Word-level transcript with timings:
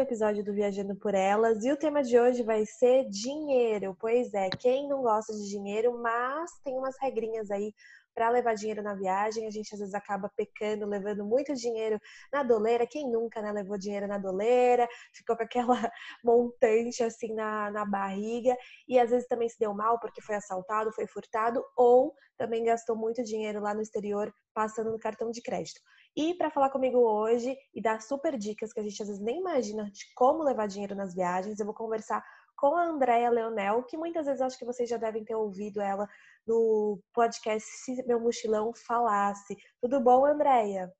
Episódio 0.00 0.44
do 0.44 0.52
Viajando 0.52 0.94
por 0.96 1.14
Elas 1.14 1.64
e 1.64 1.70
o 1.70 1.76
tema 1.76 2.02
de 2.02 2.18
hoje 2.18 2.42
vai 2.42 2.64
ser 2.64 3.08
dinheiro. 3.08 3.96
Pois 4.00 4.32
é, 4.34 4.48
quem 4.50 4.88
não 4.88 5.02
gosta 5.02 5.32
de 5.32 5.48
dinheiro, 5.48 5.96
mas 6.00 6.50
tem 6.64 6.76
umas 6.76 6.96
regrinhas 7.00 7.50
aí 7.50 7.74
para 8.14 8.30
levar 8.30 8.54
dinheiro 8.54 8.82
na 8.82 8.94
viagem. 8.94 9.46
A 9.46 9.50
gente 9.50 9.72
às 9.74 9.80
vezes 9.80 9.94
acaba 9.94 10.30
pecando, 10.36 10.86
levando 10.86 11.24
muito 11.24 11.54
dinheiro 11.54 11.98
na 12.32 12.42
doleira. 12.42 12.86
Quem 12.86 13.10
nunca 13.10 13.40
né, 13.40 13.52
levou 13.52 13.78
dinheiro 13.78 14.06
na 14.06 14.18
doleira, 14.18 14.88
ficou 15.14 15.36
com 15.36 15.42
aquela 15.42 15.74
montante 16.24 17.02
assim 17.02 17.34
na, 17.34 17.70
na 17.70 17.84
barriga 17.84 18.56
e 18.88 18.98
às 18.98 19.10
vezes 19.10 19.28
também 19.28 19.48
se 19.48 19.58
deu 19.58 19.74
mal 19.74 19.98
porque 20.00 20.20
foi 20.20 20.36
assaltado, 20.36 20.92
foi 20.92 21.06
furtado 21.06 21.64
ou 21.76 22.14
também 22.36 22.64
gastou 22.64 22.96
muito 22.96 23.22
dinheiro 23.22 23.60
lá 23.60 23.74
no 23.74 23.82
exterior 23.82 24.32
passando 24.54 24.90
no 24.90 24.98
cartão 24.98 25.30
de 25.30 25.42
crédito. 25.42 25.80
E 26.16 26.34
para 26.34 26.50
falar 26.50 26.70
comigo 26.70 26.98
hoje 26.98 27.56
e 27.74 27.80
dar 27.80 28.00
super 28.00 28.36
dicas 28.36 28.72
que 28.72 28.80
a 28.80 28.82
gente 28.82 29.00
às 29.00 29.08
vezes 29.08 29.22
nem 29.22 29.40
imagina 29.40 29.84
de 29.90 30.12
como 30.14 30.42
levar 30.42 30.66
dinheiro 30.66 30.94
nas 30.94 31.14
viagens, 31.14 31.60
eu 31.60 31.66
vou 31.66 31.74
conversar 31.74 32.24
com 32.60 32.76
a 32.76 32.84
Andrea 32.84 33.30
Leonel, 33.30 33.82
que 33.84 33.96
muitas 33.96 34.26
vezes 34.26 34.42
acho 34.42 34.58
que 34.58 34.66
vocês 34.66 34.86
já 34.86 34.98
devem 34.98 35.24
ter 35.24 35.34
ouvido 35.34 35.80
ela 35.80 36.06
no 36.46 37.00
podcast 37.14 37.66
Se 37.66 38.06
Meu 38.06 38.20
Mochilão 38.20 38.74
Falasse. 38.86 39.56
Tudo 39.80 39.98
bom, 39.98 40.26
Andrea? 40.26 40.92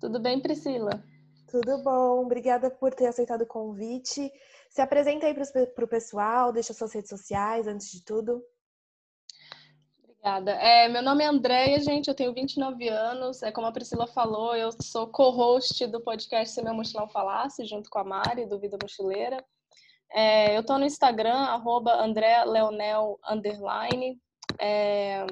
Tudo 0.00 0.18
bem, 0.18 0.42
Priscila? 0.42 0.90
Tudo 1.48 1.80
bom, 1.84 2.24
obrigada 2.24 2.68
por 2.68 2.92
ter 2.92 3.06
aceitado 3.06 3.42
o 3.42 3.46
convite. 3.46 4.28
Se 4.68 4.82
apresenta 4.82 5.26
aí 5.26 5.34
para 5.34 5.84
o 5.84 5.88
pessoal, 5.88 6.52
deixa 6.52 6.74
suas 6.74 6.92
redes 6.92 7.10
sociais 7.10 7.68
antes 7.68 7.92
de 7.92 8.04
tudo. 8.04 8.42
Obrigada. 10.02 10.50
É, 10.52 10.88
meu 10.88 11.02
nome 11.02 11.22
é 11.22 11.28
Andréia, 11.28 11.78
gente, 11.78 12.08
eu 12.08 12.16
tenho 12.16 12.34
29 12.34 12.88
anos. 12.88 13.44
É 13.44 13.52
como 13.52 13.68
a 13.68 13.72
Priscila 13.72 14.08
falou, 14.08 14.56
eu 14.56 14.70
sou 14.82 15.06
co-host 15.06 15.86
do 15.86 16.00
podcast 16.00 16.52
Se 16.52 16.62
Meu 16.62 16.74
Mochilão 16.74 17.08
Falasse, 17.08 17.64
junto 17.64 17.88
com 17.88 18.00
a 18.00 18.04
Mari, 18.04 18.46
do 18.46 18.58
Vida 18.58 18.76
Mochileira. 18.82 19.44
É, 20.12 20.56
eu 20.56 20.60
estou 20.60 20.78
no 20.78 20.84
Instagram, 20.84 21.34
arroba 21.34 22.04
Leonel, 22.46 23.18
underline. 23.28 24.18
É, 24.60 25.26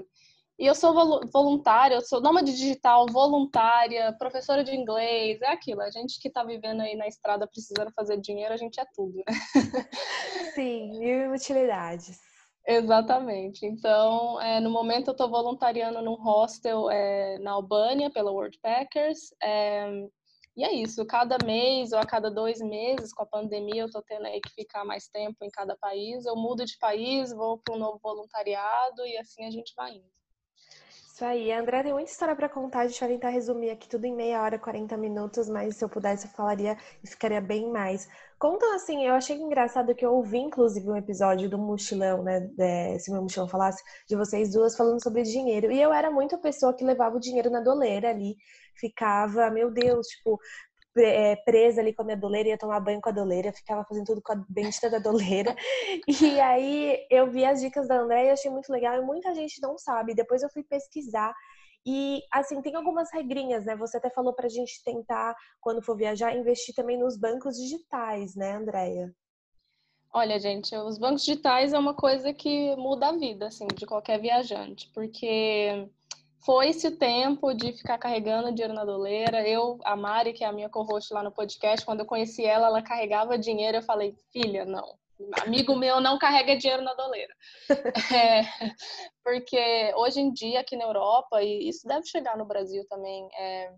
e 0.59 0.67
eu 0.67 0.75
sou 0.75 1.21
voluntária, 1.33 1.97
eu 1.97 2.01
sou 2.03 2.21
nômade 2.21 2.53
digital, 2.53 3.07
voluntária, 3.07 4.15
professora 4.19 4.63
de 4.63 4.75
inglês, 4.75 5.41
é 5.43 5.49
aquilo. 5.49 5.81
A 5.81 5.91
gente 5.91 6.21
que 6.21 6.29
está 6.29 6.45
vivendo 6.45 6.83
aí 6.83 6.95
na 6.95 7.09
estrada 7.09 7.47
precisando 7.47 7.93
fazer 7.95 8.21
dinheiro, 8.21 8.55
a 8.55 8.57
gente 8.57 8.79
é 8.79 8.85
tudo, 8.95 9.13
né? 9.17 9.25
Sim, 10.55 10.99
mil 10.99 11.33
utilidades. 11.33 12.21
Exatamente. 12.67 13.67
Então, 13.67 14.41
é, 14.41 14.61
no 14.61 14.71
momento 14.71 15.09
eu 15.09 15.13
estou 15.13 15.29
voluntariando 15.29 16.01
num 16.01 16.15
hostel 16.15 16.89
é, 16.91 17.39
na 17.41 17.53
Albânia 17.53 18.11
pela 18.11 18.31
Worldpackers. 18.31 19.35
É, 19.43 20.07
e 20.55 20.65
é 20.65 20.73
isso, 20.73 21.07
cada 21.07 21.39
mês 21.45 21.93
ou 21.93 21.99
a 21.99 22.05
cada 22.05 22.31
dois 22.31 22.61
meses, 22.61 23.13
com 23.13 23.23
a 23.23 23.27
pandemia, 23.27 23.83
eu 23.83 23.87
estou 23.87 24.03
tendo 24.03 24.27
aí 24.27 24.41
que 24.41 24.53
ficar 24.55 24.85
mais 24.85 25.09
tempo 25.09 25.45
em 25.45 25.51
cada 25.51 25.75
país. 25.77 26.27
Eu 26.27 26.37
mudo 26.37 26.65
de 26.65 26.79
país, 26.79 27.33
vou 27.33 27.59
para 27.59 27.75
um 27.75 27.79
novo 27.79 27.99
voluntariado 28.03 29.07
e 29.07 29.17
assim 29.17 29.47
a 29.47 29.51
gente 29.51 29.73
vai 29.75 29.93
indo. 29.93 30.13
Isso 31.13 31.25
aí. 31.27 31.53
André 31.53 31.83
tem 31.83 31.93
muita 31.93 32.11
história 32.11 32.35
para 32.35 32.49
contar. 32.49 32.81
A 32.81 32.87
gente 32.87 32.99
vai 32.99 33.09
tentar 33.11 33.29
resumir 33.29 33.71
aqui 33.71 33.89
tudo 33.89 34.07
em 34.07 34.15
meia 34.15 34.43
hora, 34.43 34.59
40 34.59 34.97
minutos, 34.97 35.49
mas 35.49 35.77
se 35.77 35.85
eu 35.85 35.89
pudesse, 35.89 36.27
eu 36.27 36.33
falaria 36.33 36.77
e 37.05 37.07
ficaria 37.07 37.41
bem 37.41 37.71
mais. 37.71 38.09
Conta 38.39 38.65
assim, 38.75 39.07
eu 39.07 39.15
achei 39.15 39.37
engraçado 39.37 39.95
que 39.95 40.05
eu 40.05 40.15
ouvi, 40.15 40.39
inclusive, 40.39 40.89
um 40.91 40.97
episódio 40.97 41.49
do 41.49 41.59
Mochilão, 41.59 42.23
né? 42.23 42.41
De, 42.41 42.99
se 42.99 43.13
meu 43.13 43.23
mochilão 43.23 43.47
falasse, 43.47 43.83
de 44.09 44.17
vocês 44.17 44.53
duas 44.53 44.77
falando 44.77 45.03
sobre 45.03 45.23
dinheiro. 45.23 45.71
E 45.71 45.81
eu 45.81 45.93
era 45.93 46.11
muito 46.11 46.35
a 46.35 46.39
pessoa 46.39 46.75
que 46.75 46.85
levava 46.85 47.17
o 47.17 47.21
dinheiro 47.21 47.51
na 47.51 47.61
doleira 47.61 48.09
ali, 48.11 48.35
ficava, 48.77 49.51
meu 49.51 49.71
Deus, 49.71 50.07
tipo, 50.07 50.39
é, 50.99 51.37
presa 51.37 51.81
ali 51.81 51.95
com 51.95 52.03
a 52.03 52.05
minha 52.05 52.17
doleira, 52.17 52.51
ia 52.51 52.59
tomar 52.59 52.81
banho 52.81 53.01
com 53.01 53.09
a 53.09 53.13
doleira, 53.13 53.53
ficava 53.53 53.85
fazendo 53.85 54.07
tudo 54.07 54.23
com 54.23 54.33
a 54.33 54.45
bendita 54.49 54.91
da 54.91 54.99
doleira. 54.99 55.55
E 56.23 56.41
aí 56.41 57.07
eu 57.11 57.31
vi 57.31 57.45
as 57.45 57.61
dicas 57.61 57.89
da 57.89 58.01
André 58.01 58.27
e 58.27 58.31
achei 58.31 58.51
muito 58.51 58.71
legal, 58.71 58.97
e 58.97 59.05
muita 59.05 59.35
gente 59.35 59.61
não 59.61 59.79
sabe. 59.79 60.15
Depois 60.15 60.43
eu 60.43 60.51
fui 60.51 60.63
pesquisar. 60.63 61.33
E, 61.85 62.21
assim, 62.33 62.61
tem 62.63 62.77
algumas 62.77 63.11
regrinhas, 63.13 63.65
né? 63.65 63.75
Você 63.77 63.97
até 63.97 64.09
falou 64.11 64.33
pra 64.33 64.49
gente 64.49 64.83
tentar, 64.85 65.35
quando 65.61 65.83
for 65.83 65.97
viajar, 65.97 66.37
investir 66.37 66.75
também 66.75 66.99
nos 66.99 67.19
bancos 67.19 67.57
digitais, 67.57 68.37
né, 68.37 68.53
Andréia? 68.53 69.13
Olha, 70.15 70.39
gente, 70.39 70.77
os 70.77 70.99
bancos 70.99 71.25
digitais 71.25 71.73
é 71.73 71.79
uma 71.79 71.95
coisa 71.95 72.33
que 72.33 72.77
muda 72.77 73.09
a 73.09 73.17
vida, 73.17 73.47
assim, 73.47 73.67
de 73.75 73.87
qualquer 73.87 74.21
viajante, 74.21 74.91
porque 74.95 75.89
foi-se 76.45 76.89
o 76.89 76.97
tempo 76.97 77.55
de 77.55 77.73
ficar 77.73 77.99
carregando 77.99 78.53
dinheiro 78.53 78.75
na 78.75 78.85
doleira. 78.85 79.47
Eu, 79.47 79.79
a 79.85 79.95
Mari, 79.97 80.33
que 80.33 80.45
é 80.45 80.47
a 80.47 80.53
minha 80.53 80.69
co-host 80.69 81.13
lá 81.13 81.23
no 81.23 81.31
podcast, 81.31 81.87
quando 81.87 82.01
eu 82.01 82.07
conheci 82.07 82.45
ela, 82.45 82.67
ela 82.67 82.83
carregava 82.83 83.39
dinheiro. 83.39 83.79
Eu 83.79 83.83
falei, 83.83 84.15
filha, 84.33 84.65
não. 84.65 84.97
Amigo 85.45 85.77
meu 85.77 86.01
não 86.01 86.19
carrega 86.19 86.57
dinheiro 86.57 86.83
na 86.83 86.95
doleira. 86.95 87.33
é, 88.13 88.43
porque 89.23 89.93
hoje 89.97 90.21
em 90.21 90.33
dia, 90.33 90.61
aqui 90.61 90.77
na 90.77 90.85
Europa, 90.85 91.41
e 91.43 91.69
isso 91.69 91.87
deve 91.87 92.07
chegar 92.07 92.37
no 92.37 92.45
Brasil 92.45 92.85
também, 92.89 93.29
é, 93.39 93.73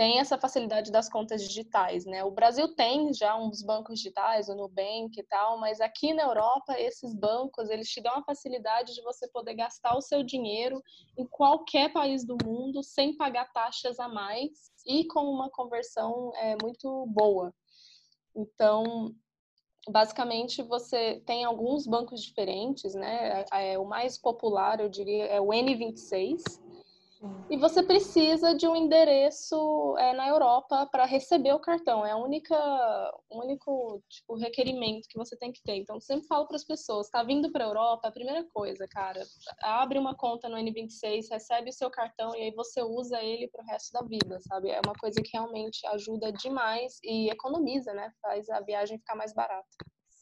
tem 0.00 0.18
essa 0.18 0.38
facilidade 0.38 0.90
das 0.90 1.10
contas 1.10 1.46
digitais, 1.46 2.06
né? 2.06 2.24
O 2.24 2.30
Brasil 2.30 2.74
tem 2.74 3.12
já 3.12 3.36
uns 3.36 3.62
bancos 3.62 3.98
digitais, 3.98 4.48
o 4.48 4.54
Nubank 4.54 5.12
e 5.14 5.22
tal, 5.24 5.60
mas 5.60 5.78
aqui 5.78 6.14
na 6.14 6.22
Europa 6.22 6.72
esses 6.80 7.12
bancos 7.12 7.68
eles 7.68 7.86
te 7.86 8.00
dão 8.00 8.14
a 8.14 8.24
facilidade 8.24 8.94
de 8.94 9.02
você 9.02 9.28
poder 9.28 9.52
gastar 9.52 9.94
o 9.94 10.00
seu 10.00 10.22
dinheiro 10.22 10.82
em 11.18 11.26
qualquer 11.26 11.92
país 11.92 12.24
do 12.24 12.34
mundo 12.42 12.82
sem 12.82 13.14
pagar 13.14 13.52
taxas 13.52 14.00
a 14.00 14.08
mais 14.08 14.72
e 14.86 15.04
com 15.04 15.20
uma 15.20 15.50
conversão 15.50 16.32
é, 16.36 16.56
muito 16.62 17.04
boa. 17.08 17.52
Então, 18.34 19.14
basicamente 19.86 20.62
você 20.62 21.20
tem 21.26 21.44
alguns 21.44 21.86
bancos 21.86 22.22
diferentes, 22.22 22.94
né? 22.94 23.44
É, 23.52 23.78
o 23.78 23.84
mais 23.84 24.16
popular, 24.16 24.80
eu 24.80 24.88
diria, 24.88 25.26
é 25.26 25.38
o 25.38 25.48
N26 25.48 26.69
e 27.50 27.56
você 27.56 27.82
precisa 27.82 28.54
de 28.54 28.66
um 28.66 28.76
endereço 28.76 29.96
é, 29.98 30.12
na 30.14 30.28
Europa 30.28 30.86
para 30.86 31.04
receber 31.04 31.52
o 31.52 31.58
cartão. 31.58 32.06
É 32.06 32.14
o 32.14 32.24
único 32.24 34.02
tipo, 34.08 34.36
requerimento 34.36 35.08
que 35.08 35.18
você 35.18 35.36
tem 35.36 35.52
que 35.52 35.60
ter. 35.62 35.74
Então, 35.74 36.00
sempre 36.00 36.28
falo 36.28 36.46
para 36.46 36.56
as 36.56 36.64
pessoas: 36.64 37.06
está 37.06 37.22
vindo 37.24 37.50
para 37.50 37.64
a 37.64 37.68
Europa, 37.68 38.08
a 38.08 38.12
primeira 38.12 38.44
coisa, 38.44 38.86
cara, 38.88 39.20
abre 39.62 39.98
uma 39.98 40.14
conta 40.14 40.48
no 40.48 40.56
N26, 40.56 41.26
recebe 41.30 41.70
o 41.70 41.72
seu 41.72 41.90
cartão 41.90 42.34
e 42.36 42.42
aí 42.42 42.50
você 42.52 42.82
usa 42.82 43.20
ele 43.20 43.48
para 43.48 43.62
o 43.62 43.66
resto 43.66 43.92
da 43.92 44.02
vida, 44.02 44.38
sabe? 44.40 44.70
É 44.70 44.80
uma 44.84 44.94
coisa 44.94 45.20
que 45.20 45.32
realmente 45.32 45.84
ajuda 45.88 46.32
demais 46.32 47.00
e 47.02 47.28
economiza, 47.30 47.92
né? 47.92 48.12
Faz 48.22 48.48
a 48.48 48.60
viagem 48.60 48.98
ficar 48.98 49.16
mais 49.16 49.34
barata. 49.34 49.66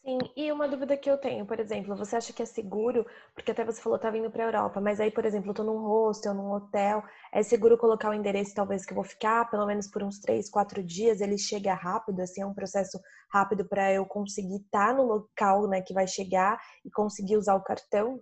Sim, 0.08 0.18
e 0.34 0.50
uma 0.50 0.66
dúvida 0.66 0.96
que 0.96 1.10
eu 1.10 1.18
tenho, 1.18 1.44
por 1.44 1.60
exemplo, 1.60 1.94
você 1.94 2.16
acha 2.16 2.32
que 2.32 2.42
é 2.42 2.46
seguro, 2.46 3.04
porque 3.34 3.50
até 3.50 3.62
você 3.62 3.78
falou 3.78 3.98
tá 3.98 4.08
vindo 4.10 4.30
para 4.30 4.42
a 4.42 4.46
Europa, 4.46 4.80
mas 4.80 5.00
aí, 5.00 5.10
por 5.10 5.26
exemplo, 5.26 5.50
eu 5.50 5.54
tô 5.54 5.62
num 5.62 5.86
hostel, 5.86 6.32
num 6.32 6.50
hotel, 6.50 7.02
é 7.30 7.42
seguro 7.42 7.76
colocar 7.76 8.08
o 8.08 8.14
endereço 8.14 8.54
talvez 8.54 8.86
que 8.86 8.92
eu 8.92 8.94
vou 8.94 9.04
ficar, 9.04 9.50
pelo 9.50 9.66
menos 9.66 9.86
por 9.86 10.02
uns 10.02 10.18
três, 10.18 10.48
quatro 10.48 10.82
dias, 10.82 11.20
ele 11.20 11.36
chega 11.36 11.74
rápido, 11.74 12.20
assim, 12.20 12.40
é 12.40 12.46
um 12.46 12.54
processo 12.54 12.98
rápido 13.30 13.68
para 13.68 13.92
eu 13.92 14.06
conseguir 14.06 14.62
estar 14.62 14.86
tá 14.86 14.94
no 14.94 15.02
local, 15.02 15.68
né, 15.68 15.82
que 15.82 15.92
vai 15.92 16.06
chegar 16.06 16.58
e 16.86 16.90
conseguir 16.90 17.36
usar 17.36 17.56
o 17.56 17.62
cartão? 17.62 18.18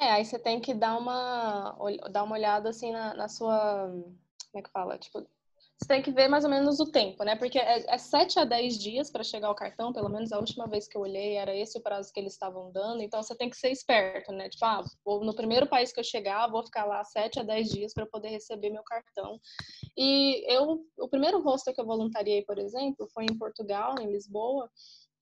É, 0.00 0.10
aí 0.12 0.24
você 0.24 0.38
tem 0.38 0.58
que 0.58 0.72
dar 0.72 0.96
uma, 0.96 1.76
dar 2.10 2.22
uma 2.22 2.34
olhada, 2.34 2.70
assim, 2.70 2.92
na, 2.92 3.12
na 3.12 3.28
sua, 3.28 3.90
como 3.90 4.16
é 4.56 4.62
que 4.62 4.70
fala? 4.70 4.98
Tipo, 4.98 5.26
você 5.82 5.88
tem 5.88 6.02
que 6.02 6.12
ver 6.12 6.28
mais 6.28 6.44
ou 6.44 6.50
menos 6.50 6.78
o 6.78 6.86
tempo, 6.86 7.24
né? 7.24 7.34
Porque 7.34 7.58
é, 7.58 7.84
é 7.92 7.98
7 7.98 8.38
a 8.38 8.44
10 8.44 8.78
dias 8.78 9.10
para 9.10 9.24
chegar 9.24 9.48
ao 9.48 9.54
cartão, 9.54 9.92
pelo 9.92 10.08
menos 10.08 10.32
a 10.32 10.38
última 10.38 10.66
vez 10.66 10.86
que 10.86 10.96
eu 10.96 11.00
olhei 11.00 11.34
era 11.34 11.54
esse 11.54 11.76
o 11.76 11.82
prazo 11.82 12.12
que 12.12 12.20
eles 12.20 12.34
estavam 12.34 12.70
dando, 12.70 13.02
então 13.02 13.22
você 13.22 13.34
tem 13.34 13.50
que 13.50 13.56
ser 13.56 13.70
esperto, 13.70 14.32
né? 14.32 14.48
Tipo, 14.48 14.64
ah, 14.64 14.84
vou, 15.04 15.24
no 15.24 15.34
primeiro 15.34 15.66
país 15.66 15.92
que 15.92 15.98
eu 15.98 16.04
chegar, 16.04 16.46
vou 16.46 16.64
ficar 16.64 16.84
lá 16.84 17.02
7 17.02 17.40
a 17.40 17.42
10 17.42 17.68
dias 17.68 17.92
para 17.92 18.06
poder 18.06 18.28
receber 18.28 18.70
meu 18.70 18.84
cartão. 18.84 19.40
E 19.96 20.44
eu, 20.52 20.86
o 20.98 21.08
primeiro 21.08 21.40
hostel 21.42 21.74
que 21.74 21.80
eu 21.80 21.86
voluntariei, 21.86 22.42
por 22.42 22.58
exemplo, 22.58 23.08
foi 23.12 23.24
em 23.24 23.36
Portugal, 23.36 23.96
em 24.00 24.10
Lisboa, 24.10 24.70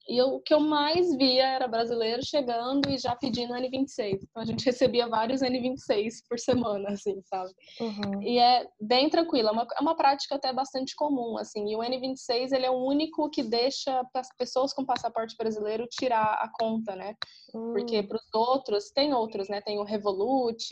E 0.08 0.16
eu, 0.20 0.34
o 0.34 0.40
que 0.40 0.52
eu 0.52 0.60
mais 0.60 1.14
via 1.16 1.46
era 1.46 1.68
brasileiro 1.68 2.24
chegando 2.24 2.88
e 2.90 2.98
já 2.98 3.14
pedindo 3.14 3.54
N26. 3.54 4.18
Então 4.22 4.42
a 4.42 4.44
gente 4.44 4.64
recebia 4.64 5.06
vários 5.06 5.40
N26 5.40 6.24
por 6.28 6.38
semana, 6.38 6.90
assim, 6.90 7.20
sabe? 7.24 7.52
Uhum. 7.80 8.22
E 8.22 8.38
é 8.38 8.66
bem 8.80 9.08
tranquilo, 9.08 9.48
é 9.48 9.52
uma, 9.52 9.66
é 9.78 9.80
uma 9.80 9.96
prática 9.96 10.34
até 10.34 10.52
bastante 10.52 10.96
comum, 10.96 11.38
assim. 11.38 11.70
E 11.70 11.76
o 11.76 11.80
N26, 11.80 12.52
ele 12.52 12.66
é 12.66 12.70
o 12.70 12.84
único 12.84 13.30
que 13.30 13.42
deixa 13.42 14.02
as 14.14 14.28
pessoas 14.36 14.72
com 14.72 14.84
passaporte 14.84 15.36
brasileiro 15.36 15.86
tirar 15.88 16.34
a 16.34 16.50
conta, 16.58 16.96
né? 16.96 17.14
Uhum. 17.54 17.72
Porque 17.72 18.02
para 18.02 18.16
os 18.16 18.34
outros, 18.34 18.90
tem 18.90 19.14
outros, 19.14 19.48
né? 19.48 19.60
Tem 19.60 19.78
o 19.78 19.84
Revolut, 19.84 20.66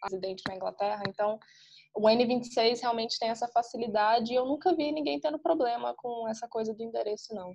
presidente 0.00 0.42
na 0.48 0.54
Inglaterra, 0.54 1.02
então 1.08 1.38
o 1.94 2.02
N26 2.02 2.80
realmente 2.80 3.18
tem 3.18 3.30
essa 3.30 3.48
facilidade 3.48 4.32
e 4.32 4.36
eu 4.36 4.46
nunca 4.46 4.74
vi 4.74 4.92
ninguém 4.92 5.18
tendo 5.18 5.38
problema 5.38 5.94
com 5.96 6.28
essa 6.28 6.46
coisa 6.48 6.72
do 6.72 6.82
endereço, 6.82 7.34
não. 7.34 7.52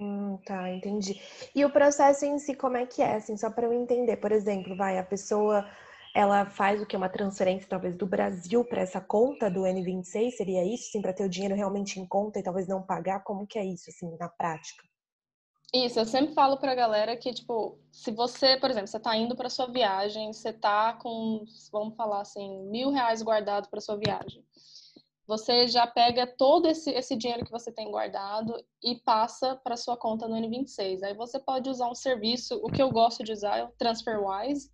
Hum, 0.00 0.38
tá, 0.46 0.70
entendi. 0.70 1.20
E 1.54 1.62
o 1.62 1.70
processo 1.70 2.24
em 2.24 2.38
si, 2.38 2.54
como 2.54 2.76
é 2.78 2.86
que 2.86 3.02
é? 3.02 3.16
Assim, 3.16 3.36
só 3.36 3.50
para 3.50 3.66
eu 3.66 3.72
entender, 3.72 4.16
por 4.16 4.32
exemplo, 4.32 4.74
vai, 4.74 4.98
a 4.98 5.04
pessoa 5.04 5.68
ela 6.14 6.46
faz 6.46 6.80
o 6.80 6.86
que? 6.86 6.96
Uma 6.96 7.10
transferência, 7.10 7.68
talvez, 7.68 7.94
do 7.96 8.06
Brasil 8.06 8.64
para 8.64 8.80
essa 8.80 9.00
conta 9.00 9.50
do 9.50 9.60
N26? 9.66 10.36
Seria 10.36 10.64
isso, 10.64 10.88
assim, 10.88 11.02
para 11.02 11.12
ter 11.12 11.24
o 11.24 11.28
dinheiro 11.28 11.54
realmente 11.54 12.00
em 12.00 12.06
conta 12.06 12.38
e 12.38 12.42
talvez 12.42 12.66
não 12.66 12.82
pagar? 12.82 13.22
Como 13.22 13.46
que 13.46 13.58
é 13.58 13.64
isso, 13.64 13.90
assim, 13.90 14.16
na 14.18 14.28
prática? 14.28 14.82
Isso, 15.72 16.00
eu 16.00 16.06
sempre 16.06 16.34
falo 16.34 16.56
pra 16.56 16.74
galera 16.74 17.16
que, 17.16 17.32
tipo, 17.32 17.78
se 17.92 18.10
você, 18.10 18.56
por 18.56 18.70
exemplo, 18.70 18.88
você 18.88 18.98
tá 18.98 19.14
indo 19.14 19.36
pra 19.36 19.50
sua 19.50 19.66
viagem, 19.66 20.32
você 20.32 20.52
tá 20.52 20.94
com, 20.94 21.44
vamos 21.70 21.94
falar 21.94 22.22
assim, 22.22 22.64
mil 22.70 22.90
reais 22.90 23.22
guardado 23.22 23.68
pra 23.68 23.80
sua 23.80 23.96
viagem 23.96 24.42
você 25.30 25.68
já 25.68 25.86
pega 25.86 26.26
todo 26.26 26.66
esse, 26.66 26.90
esse 26.90 27.14
dinheiro 27.14 27.44
que 27.44 27.52
você 27.52 27.70
tem 27.70 27.88
guardado 27.88 28.52
e 28.82 28.96
passa 28.96 29.54
para 29.62 29.76
sua 29.76 29.96
conta 29.96 30.26
no 30.26 30.34
N26. 30.34 31.04
Aí 31.04 31.14
você 31.14 31.38
pode 31.38 31.70
usar 31.70 31.88
um 31.88 31.94
serviço, 31.94 32.56
o 32.64 32.68
que 32.68 32.82
eu 32.82 32.90
gosto 32.90 33.22
de 33.22 33.30
usar 33.30 33.58
é 33.58 33.62
o 33.62 33.70
TransferWise, 33.78 34.68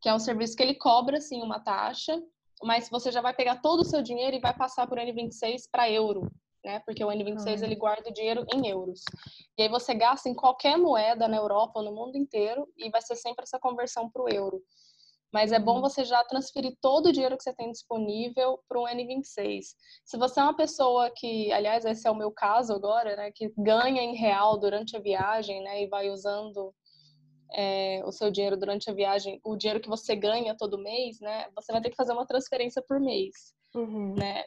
que 0.00 0.08
é 0.08 0.14
um 0.14 0.20
serviço 0.20 0.56
que 0.56 0.62
ele 0.62 0.76
cobra 0.76 1.20
sim 1.20 1.42
uma 1.42 1.58
taxa, 1.58 2.16
mas 2.62 2.88
você 2.88 3.10
já 3.10 3.20
vai 3.20 3.34
pegar 3.34 3.56
todo 3.56 3.80
o 3.80 3.84
seu 3.84 4.00
dinheiro 4.00 4.36
e 4.36 4.40
vai 4.40 4.56
passar 4.56 4.86
por 4.86 4.98
N26 4.98 5.62
para 5.68 5.90
euro, 5.90 6.30
né? 6.64 6.78
Porque 6.86 7.04
o 7.04 7.08
N26 7.08 7.64
ele 7.64 7.74
guarda 7.74 8.08
o 8.08 8.12
dinheiro 8.12 8.46
em 8.54 8.68
euros. 8.68 9.00
E 9.58 9.64
aí 9.64 9.68
você 9.68 9.94
gasta 9.94 10.28
em 10.28 10.34
qualquer 10.34 10.78
moeda 10.78 11.26
na 11.26 11.38
Europa 11.38 11.80
ou 11.80 11.84
no 11.84 11.92
mundo 11.92 12.16
inteiro 12.16 12.68
e 12.76 12.88
vai 12.88 13.02
ser 13.02 13.16
sempre 13.16 13.42
essa 13.42 13.58
conversão 13.58 14.08
para 14.08 14.22
o 14.22 14.32
euro. 14.32 14.62
Mas 15.32 15.52
é 15.52 15.58
bom 15.58 15.76
uhum. 15.76 15.80
você 15.82 16.04
já 16.04 16.24
transferir 16.24 16.76
todo 16.80 17.06
o 17.06 17.12
dinheiro 17.12 17.36
que 17.36 17.42
você 17.42 17.52
tem 17.52 17.70
disponível 17.70 18.58
para 18.66 18.80
um 18.80 18.84
N26. 18.84 19.62
Se 20.04 20.16
você 20.16 20.40
é 20.40 20.42
uma 20.42 20.56
pessoa 20.56 21.10
que, 21.14 21.52
aliás, 21.52 21.84
esse 21.84 22.06
é 22.06 22.10
o 22.10 22.16
meu 22.16 22.30
caso 22.30 22.72
agora, 22.72 23.14
né, 23.14 23.30
que 23.34 23.52
ganha 23.56 24.02
em 24.02 24.16
real 24.16 24.58
durante 24.58 24.96
a 24.96 25.00
viagem, 25.00 25.62
né, 25.62 25.82
e 25.82 25.86
vai 25.86 26.08
usando 26.08 26.74
é, 27.54 28.02
o 28.06 28.12
seu 28.12 28.30
dinheiro 28.30 28.56
durante 28.56 28.90
a 28.90 28.94
viagem, 28.94 29.38
o 29.44 29.56
dinheiro 29.56 29.80
que 29.80 29.88
você 29.88 30.16
ganha 30.16 30.56
todo 30.56 30.82
mês, 30.82 31.20
né, 31.20 31.46
você 31.54 31.72
vai 31.72 31.82
ter 31.82 31.90
que 31.90 31.96
fazer 31.96 32.12
uma 32.12 32.26
transferência 32.26 32.82
por 32.86 32.98
mês, 32.98 33.54
uhum. 33.74 34.14
né. 34.14 34.44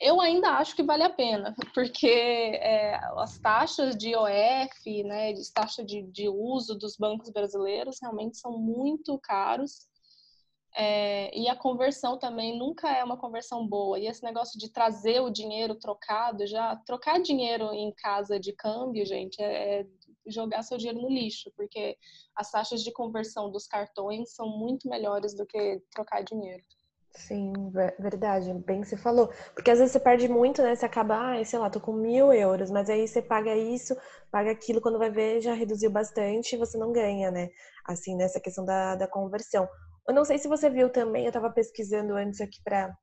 Eu 0.00 0.20
ainda 0.20 0.50
acho 0.58 0.74
que 0.74 0.82
vale 0.82 1.04
a 1.04 1.10
pena, 1.10 1.54
porque 1.72 2.08
é, 2.08 2.96
as 3.16 3.38
taxas 3.38 3.96
de 3.96 4.10
IOF, 4.10 5.04
né, 5.04 5.32
de 5.32 5.52
taxa 5.52 5.84
de, 5.84 6.02
de 6.02 6.28
uso 6.28 6.76
dos 6.76 6.96
bancos 6.96 7.30
brasileiros 7.30 7.98
realmente 8.02 8.36
são 8.36 8.58
muito 8.58 9.16
caros 9.20 9.86
é, 10.76 11.36
e 11.36 11.48
a 11.48 11.54
conversão 11.54 12.18
também 12.18 12.58
nunca 12.58 12.90
é 12.90 13.04
uma 13.04 13.16
conversão 13.16 13.66
boa. 13.66 13.98
E 13.98 14.06
esse 14.06 14.22
negócio 14.24 14.58
de 14.58 14.70
trazer 14.70 15.20
o 15.20 15.30
dinheiro 15.30 15.76
trocado, 15.76 16.46
já 16.46 16.74
trocar 16.84 17.20
dinheiro 17.20 17.72
em 17.72 17.92
casa 17.92 18.40
de 18.40 18.52
câmbio, 18.52 19.06
gente, 19.06 19.40
é, 19.40 19.80
é 19.80 19.86
jogar 20.26 20.62
seu 20.62 20.76
dinheiro 20.76 21.00
no 21.00 21.08
lixo, 21.08 21.52
porque 21.56 21.96
as 22.34 22.50
taxas 22.50 22.82
de 22.82 22.92
conversão 22.92 23.50
dos 23.50 23.66
cartões 23.66 24.34
são 24.34 24.48
muito 24.48 24.88
melhores 24.88 25.34
do 25.34 25.46
que 25.46 25.80
trocar 25.92 26.22
dinheiro. 26.24 26.62
Sim, 27.16 27.52
verdade, 27.96 28.52
bem 28.66 28.80
que 28.80 28.88
você 28.88 28.96
falou. 28.96 29.28
Porque 29.54 29.70
às 29.70 29.78
vezes 29.78 29.92
você 29.92 30.00
perde 30.00 30.28
muito, 30.28 30.60
né? 30.60 30.74
Você 30.74 30.84
acaba, 30.84 31.38
ah, 31.38 31.44
sei 31.44 31.60
lá, 31.60 31.70
tô 31.70 31.80
com 31.80 31.92
mil 31.92 32.32
euros, 32.32 32.72
mas 32.72 32.90
aí 32.90 33.06
você 33.06 33.22
paga 33.22 33.54
isso, 33.54 33.96
paga 34.32 34.50
aquilo, 34.50 34.80
quando 34.80 34.98
vai 34.98 35.10
ver 35.10 35.40
já 35.40 35.54
reduziu 35.54 35.90
bastante 35.90 36.54
e 36.54 36.58
você 36.58 36.76
não 36.76 36.92
ganha, 36.92 37.30
né? 37.30 37.50
Assim, 37.86 38.16
nessa 38.16 38.40
questão 38.40 38.64
da, 38.64 38.96
da 38.96 39.06
conversão. 39.06 39.68
Eu 40.08 40.14
não 40.14 40.24
sei 40.24 40.38
se 40.38 40.48
você 40.48 40.70
viu 40.70 40.90
também, 40.90 41.24
eu 41.24 41.28
estava 41.28 41.50
pesquisando 41.50 42.14
antes 42.14 42.40
aqui 42.40 42.58
para 42.64 42.96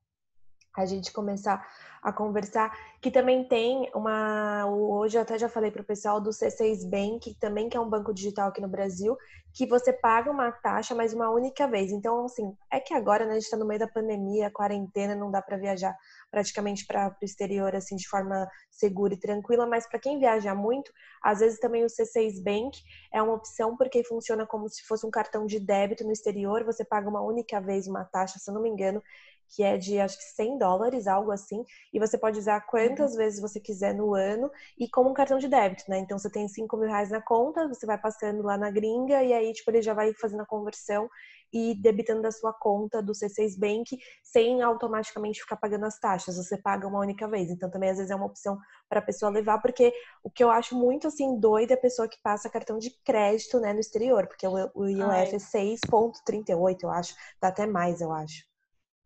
a 0.75 0.85
gente 0.85 1.11
começar 1.11 1.65
a 2.01 2.11
conversar, 2.11 2.75
que 2.99 3.11
também 3.11 3.43
tem 3.43 3.89
uma. 3.93 4.65
Hoje 4.65 5.17
eu 5.17 5.21
até 5.21 5.37
já 5.37 5.47
falei 5.47 5.69
para 5.69 5.83
o 5.83 5.85
pessoal 5.85 6.19
do 6.19 6.31
C6 6.31 6.89
Bank, 6.89 7.35
também 7.39 7.69
que 7.69 7.77
é 7.77 7.79
um 7.79 7.89
banco 7.89 8.13
digital 8.13 8.49
aqui 8.49 8.59
no 8.59 8.67
Brasil, 8.67 9.15
que 9.53 9.67
você 9.67 9.93
paga 9.93 10.31
uma 10.31 10.51
taxa, 10.51 10.95
mas 10.95 11.13
uma 11.13 11.29
única 11.29 11.67
vez. 11.67 11.91
Então, 11.91 12.25
assim, 12.25 12.55
é 12.71 12.79
que 12.79 12.93
agora 12.93 13.25
né, 13.25 13.31
a 13.31 13.33
gente 13.35 13.43
está 13.43 13.57
no 13.57 13.67
meio 13.67 13.79
da 13.79 13.87
pandemia, 13.87 14.49
quarentena, 14.49 15.13
não 15.13 15.29
dá 15.29 15.41
para 15.41 15.57
viajar 15.57 15.95
praticamente 16.31 16.85
para 16.85 17.15
o 17.21 17.25
exterior 17.25 17.75
assim 17.75 17.95
de 17.95 18.07
forma 18.07 18.49
segura 18.71 19.13
e 19.13 19.19
tranquila, 19.19 19.67
mas 19.67 19.87
para 19.87 19.99
quem 19.99 20.19
viaja 20.19 20.55
muito, 20.55 20.91
às 21.21 21.39
vezes 21.39 21.59
também 21.59 21.83
o 21.83 21.87
C6 21.87 22.41
Bank 22.43 22.79
é 23.13 23.21
uma 23.21 23.33
opção 23.33 23.75
porque 23.75 24.03
funciona 24.03 24.45
como 24.47 24.69
se 24.69 24.81
fosse 24.83 25.05
um 25.05 25.11
cartão 25.11 25.45
de 25.45 25.59
débito 25.59 26.03
no 26.05 26.11
exterior, 26.11 26.63
você 26.63 26.85
paga 26.85 27.09
uma 27.09 27.21
única 27.21 27.59
vez 27.59 27.87
uma 27.87 28.05
taxa, 28.05 28.39
se 28.39 28.49
eu 28.49 28.53
não 28.53 28.61
me 28.61 28.69
engano, 28.69 29.03
que 29.51 29.63
é 29.63 29.77
de 29.77 29.99
acho 29.99 30.17
que 30.17 30.23
100 30.23 30.57
dólares, 30.57 31.07
algo 31.07 31.31
assim, 31.31 31.63
e 31.93 31.99
você 31.99 32.17
pode 32.17 32.39
usar 32.39 32.61
quantas 32.61 33.11
uhum. 33.11 33.17
vezes 33.17 33.41
você 33.41 33.59
quiser 33.59 33.93
no 33.93 34.15
ano 34.15 34.49
e 34.79 34.89
como 34.89 35.09
um 35.09 35.13
cartão 35.13 35.37
de 35.37 35.47
débito, 35.47 35.83
né? 35.89 35.99
Então 35.99 36.17
você 36.17 36.29
tem 36.29 36.47
5 36.47 36.77
mil 36.77 36.87
reais 36.87 37.09
na 37.09 37.21
conta, 37.21 37.67
você 37.67 37.85
vai 37.85 37.97
passando 37.97 38.41
lá 38.41 38.57
na 38.57 38.71
gringa 38.71 39.21
e 39.23 39.33
aí, 39.33 39.51
tipo, 39.53 39.69
ele 39.69 39.81
já 39.81 39.93
vai 39.93 40.13
fazendo 40.13 40.41
a 40.41 40.45
conversão 40.45 41.09
e 41.53 41.75
debitando 41.75 42.21
da 42.21 42.31
sua 42.31 42.53
conta 42.53 43.01
do 43.01 43.11
C6 43.13 43.57
Bank 43.59 43.97
sem 44.23 44.61
automaticamente 44.61 45.41
ficar 45.41 45.57
pagando 45.57 45.85
as 45.85 45.99
taxas. 45.99 46.37
Você 46.37 46.57
paga 46.57 46.87
uma 46.87 46.99
única 46.99 47.27
vez. 47.27 47.49
Então 47.49 47.69
também 47.69 47.89
às 47.89 47.97
vezes 47.97 48.11
é 48.11 48.15
uma 48.15 48.25
opção 48.25 48.57
para 48.87 48.99
a 48.99 49.03
pessoa 49.03 49.31
levar, 49.31 49.59
porque 49.61 49.93
o 50.23 50.29
que 50.29 50.43
eu 50.43 50.49
acho 50.49 50.75
muito 50.75 51.07
assim 51.07 51.37
doido 51.39 51.71
é 51.71 51.73
a 51.73 51.81
pessoa 51.81 52.07
que 52.07 52.21
passa 52.23 52.49
cartão 52.49 52.77
de 52.77 52.89
crédito, 53.03 53.59
né, 53.59 53.73
no 53.73 53.79
exterior, 53.79 54.27
porque 54.27 54.47
o 54.47 54.87
IOF 54.87 55.35
é 55.35 55.39
6.38, 55.39 56.83
eu 56.83 56.89
acho, 56.89 57.15
dá 57.41 57.49
até 57.49 57.65
mais, 57.65 58.01
eu 58.01 58.11
acho. 58.11 58.50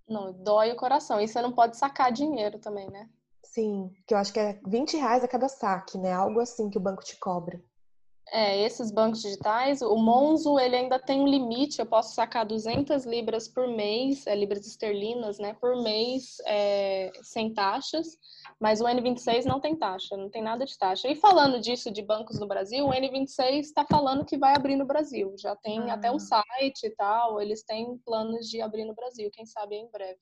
Não, 0.08 0.32
dói 0.34 0.72
o 0.72 0.76
coração. 0.76 1.20
E 1.20 1.28
você 1.28 1.42
não 1.42 1.52
pode 1.52 1.78
sacar 1.78 2.12
dinheiro 2.12 2.60
também, 2.60 2.90
né? 2.90 3.10
Sim, 3.44 3.94
que 4.06 4.14
eu 4.14 4.18
acho 4.18 4.34
que 4.34 4.40
é 4.40 4.60
20 4.66 4.98
reais 4.98 5.24
a 5.24 5.28
cada 5.28 5.48
saque, 5.48 5.98
né? 5.98 6.12
Algo 6.12 6.40
assim 6.42 6.70
que 6.70 6.78
o 6.78 6.82
banco 6.82 7.04
te 7.04 7.18
cobra. 7.18 7.62
É, 8.32 8.60
esses 8.66 8.92
bancos 8.92 9.22
digitais, 9.22 9.82
o 9.82 9.96
Monzo, 9.96 10.58
ele 10.60 10.76
ainda 10.76 10.98
tem 10.98 11.22
um 11.22 11.28
limite, 11.28 11.80
eu 11.80 11.86
posso 11.86 12.16
sacar 12.16 12.44
200 12.44 13.06
libras 13.06 13.48
por 13.48 13.68
mês, 13.68 14.26
é, 14.26 14.36
libras 14.36 14.66
esterlinas, 14.66 15.38
né, 15.38 15.54
por 15.54 15.82
mês, 15.82 16.38
é, 16.48 17.12
sem 17.22 17.54
taxas, 17.54 18.18
mas 18.60 18.82
o 18.82 18.86
N26 18.86 19.46
não 19.46 19.60
tem 19.60 19.76
taxa, 19.76 20.18
não 20.18 20.30
tem 20.30 20.42
nada 20.42 20.66
de 20.66 20.76
taxa. 20.76 21.08
E 21.08 21.16
falando 21.16 21.62
disso 21.62 21.92
de 21.92 22.02
bancos 22.02 22.40
no 22.40 22.48
Brasil, 22.48 22.86
o 22.88 22.92
N26 22.92 23.60
está 23.60 23.86
falando 23.86 24.26
que 24.26 24.38
vai 24.38 24.56
abrir 24.56 24.76
no 24.76 24.86
Brasil, 24.86 25.36
já 25.38 25.56
tem 25.56 25.92
ah. 25.92 25.94
até 25.94 26.12
um 26.12 26.20
site 26.20 26.88
e 26.88 26.90
tal, 26.96 27.40
eles 27.40 27.64
têm 27.64 27.96
planos 28.00 28.50
de 28.50 28.60
abrir 28.60 28.86
no 28.86 28.96
Brasil, 28.96 29.30
quem 29.32 29.46
sabe 29.46 29.76
em 29.76 29.90
breve. 29.92 30.20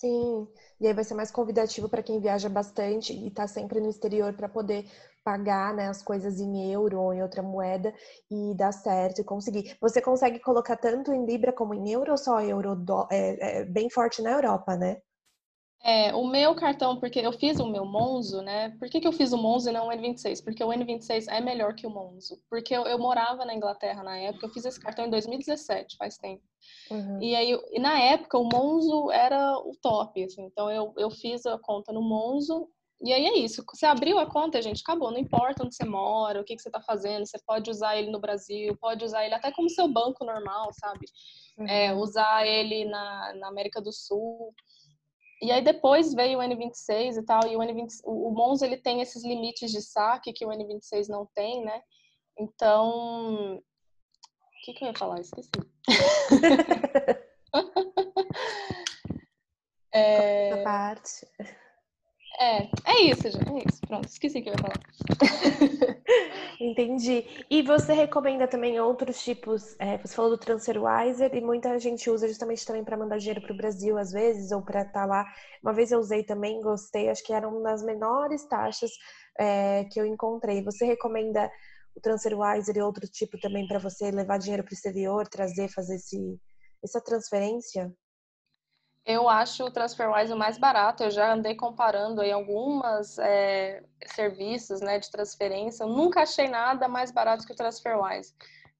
Sim, 0.00 0.48
e 0.80 0.86
aí 0.86 0.94
vai 0.94 1.04
ser 1.04 1.12
mais 1.12 1.30
convidativo 1.30 1.86
para 1.86 2.02
quem 2.02 2.20
viaja 2.20 2.48
bastante 2.48 3.12
e 3.12 3.28
está 3.28 3.46
sempre 3.46 3.80
no 3.80 3.88
exterior 3.90 4.32
para 4.32 4.48
poder 4.48 4.86
pagar 5.24 5.74
né, 5.74 5.88
as 5.88 6.02
coisas 6.02 6.40
em 6.40 6.72
euro 6.72 7.00
ou 7.00 7.14
em 7.14 7.22
outra 7.22 7.42
moeda 7.42 7.94
e 8.30 8.54
dar 8.54 8.72
certo 8.72 9.20
e 9.20 9.24
conseguir. 9.24 9.76
Você 9.80 10.00
consegue 10.00 10.38
colocar 10.40 10.76
tanto 10.76 11.12
em 11.12 11.24
Libra 11.24 11.52
como 11.52 11.74
em 11.74 11.90
euro 11.90 12.12
ou 12.12 12.18
só 12.18 12.40
euro? 12.40 12.74
Do, 12.74 13.06
é, 13.10 13.60
é 13.60 13.64
bem 13.64 13.90
forte 13.90 14.22
na 14.22 14.32
Europa, 14.32 14.76
né? 14.76 15.00
É, 15.82 16.14
o 16.14 16.26
meu 16.26 16.54
cartão, 16.54 17.00
porque 17.00 17.20
eu 17.20 17.32
fiz 17.32 17.58
o 17.58 17.66
meu 17.66 17.86
Monzo, 17.86 18.42
né? 18.42 18.76
Por 18.78 18.90
que, 18.90 19.00
que 19.00 19.08
eu 19.08 19.12
fiz 19.12 19.32
o 19.32 19.38
Monzo 19.38 19.70
e 19.70 19.72
não 19.72 19.88
o 19.88 19.90
N26? 19.90 20.44
Porque 20.44 20.62
o 20.62 20.68
N26 20.68 21.26
é 21.28 21.40
melhor 21.40 21.74
que 21.74 21.86
o 21.86 21.90
Monzo. 21.90 22.38
Porque 22.50 22.74
eu, 22.74 22.84
eu 22.84 22.98
morava 22.98 23.46
na 23.46 23.54
Inglaterra 23.54 24.02
na 24.02 24.18
época, 24.18 24.44
eu 24.44 24.50
fiz 24.50 24.66
esse 24.66 24.78
cartão 24.78 25.06
em 25.06 25.10
2017, 25.10 25.96
faz 25.96 26.18
tempo. 26.18 26.42
Uhum. 26.90 27.22
E 27.22 27.34
aí, 27.34 27.58
e 27.70 27.80
na 27.80 27.98
época, 27.98 28.36
o 28.36 28.44
Monzo 28.44 29.10
era 29.10 29.56
o 29.56 29.72
top, 29.80 30.22
assim. 30.22 30.42
Então, 30.42 30.70
eu, 30.70 30.92
eu 30.98 31.10
fiz 31.10 31.46
a 31.46 31.58
conta 31.58 31.94
no 31.94 32.02
Monzo 32.02 32.68
e 33.02 33.12
aí 33.12 33.26
é 33.26 33.38
isso. 33.38 33.64
Você 33.66 33.86
abriu 33.86 34.18
a 34.18 34.26
conta, 34.26 34.60
gente, 34.60 34.82
acabou. 34.82 35.10
Não 35.10 35.18
importa 35.18 35.64
onde 35.64 35.74
você 35.74 35.84
mora, 35.84 36.40
o 36.40 36.44
que, 36.44 36.54
que 36.54 36.62
você 36.62 36.68
está 36.68 36.82
fazendo. 36.82 37.26
Você 37.26 37.38
pode 37.46 37.70
usar 37.70 37.96
ele 37.96 38.10
no 38.10 38.20
Brasil, 38.20 38.76
pode 38.78 39.04
usar 39.04 39.24
ele 39.24 39.34
até 39.34 39.50
como 39.50 39.70
seu 39.70 39.88
banco 39.88 40.24
normal, 40.24 40.70
sabe? 40.74 41.06
É, 41.58 41.62
uhum. 41.62 41.68
É, 41.68 41.94
usar 41.94 42.46
ele 42.46 42.84
na, 42.84 43.34
na 43.34 43.48
América 43.48 43.80
do 43.80 43.92
Sul. 43.92 44.54
E 45.42 45.50
aí 45.50 45.62
depois 45.62 46.12
veio 46.12 46.38
o 46.38 46.42
N26 46.42 47.16
e 47.16 47.24
tal, 47.24 47.48
e 47.48 47.56
o 47.56 47.60
N20, 47.60 47.88
o, 48.04 48.28
o 48.28 48.34
Monzo 48.34 48.64
ele 48.64 48.76
tem 48.76 49.00
esses 49.00 49.24
limites 49.24 49.70
de 49.70 49.80
saque 49.80 50.34
que 50.34 50.44
o 50.44 50.50
N26 50.50 51.08
não 51.08 51.26
tem, 51.34 51.64
né? 51.64 51.80
Então, 52.38 53.56
o 53.56 53.62
que, 54.62 54.74
que 54.74 54.84
eu 54.84 54.88
ia 54.88 54.94
falar? 54.94 55.20
Esqueci. 55.20 55.50
é... 59.92 60.62
parte. 60.62 61.26
É, 62.40 62.62
é 62.86 63.02
isso, 63.02 63.30
gente. 63.30 63.50
É 63.50 63.64
isso. 63.68 63.80
Pronto, 63.86 64.08
esqueci 64.08 64.40
que 64.40 64.48
eu 64.48 64.54
ia 64.54 64.58
falar. 64.58 64.80
Entendi. 66.58 67.26
E 67.50 67.60
você 67.60 67.92
recomenda 67.92 68.48
também 68.48 68.80
outros 68.80 69.22
tipos? 69.22 69.76
É, 69.78 69.98
você 69.98 70.14
falou 70.14 70.30
do 70.30 70.38
TransferWiser 70.38 71.34
e 71.34 71.40
muita 71.42 71.78
gente 71.78 72.08
usa 72.08 72.26
justamente 72.26 72.64
também 72.64 72.82
para 72.82 72.96
mandar 72.96 73.18
dinheiro 73.18 73.42
para 73.42 73.52
o 73.52 73.56
Brasil 73.56 73.98
às 73.98 74.10
vezes 74.10 74.52
ou 74.52 74.62
para 74.62 74.80
estar 74.80 75.00
tá 75.00 75.04
lá. 75.04 75.26
Uma 75.62 75.74
vez 75.74 75.92
eu 75.92 75.98
usei 75.98 76.22
também, 76.24 76.62
gostei. 76.62 77.10
Acho 77.10 77.22
que 77.22 77.32
era 77.34 77.46
uma 77.46 77.62
das 77.62 77.82
menores 77.82 78.48
taxas 78.48 78.90
é, 79.38 79.84
que 79.84 80.00
eu 80.00 80.06
encontrei. 80.06 80.64
Você 80.64 80.86
recomenda 80.86 81.50
o 81.94 82.00
TransferWiser 82.00 82.74
e 82.74 82.82
outro 82.82 83.06
tipo 83.06 83.38
também 83.38 83.66
para 83.68 83.78
você 83.78 84.10
levar 84.10 84.38
dinheiro 84.38 84.64
para 84.64 84.72
o 84.72 84.74
exterior, 84.74 85.28
trazer, 85.28 85.68
fazer 85.68 85.96
esse, 85.96 86.40
essa 86.82 87.02
transferência? 87.02 87.92
Eu 89.04 89.28
acho 89.28 89.64
o 89.64 89.70
TransferWise 89.70 90.32
o 90.32 90.36
mais 90.36 90.58
barato. 90.58 91.02
Eu 91.02 91.10
já 91.10 91.32
andei 91.32 91.54
comparando 91.54 92.20
aí 92.20 92.30
algumas 92.30 93.18
é, 93.18 93.82
serviços 94.06 94.80
né, 94.80 94.98
de 94.98 95.10
transferência. 95.10 95.84
Eu 95.84 95.88
nunca 95.88 96.22
achei 96.22 96.48
nada 96.48 96.86
mais 96.86 97.10
barato 97.10 97.46
que 97.46 97.52
o 97.52 97.56
TransferWise. 97.56 98.34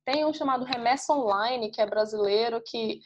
Tem 0.05 0.25
um 0.25 0.33
chamado 0.33 0.65
Remessa 0.65 1.12
Online, 1.12 1.71
que 1.71 1.81
é 1.81 1.87
brasileiro, 1.87 2.62
que 2.65 3.00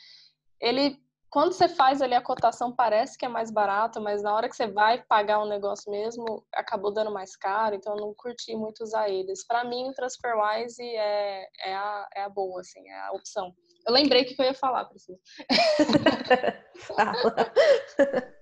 ele, 0.60 0.98
quando 1.30 1.52
você 1.52 1.68
faz 1.68 2.00
ali 2.00 2.14
a 2.14 2.22
cotação, 2.22 2.74
parece 2.74 3.18
que 3.18 3.24
é 3.24 3.28
mais 3.28 3.50
barato, 3.50 4.00
mas 4.00 4.22
na 4.22 4.34
hora 4.34 4.48
que 4.48 4.56
você 4.56 4.66
vai 4.66 5.02
pagar 5.02 5.42
um 5.42 5.48
negócio 5.48 5.90
mesmo, 5.90 6.44
acabou 6.52 6.92
dando 6.92 7.12
mais 7.12 7.36
caro, 7.36 7.74
então 7.74 7.94
eu 7.94 8.00
não 8.00 8.14
curti 8.14 8.56
muito 8.56 8.82
usar 8.82 9.08
eles. 9.08 9.46
Para 9.46 9.64
mim, 9.64 9.88
o 9.88 9.92
TransferWise 9.92 10.82
é, 10.82 11.48
é, 11.64 11.74
a, 11.74 12.08
é 12.14 12.22
a 12.22 12.28
boa, 12.28 12.60
assim, 12.60 12.88
é 12.88 13.00
a 13.00 13.12
opção. 13.12 13.54
Eu 13.86 13.92
lembrei 13.92 14.24
que 14.24 14.40
eu 14.40 14.46
ia 14.46 14.54
falar, 14.54 14.84
Priscila. 14.86 15.18
Fala. 16.76 17.52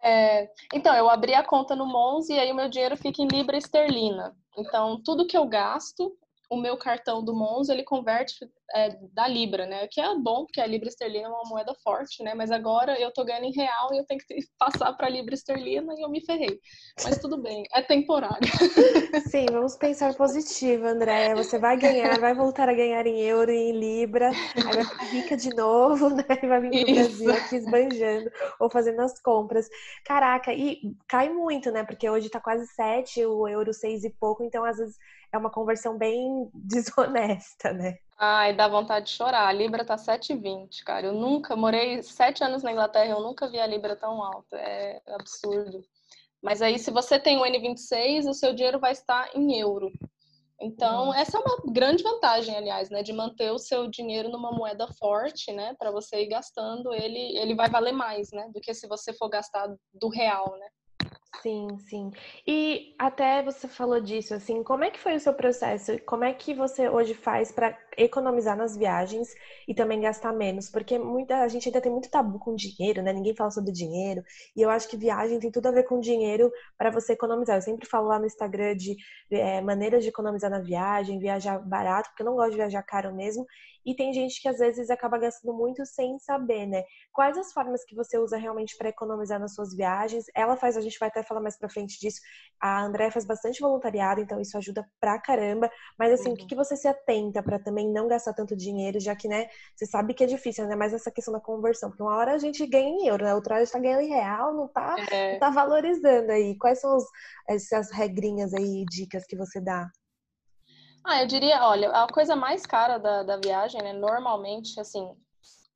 É, 0.00 0.48
então, 0.72 0.94
eu 0.94 1.10
abri 1.10 1.34
a 1.34 1.42
conta 1.42 1.74
no 1.74 1.84
Mons 1.84 2.28
e 2.28 2.38
aí 2.38 2.52
o 2.52 2.54
meu 2.54 2.68
dinheiro 2.68 2.96
fica 2.96 3.20
em 3.20 3.26
libra 3.26 3.58
esterlina. 3.58 4.34
Então, 4.56 5.02
tudo 5.02 5.26
que 5.26 5.36
eu 5.36 5.44
gasto, 5.44 6.16
o 6.48 6.56
meu 6.56 6.76
cartão 6.76 7.22
do 7.22 7.34
Monzo 7.34 7.72
ele 7.72 7.82
converte 7.82 8.48
é, 8.74 8.96
da 9.12 9.26
Libra, 9.26 9.66
né? 9.66 9.86
Que 9.88 10.00
é 10.00 10.14
bom, 10.16 10.44
porque 10.44 10.60
a 10.60 10.66
Libra 10.66 10.88
esterlina 10.88 11.26
é 11.26 11.30
uma 11.30 11.48
moeda 11.48 11.74
forte, 11.82 12.22
né? 12.22 12.34
Mas 12.34 12.50
agora 12.50 12.98
eu 13.00 13.12
tô 13.12 13.24
ganhando 13.24 13.46
em 13.46 13.52
real 13.52 13.92
e 13.92 13.98
eu 13.98 14.04
tenho 14.04 14.20
que 14.20 14.26
passar 14.58 14.92
para 14.92 15.08
Libra 15.08 15.34
esterlina 15.34 15.94
e 15.96 16.02
eu 16.02 16.08
me 16.08 16.24
ferrei. 16.24 16.58
Mas 17.02 17.18
tudo 17.18 17.40
bem, 17.40 17.64
é 17.72 17.82
temporário. 17.82 18.38
Sim, 19.30 19.46
vamos 19.50 19.76
pensar 19.76 20.14
positivo, 20.14 20.86
André. 20.86 21.34
Você 21.34 21.58
vai 21.58 21.76
ganhar, 21.76 22.18
vai 22.18 22.34
voltar 22.34 22.68
a 22.68 22.74
ganhar 22.74 23.06
em 23.06 23.20
euro 23.20 23.50
e 23.50 23.70
em 23.70 23.72
Libra, 23.72 24.28
aí 24.28 24.62
vai 24.62 24.84
ficar 24.84 25.04
rica 25.04 25.36
de 25.36 25.50
novo, 25.54 26.10
né? 26.14 26.24
E 26.42 26.46
vai 26.46 26.60
vir 26.60 26.70
pro 26.70 26.90
Isso. 26.90 27.24
Brasil 27.24 27.32
aqui 27.32 27.56
esbanjando 27.56 28.30
ou 28.60 28.70
fazendo 28.70 29.00
as 29.00 29.20
compras. 29.20 29.68
Caraca, 30.04 30.52
e 30.52 30.80
cai 31.08 31.28
muito, 31.30 31.70
né? 31.70 31.84
Porque 31.84 32.08
hoje 32.08 32.28
tá 32.28 32.40
quase 32.40 32.66
7, 32.66 33.24
o 33.24 33.48
euro 33.48 33.72
6 33.72 34.04
e 34.04 34.10
pouco, 34.10 34.42
então 34.42 34.64
às 34.64 34.76
vezes 34.76 34.96
é 35.32 35.38
uma 35.38 35.50
conversão 35.50 35.96
bem 35.96 36.50
desonesta, 36.54 37.72
né? 37.72 37.98
Ai, 38.18 38.52
dá 38.52 38.66
vontade 38.66 39.06
de 39.06 39.12
chorar. 39.12 39.46
A 39.46 39.52
Libra 39.52 39.84
tá 39.84 39.96
7,20, 39.96 40.82
cara. 40.84 41.06
Eu 41.06 41.12
nunca, 41.12 41.54
morei 41.54 42.02
sete 42.02 42.42
anos 42.42 42.64
na 42.64 42.72
Inglaterra, 42.72 43.10
eu 43.10 43.20
nunca 43.20 43.48
vi 43.48 43.60
a 43.60 43.66
Libra 43.66 43.94
tão 43.94 44.22
alta. 44.22 44.56
É 44.56 45.00
absurdo. 45.14 45.84
Mas 46.42 46.60
aí, 46.60 46.78
se 46.78 46.90
você 46.90 47.18
tem 47.18 47.38
o 47.38 47.44
N26, 47.44 48.28
o 48.28 48.34
seu 48.34 48.52
dinheiro 48.52 48.80
vai 48.80 48.92
estar 48.92 49.30
em 49.36 49.56
euro. 49.58 49.92
Então, 50.60 51.08
uhum. 51.08 51.14
essa 51.14 51.38
é 51.38 51.40
uma 51.40 51.72
grande 51.72 52.02
vantagem, 52.02 52.56
aliás, 52.56 52.90
né, 52.90 53.00
de 53.00 53.12
manter 53.12 53.52
o 53.52 53.58
seu 53.58 53.88
dinheiro 53.88 54.28
numa 54.28 54.50
moeda 54.50 54.88
forte, 54.98 55.52
né, 55.52 55.74
para 55.78 55.92
você 55.92 56.22
ir 56.22 56.26
gastando, 56.26 56.92
ele, 56.92 57.38
ele 57.38 57.54
vai 57.54 57.70
valer 57.70 57.92
mais, 57.92 58.32
né, 58.32 58.50
do 58.52 58.60
que 58.60 58.74
se 58.74 58.88
você 58.88 59.12
for 59.12 59.28
gastar 59.28 59.72
do 59.94 60.08
real, 60.08 60.56
né. 60.58 60.66
Sim, 61.42 61.78
sim. 61.78 62.10
E 62.46 62.94
até 62.98 63.42
você 63.44 63.68
falou 63.68 64.00
disso, 64.00 64.34
assim, 64.34 64.62
como 64.64 64.82
é 64.82 64.90
que 64.90 64.98
foi 64.98 65.14
o 65.14 65.20
seu 65.20 65.32
processo? 65.32 65.92
Como 66.04 66.24
é 66.24 66.32
que 66.32 66.52
você 66.54 66.88
hoje 66.88 67.14
faz 67.14 67.52
para 67.52 67.78
economizar 67.96 68.56
nas 68.56 68.76
viagens 68.76 69.28
e 69.68 69.74
também 69.74 70.00
gastar 70.00 70.32
menos? 70.32 70.68
Porque 70.68 70.98
muita 70.98 71.36
a 71.42 71.46
gente 71.48 71.68
ainda 71.68 71.80
tem 71.80 71.92
muito 71.92 72.10
tabu 72.10 72.38
com 72.40 72.56
dinheiro, 72.56 73.02
né? 73.02 73.12
Ninguém 73.12 73.36
fala 73.36 73.50
sobre 73.52 73.70
dinheiro. 73.70 74.22
E 74.56 74.62
eu 74.62 74.70
acho 74.70 74.88
que 74.88 74.96
viagem 74.96 75.38
tem 75.38 75.50
tudo 75.50 75.66
a 75.68 75.70
ver 75.70 75.84
com 75.84 76.00
dinheiro 76.00 76.50
para 76.76 76.90
você 76.90 77.12
economizar. 77.12 77.56
Eu 77.56 77.62
sempre 77.62 77.86
falo 77.86 78.08
lá 78.08 78.18
no 78.18 78.26
Instagram 78.26 78.74
de 78.74 78.96
é, 79.30 79.60
maneiras 79.60 80.02
de 80.02 80.08
economizar 80.08 80.50
na 80.50 80.60
viagem, 80.60 81.20
viajar 81.20 81.58
barato, 81.60 82.08
porque 82.10 82.22
eu 82.22 82.26
não 82.26 82.34
gosto 82.34 82.50
de 82.50 82.56
viajar 82.56 82.82
caro 82.82 83.14
mesmo. 83.14 83.46
E 83.84 83.94
tem 83.94 84.12
gente 84.12 84.40
que 84.40 84.48
às 84.48 84.58
vezes 84.58 84.90
acaba 84.90 85.18
gastando 85.18 85.54
muito 85.54 85.84
sem 85.86 86.18
saber, 86.18 86.66
né? 86.66 86.84
Quais 87.12 87.36
as 87.38 87.52
formas 87.52 87.84
que 87.84 87.94
você 87.94 88.18
usa 88.18 88.36
realmente 88.36 88.76
para 88.76 88.88
economizar 88.88 89.38
nas 89.40 89.54
suas 89.54 89.74
viagens? 89.74 90.24
Ela 90.34 90.56
faz, 90.56 90.76
a 90.76 90.80
gente 90.80 90.98
vai 90.98 91.08
até 91.08 91.22
falar 91.22 91.40
mais 91.40 91.58
para 91.58 91.68
frente 91.68 91.98
disso. 91.98 92.20
A 92.60 92.82
André 92.82 93.10
faz 93.10 93.24
bastante 93.24 93.60
voluntariado, 93.60 94.20
então 94.20 94.40
isso 94.40 94.56
ajuda 94.58 94.86
pra 95.00 95.18
caramba. 95.18 95.70
Mas 95.98 96.12
assim, 96.12 96.28
uhum. 96.28 96.34
o 96.34 96.36
que, 96.36 96.46
que 96.46 96.54
você 96.54 96.76
se 96.76 96.88
atenta 96.88 97.42
para 97.42 97.58
também 97.58 97.90
não 97.90 98.08
gastar 98.08 98.34
tanto 98.34 98.56
dinheiro, 98.56 99.00
já 99.00 99.14
que, 99.16 99.28
né, 99.28 99.48
você 99.74 99.86
sabe 99.86 100.14
que 100.14 100.24
é 100.24 100.26
difícil, 100.26 100.66
né? 100.66 100.76
Mais 100.76 100.92
essa 100.92 101.10
questão 101.10 101.32
da 101.32 101.40
conversão, 101.40 101.90
porque 101.90 102.02
uma 102.02 102.16
hora 102.16 102.34
a 102.34 102.38
gente 102.38 102.66
ganha 102.66 102.88
em 102.88 103.08
euro, 103.08 103.24
né? 103.24 103.34
Outra 103.34 103.54
hora 103.54 103.62
a 103.62 103.64
gente 103.64 103.72
tá 103.72 103.78
ganhando 103.78 104.02
em 104.02 104.08
real, 104.08 104.54
não 104.54 104.68
tá, 104.68 104.96
é. 105.10 105.32
não 105.32 105.38
tá 105.38 105.50
valorizando 105.50 106.30
aí. 106.32 106.56
Quais 106.58 106.80
são 106.80 106.96
os, 106.96 107.04
essas 107.48 107.90
regrinhas 107.90 108.52
aí, 108.54 108.84
dicas 108.90 109.24
que 109.26 109.36
você 109.36 109.60
dá? 109.60 109.88
Ah, 111.04 111.22
eu 111.22 111.26
diria, 111.26 111.64
olha, 111.64 111.90
a 111.90 112.06
coisa 112.06 112.36
mais 112.36 112.66
cara 112.66 112.98
da, 112.98 113.22
da 113.22 113.36
viagem, 113.36 113.82
né, 113.82 113.92
normalmente, 113.92 114.78
assim, 114.78 115.08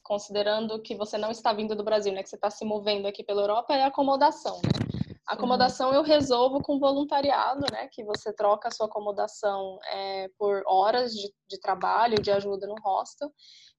considerando 0.03 0.81
que 0.83 0.95
você 0.95 1.17
não 1.17 1.31
está 1.31 1.53
vindo 1.53 1.75
do 1.75 1.85
Brasil, 1.85 2.13
né, 2.13 2.23
que 2.23 2.29
você 2.29 2.37
está 2.37 2.51
se 2.51 2.65
movendo 2.65 3.07
aqui 3.07 3.25
pela 3.25 3.43
Europa, 3.43 3.75
é 3.75 3.85
a 3.85 3.87
acomodação, 3.87 4.57
né? 4.57 4.83
A 5.27 5.35
acomodação 5.35 5.95
eu 5.95 6.03
resolvo 6.03 6.61
com 6.61 6.79
voluntariado, 6.79 7.65
né? 7.73 7.89
Que 7.93 8.05
você 8.05 8.33
troca 8.35 8.69
a 8.69 8.71
sua 8.71 8.87
acomodação 8.87 9.79
é, 9.87 10.29
por 10.37 10.63
horas 10.67 11.13
de, 11.15 11.33
de, 11.49 11.61
trabalho, 11.61 12.21
de 12.21 12.31
ajuda 12.31 12.67
no 12.67 12.75
hostel. 12.83 13.33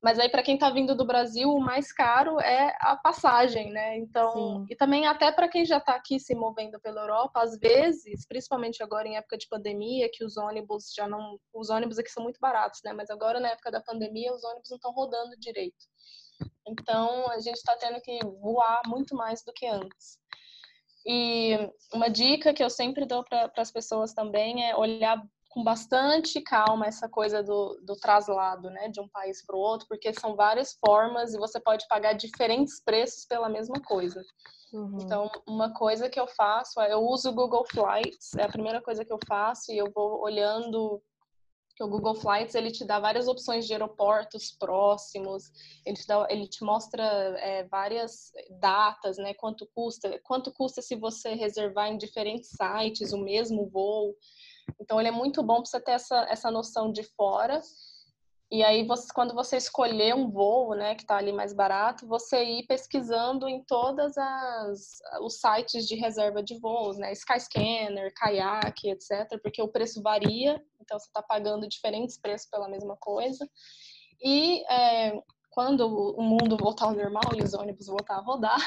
Mas 0.03 0.19
aí, 0.19 0.27
para 0.27 0.43
quem 0.43 0.55
está 0.55 0.69
vindo 0.69 0.93
do 0.93 1.05
Brasil, 1.05 1.49
o 1.49 1.61
mais 1.61 1.93
caro 1.93 2.37
é 2.41 2.75
a 2.81 2.97
passagem, 2.97 3.71
né? 3.71 3.97
Então, 3.97 4.33
Sim. 4.33 4.65
e 4.69 4.75
também 4.75 5.07
até 5.07 5.31
para 5.31 5.47
quem 5.47 5.63
já 5.63 5.77
está 5.77 5.95
aqui 5.95 6.19
se 6.19 6.35
movendo 6.35 6.77
pela 6.81 6.99
Europa, 6.99 7.41
às 7.41 7.57
vezes, 7.57 8.27
principalmente 8.27 8.83
agora 8.83 9.07
em 9.07 9.15
época 9.15 9.37
de 9.37 9.47
pandemia, 9.47 10.09
que 10.11 10.25
os 10.25 10.35
ônibus 10.35 10.93
já 10.93 11.07
não. 11.07 11.39
Os 11.53 11.69
ônibus 11.69 11.97
aqui 11.97 12.11
são 12.11 12.21
muito 12.21 12.37
baratos, 12.41 12.81
né? 12.83 12.91
Mas 12.91 13.09
agora, 13.09 13.39
na 13.39 13.47
época 13.47 13.71
da 13.71 13.79
pandemia, 13.79 14.33
os 14.33 14.43
ônibus 14.43 14.69
não 14.71 14.75
estão 14.75 14.91
rodando 14.91 15.39
direito. 15.39 15.85
Então, 16.67 17.29
a 17.31 17.39
gente 17.39 17.55
está 17.55 17.73
tendo 17.77 18.01
que 18.01 18.19
voar 18.41 18.81
muito 18.85 19.15
mais 19.15 19.41
do 19.41 19.53
que 19.53 19.65
antes. 19.65 20.19
E 21.05 21.57
uma 21.93 22.09
dica 22.09 22.53
que 22.53 22.63
eu 22.63 22.69
sempre 22.69 23.05
dou 23.05 23.23
para 23.23 23.49
as 23.57 23.71
pessoas 23.71 24.13
também 24.13 24.69
é 24.69 24.75
olhar 24.75 25.21
com 25.53 25.63
bastante 25.63 26.41
calma 26.41 26.87
essa 26.87 27.07
coisa 27.07 27.43
do, 27.43 27.79
do 27.83 27.95
traslado, 27.95 28.71
né, 28.71 28.89
de 28.89 28.99
um 28.99 29.07
país 29.07 29.45
para 29.45 29.55
o 29.55 29.59
outro, 29.59 29.87
porque 29.87 30.11
são 30.11 30.35
várias 30.35 30.73
formas 30.83 31.31
e 31.31 31.37
você 31.37 31.59
pode 31.59 31.87
pagar 31.87 32.13
diferentes 32.13 32.81
preços 32.83 33.23
pela 33.25 33.47
mesma 33.47 33.79
coisa. 33.79 34.19
Uhum. 34.73 34.97
Então, 34.99 35.29
uma 35.47 35.71
coisa 35.71 36.09
que 36.09 36.19
eu 36.19 36.25
faço 36.25 36.81
é 36.81 36.91
eu 36.91 37.01
uso 37.01 37.29
o 37.29 37.35
Google 37.35 37.63
Flights, 37.71 38.33
é 38.35 38.45
a 38.45 38.49
primeira 38.49 38.81
coisa 38.81 39.05
que 39.05 39.13
eu 39.13 39.19
faço 39.27 39.71
e 39.71 39.77
eu 39.77 39.91
vou 39.93 40.23
olhando 40.23 40.99
que 41.75 41.83
o 41.83 41.87
Google 41.87 42.15
Flights 42.15 42.55
ele 42.55 42.71
te 42.71 42.83
dá 42.83 42.99
várias 42.99 43.27
opções 43.27 43.67
de 43.67 43.73
aeroportos 43.73 44.51
próximos, 44.51 45.51
ele 45.85 45.97
te, 45.97 46.07
dá, 46.07 46.27
ele 46.29 46.47
te 46.47 46.63
mostra 46.63 47.03
é, 47.39 47.63
várias 47.65 48.31
datas, 48.59 49.17
né? 49.17 49.33
Quanto 49.35 49.67
custa, 49.73 50.19
quanto 50.23 50.51
custa 50.51 50.81
se 50.81 50.95
você 50.95 51.33
reservar 51.33 51.89
em 51.89 51.97
diferentes 51.97 52.49
sites 52.49 53.13
o 53.13 53.19
mesmo 53.19 53.67
voo. 53.69 54.15
Então 54.79 54.99
ele 54.99 55.09
é 55.09 55.11
muito 55.11 55.41
bom 55.43 55.55
para 55.55 55.65
você 55.65 55.79
ter 55.79 55.91
essa, 55.91 56.25
essa 56.29 56.51
noção 56.51 56.91
de 56.91 57.03
fora 57.03 57.61
e 58.53 58.61
aí, 58.61 58.85
você, 58.85 59.11
quando 59.11 59.33
você 59.33 59.57
escolher 59.57 60.13
um 60.13 60.29
voo, 60.29 60.75
né, 60.75 60.93
que 60.93 61.01
está 61.01 61.17
ali 61.17 61.31
mais 61.31 61.53
barato, 61.53 62.05
você 62.05 62.43
ir 62.43 62.67
pesquisando 62.67 63.49
em 63.49 63.63
todas 63.63 64.15
as 64.15 64.99
os 65.21 65.39
sites 65.39 65.87
de 65.87 65.95
reserva 65.95 66.43
de 66.43 66.59
voos, 66.59 66.95
né, 66.99 67.11
Skyscanner, 67.13 68.13
Kayak, 68.15 68.87
etc, 68.87 69.41
porque 69.41 69.59
o 69.59 69.67
preço 69.67 70.03
varia, 70.03 70.63
então 70.79 70.99
você 70.99 71.07
está 71.07 71.23
pagando 71.23 71.67
diferentes 71.67 72.15
preços 72.15 72.47
pela 72.47 72.69
mesma 72.69 72.95
coisa. 72.97 73.49
E 74.23 74.63
é, 74.71 75.19
quando 75.53 75.81
o 75.85 76.23
mundo 76.23 76.57
voltar 76.57 76.85
ao 76.85 76.95
normal 76.95 77.31
e 77.37 77.43
os 77.43 77.53
ônibus 77.53 77.85
voltar 77.85 78.15
a 78.15 78.21
rodar, 78.21 78.57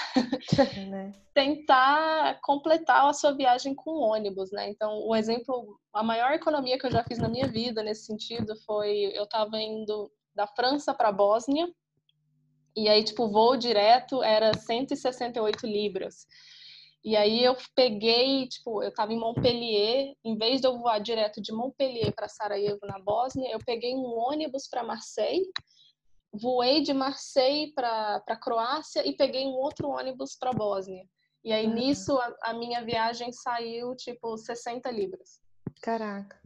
né? 0.89 1.13
tentar 1.35 2.41
completar 2.43 3.09
a 3.09 3.13
sua 3.13 3.33
viagem 3.33 3.75
com 3.75 3.91
ônibus, 3.91 4.53
né? 4.53 4.71
Então, 4.71 5.01
o 5.05 5.15
exemplo, 5.17 5.81
a 5.93 6.05
maior 6.05 6.31
economia 6.31 6.79
que 6.79 6.87
eu 6.87 6.91
já 6.93 7.03
fiz 7.03 7.19
na 7.19 7.29
minha 7.29 7.49
vida 7.49 7.83
nesse 7.83 8.07
sentido 8.07 8.55
foi 8.65 9.11
eu 9.13 9.25
estava 9.25 9.59
indo 9.59 10.13
da 10.33 10.47
França 10.47 10.95
para 10.95 11.09
a 11.09 11.13
Bósnia 11.13 11.69
e 12.77 12.89
aí 12.89 13.03
tipo 13.03 13.25
o 13.25 13.33
voo 13.33 13.57
direto 13.57 14.23
era 14.23 14.57
168 14.57 15.67
libras. 15.67 16.25
E 17.05 17.17
aí 17.17 17.43
eu 17.43 17.57
peguei, 17.75 18.47
tipo, 18.47 18.81
eu 18.83 18.91
estava 18.91 19.13
em 19.13 19.19
Montpellier, 19.19 20.15
em 20.25 20.37
vez 20.37 20.61
de 20.61 20.69
eu 20.69 20.79
voar 20.79 21.01
direto 21.01 21.43
de 21.43 21.53
Montpellier 21.53 22.15
para 22.15 22.29
Sarajevo 22.29 22.81
na 22.83 23.01
Bósnia, 23.01 23.51
eu 23.51 23.59
peguei 23.65 23.95
um 23.95 24.05
ônibus 24.05 24.69
para 24.69 24.85
Marseille 24.85 25.51
voei 26.37 26.83
de 26.83 26.93
Marseille 26.93 27.73
para 27.73 28.37
Croácia 28.41 29.07
e 29.07 29.17
peguei 29.17 29.47
um 29.47 29.55
outro 29.55 29.89
ônibus 29.89 30.37
para 30.37 30.53
Bósnia. 30.53 31.05
E 31.45 31.53
aí, 31.53 31.67
uhum. 31.67 31.75
nisso, 31.75 32.19
a, 32.19 32.37
a, 32.43 32.55
minha 32.55 32.85
viagem 32.85 33.33
saiu, 33.33 33.95
tipo, 33.95 34.37
60 34.37 34.91
libras. 34.91 35.41
Caraca. 35.81 36.41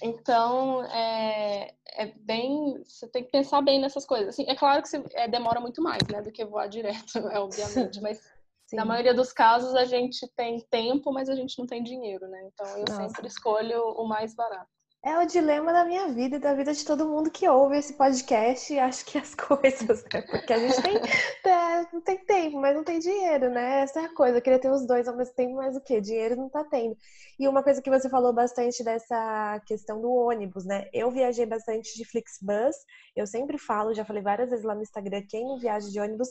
Então, 0.00 0.84
é, 0.84 1.74
é 1.94 2.06
bem... 2.06 2.80
Você 2.84 3.08
tem 3.08 3.24
que 3.24 3.32
pensar 3.32 3.60
bem 3.62 3.80
nessas 3.80 4.06
coisas. 4.06 4.28
Assim, 4.28 4.44
é 4.48 4.54
claro 4.54 4.80
que 4.80 4.88
você, 4.88 5.04
é, 5.14 5.26
demora 5.26 5.60
muito 5.60 5.82
mais, 5.82 6.02
né? 6.12 6.22
Do 6.22 6.30
que 6.30 6.44
voar 6.44 6.68
direto, 6.68 7.18
é, 7.32 7.38
obviamente. 7.40 8.00
Mas, 8.00 8.18
Sim. 8.66 8.76
na 8.76 8.84
maioria 8.84 9.12
dos 9.12 9.32
casos, 9.32 9.74
a 9.74 9.84
gente 9.84 10.24
tem 10.36 10.60
tempo, 10.70 11.12
mas 11.12 11.28
a 11.28 11.34
gente 11.34 11.58
não 11.58 11.66
tem 11.66 11.82
dinheiro, 11.82 12.28
né? 12.28 12.48
Então, 12.52 12.66
eu 12.76 12.84
Nossa. 12.88 13.08
sempre 13.08 13.26
escolho 13.26 13.82
o 13.96 14.06
mais 14.06 14.36
barato. 14.36 14.70
É 15.04 15.16
o 15.16 15.24
dilema 15.24 15.72
da 15.72 15.84
minha 15.84 16.08
vida 16.08 16.36
e 16.36 16.38
da 16.40 16.54
vida 16.54 16.74
de 16.74 16.84
todo 16.84 17.08
mundo 17.08 17.30
que 17.30 17.48
ouve 17.48 17.78
esse 17.78 17.94
podcast 17.94 18.72
e 18.72 18.80
acha 18.80 19.04
que 19.04 19.16
as 19.16 19.32
coisas, 19.36 20.04
né? 20.12 20.22
Porque 20.22 20.52
a 20.52 20.58
gente 20.58 20.82
tem, 20.82 20.96
é, 21.46 21.86
não 21.92 22.00
tem 22.00 22.18
tempo, 22.24 22.60
mas 22.60 22.74
não 22.74 22.82
tem 22.82 22.98
dinheiro, 22.98 23.48
né? 23.48 23.82
Essa 23.82 24.00
é 24.00 24.04
a 24.06 24.14
coisa. 24.14 24.38
Eu 24.38 24.42
queria 24.42 24.58
ter 24.58 24.70
os 24.70 24.84
dois 24.86 25.06
ao 25.06 25.16
mesmo 25.16 25.34
tempo, 25.34 25.54
mas 25.54 25.76
o 25.76 25.80
quê? 25.80 26.00
Dinheiro 26.00 26.34
não 26.36 26.48
tá 26.48 26.64
tendo. 26.64 26.96
E 27.38 27.46
uma 27.46 27.62
coisa 27.62 27.80
que 27.80 27.88
você 27.88 28.08
falou 28.08 28.32
bastante 28.32 28.82
dessa 28.82 29.60
questão 29.66 30.00
do 30.00 30.10
ônibus, 30.10 30.64
né? 30.64 30.88
Eu 30.92 31.10
viajei 31.12 31.46
bastante 31.46 31.96
de 31.96 32.04
Flixbus. 32.04 32.74
Eu 33.14 33.26
sempre 33.26 33.56
falo, 33.56 33.94
já 33.94 34.04
falei 34.04 34.22
várias 34.22 34.50
vezes 34.50 34.64
lá 34.64 34.74
no 34.74 34.82
Instagram, 34.82 35.22
quem 35.28 35.44
não 35.44 35.58
viaja 35.58 35.88
de 35.88 36.00
ônibus 36.00 36.30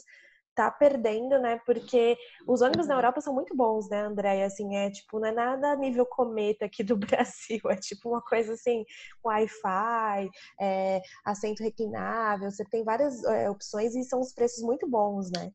tá 0.58 0.72
perdendo, 0.72 1.38
né? 1.38 1.62
Porque 1.68 2.18
os 2.48 2.62
ônibus 2.62 2.88
na 2.88 2.96
uhum. 2.96 3.00
Europa 3.00 3.22
são 3.22 3.32
muito 3.32 3.56
bons, 3.56 3.88
né, 3.90 4.02
André? 4.02 4.44
Assim, 4.44 4.76
é 4.76 4.90
tipo, 4.90 5.20
não 5.20 5.28
é 5.28 5.32
nada 5.32 5.76
nível 5.76 6.04
cometa 6.04 6.66
aqui 6.66 6.84
do 6.84 6.98
Brasil, 6.98 7.62
é 7.70 7.76
tipo 7.76 8.10
uma 8.10 8.22
coisa 8.24 8.54
assim, 8.54 8.84
com 9.22 9.30
Wi-Fi, 9.30 10.30
é, 10.60 11.00
assento 11.24 11.62
reclinável, 11.62 12.50
você 12.50 12.66
tem 12.66 12.84
várias 12.84 13.24
é, 13.26 13.48
opções 13.50 13.96
e 13.96 14.04
são 14.04 14.20
os 14.20 14.34
preços 14.34 14.64
muito 14.64 14.90
bons, 14.90 15.30
né? 15.32 15.52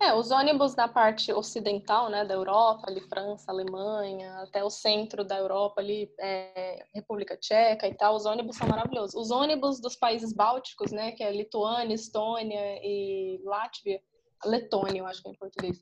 É, 0.00 0.12
os 0.14 0.30
ônibus 0.30 0.74
da 0.74 0.88
parte 0.88 1.32
ocidental, 1.32 2.10
né, 2.10 2.24
da 2.24 2.34
Europa, 2.34 2.84
ali 2.88 3.00
França, 3.02 3.52
Alemanha, 3.52 4.34
até 4.38 4.64
o 4.64 4.70
centro 4.70 5.24
da 5.24 5.38
Europa, 5.38 5.80
ali 5.80 6.12
é, 6.18 6.84
República 6.92 7.36
Tcheca 7.36 7.86
e 7.86 7.94
tal, 7.94 8.16
os 8.16 8.26
ônibus 8.26 8.56
são 8.56 8.66
maravilhosos. 8.66 9.14
Os 9.14 9.30
ônibus 9.30 9.80
dos 9.80 9.94
países 9.94 10.32
bálticos, 10.32 10.90
né, 10.90 11.12
que 11.12 11.22
é 11.22 11.30
Lituânia, 11.30 11.94
Estônia 11.94 12.78
e 12.82 13.40
Látvia, 13.44 14.02
Letônia, 14.44 15.00
eu 15.00 15.06
acho 15.06 15.22
que 15.22 15.28
é 15.28 15.30
em 15.30 15.36
português, 15.36 15.80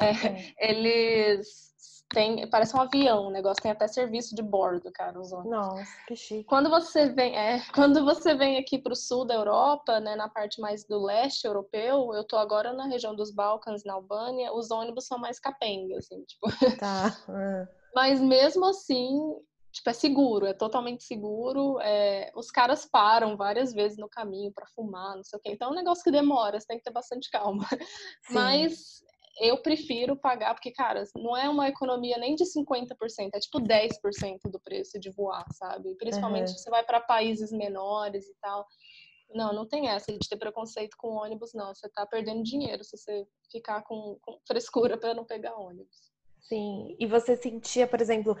é, 0.00 0.68
eles 0.68 2.01
tem, 2.12 2.48
parece 2.48 2.76
um 2.76 2.80
avião, 2.80 3.26
o 3.26 3.30
negócio 3.30 3.62
tem 3.62 3.72
até 3.72 3.88
serviço 3.88 4.34
de 4.34 4.42
bordo, 4.42 4.92
cara, 4.92 5.18
os 5.18 5.32
ônibus. 5.32 5.50
Nossa, 5.50 6.04
que 6.06 6.14
chique. 6.14 6.44
Quando 6.44 6.68
você 6.68 7.08
vem, 7.08 7.36
é, 7.36 7.60
quando 7.74 8.04
você 8.04 8.34
vem 8.34 8.58
aqui 8.58 8.78
para 8.78 8.92
o 8.92 8.96
sul 8.96 9.24
da 9.24 9.34
Europa, 9.34 9.98
né, 9.98 10.14
na 10.14 10.28
parte 10.28 10.60
mais 10.60 10.84
do 10.84 11.02
leste 11.02 11.46
europeu, 11.46 12.12
eu 12.14 12.24
tô 12.24 12.36
agora 12.36 12.72
na 12.72 12.86
região 12.86 13.16
dos 13.16 13.32
Balcãs, 13.32 13.84
na 13.84 13.94
Albânia, 13.94 14.52
os 14.52 14.70
ônibus 14.70 15.06
são 15.06 15.18
mais 15.18 15.40
capenga, 15.40 15.98
assim, 15.98 16.22
tipo. 16.28 16.48
Tá. 16.78 17.16
Uhum. 17.28 17.66
Mas 17.94 18.20
mesmo 18.20 18.64
assim, 18.66 19.18
tipo, 19.72 19.88
é 19.88 19.92
seguro, 19.92 20.46
é 20.46 20.52
totalmente 20.52 21.04
seguro. 21.04 21.78
É, 21.80 22.30
os 22.36 22.50
caras 22.50 22.86
param 22.86 23.36
várias 23.36 23.72
vezes 23.72 23.98
no 23.98 24.08
caminho 24.08 24.52
para 24.52 24.66
fumar, 24.74 25.16
não 25.16 25.24
sei 25.24 25.38
o 25.38 25.42
quê. 25.42 25.50
Então 25.52 25.68
é 25.68 25.72
um 25.72 25.76
negócio 25.76 26.04
que 26.04 26.10
demora, 26.10 26.60
você 26.60 26.66
tem 26.66 26.78
que 26.78 26.84
ter 26.84 26.92
bastante 26.92 27.30
calma. 27.30 27.66
Sim. 28.22 28.34
Mas 28.34 29.02
eu 29.40 29.60
prefiro 29.62 30.16
pagar, 30.16 30.54
porque, 30.54 30.70
cara, 30.72 31.04
não 31.16 31.36
é 31.36 31.48
uma 31.48 31.68
economia 31.68 32.18
nem 32.18 32.34
de 32.34 32.44
50%, 32.44 33.30
é 33.34 33.40
tipo 33.40 33.60
10% 33.60 34.50
do 34.50 34.60
preço 34.60 34.98
de 34.98 35.10
voar, 35.10 35.44
sabe? 35.52 35.94
Principalmente 35.96 36.48
uhum. 36.48 36.56
se 36.56 36.62
você 36.62 36.70
vai 36.70 36.84
para 36.84 37.00
países 37.00 37.50
menores 37.50 38.26
e 38.26 38.34
tal. 38.40 38.66
Não, 39.34 39.52
não 39.52 39.66
tem 39.66 39.88
essa 39.88 40.12
de 40.12 40.28
ter 40.28 40.36
preconceito 40.36 40.94
com 40.98 41.16
ônibus, 41.16 41.52
não. 41.54 41.74
Você 41.74 41.88
tá 41.88 42.06
perdendo 42.06 42.42
dinheiro 42.42 42.84
se 42.84 42.96
você 42.96 43.26
ficar 43.50 43.82
com, 43.82 44.18
com 44.20 44.38
frescura 44.46 44.98
para 44.98 45.14
não 45.14 45.24
pegar 45.24 45.56
ônibus. 45.56 46.12
Sim, 46.42 46.96
e 46.98 47.06
você 47.06 47.36
sentia, 47.36 47.86
por 47.86 48.00
exemplo, 48.00 48.36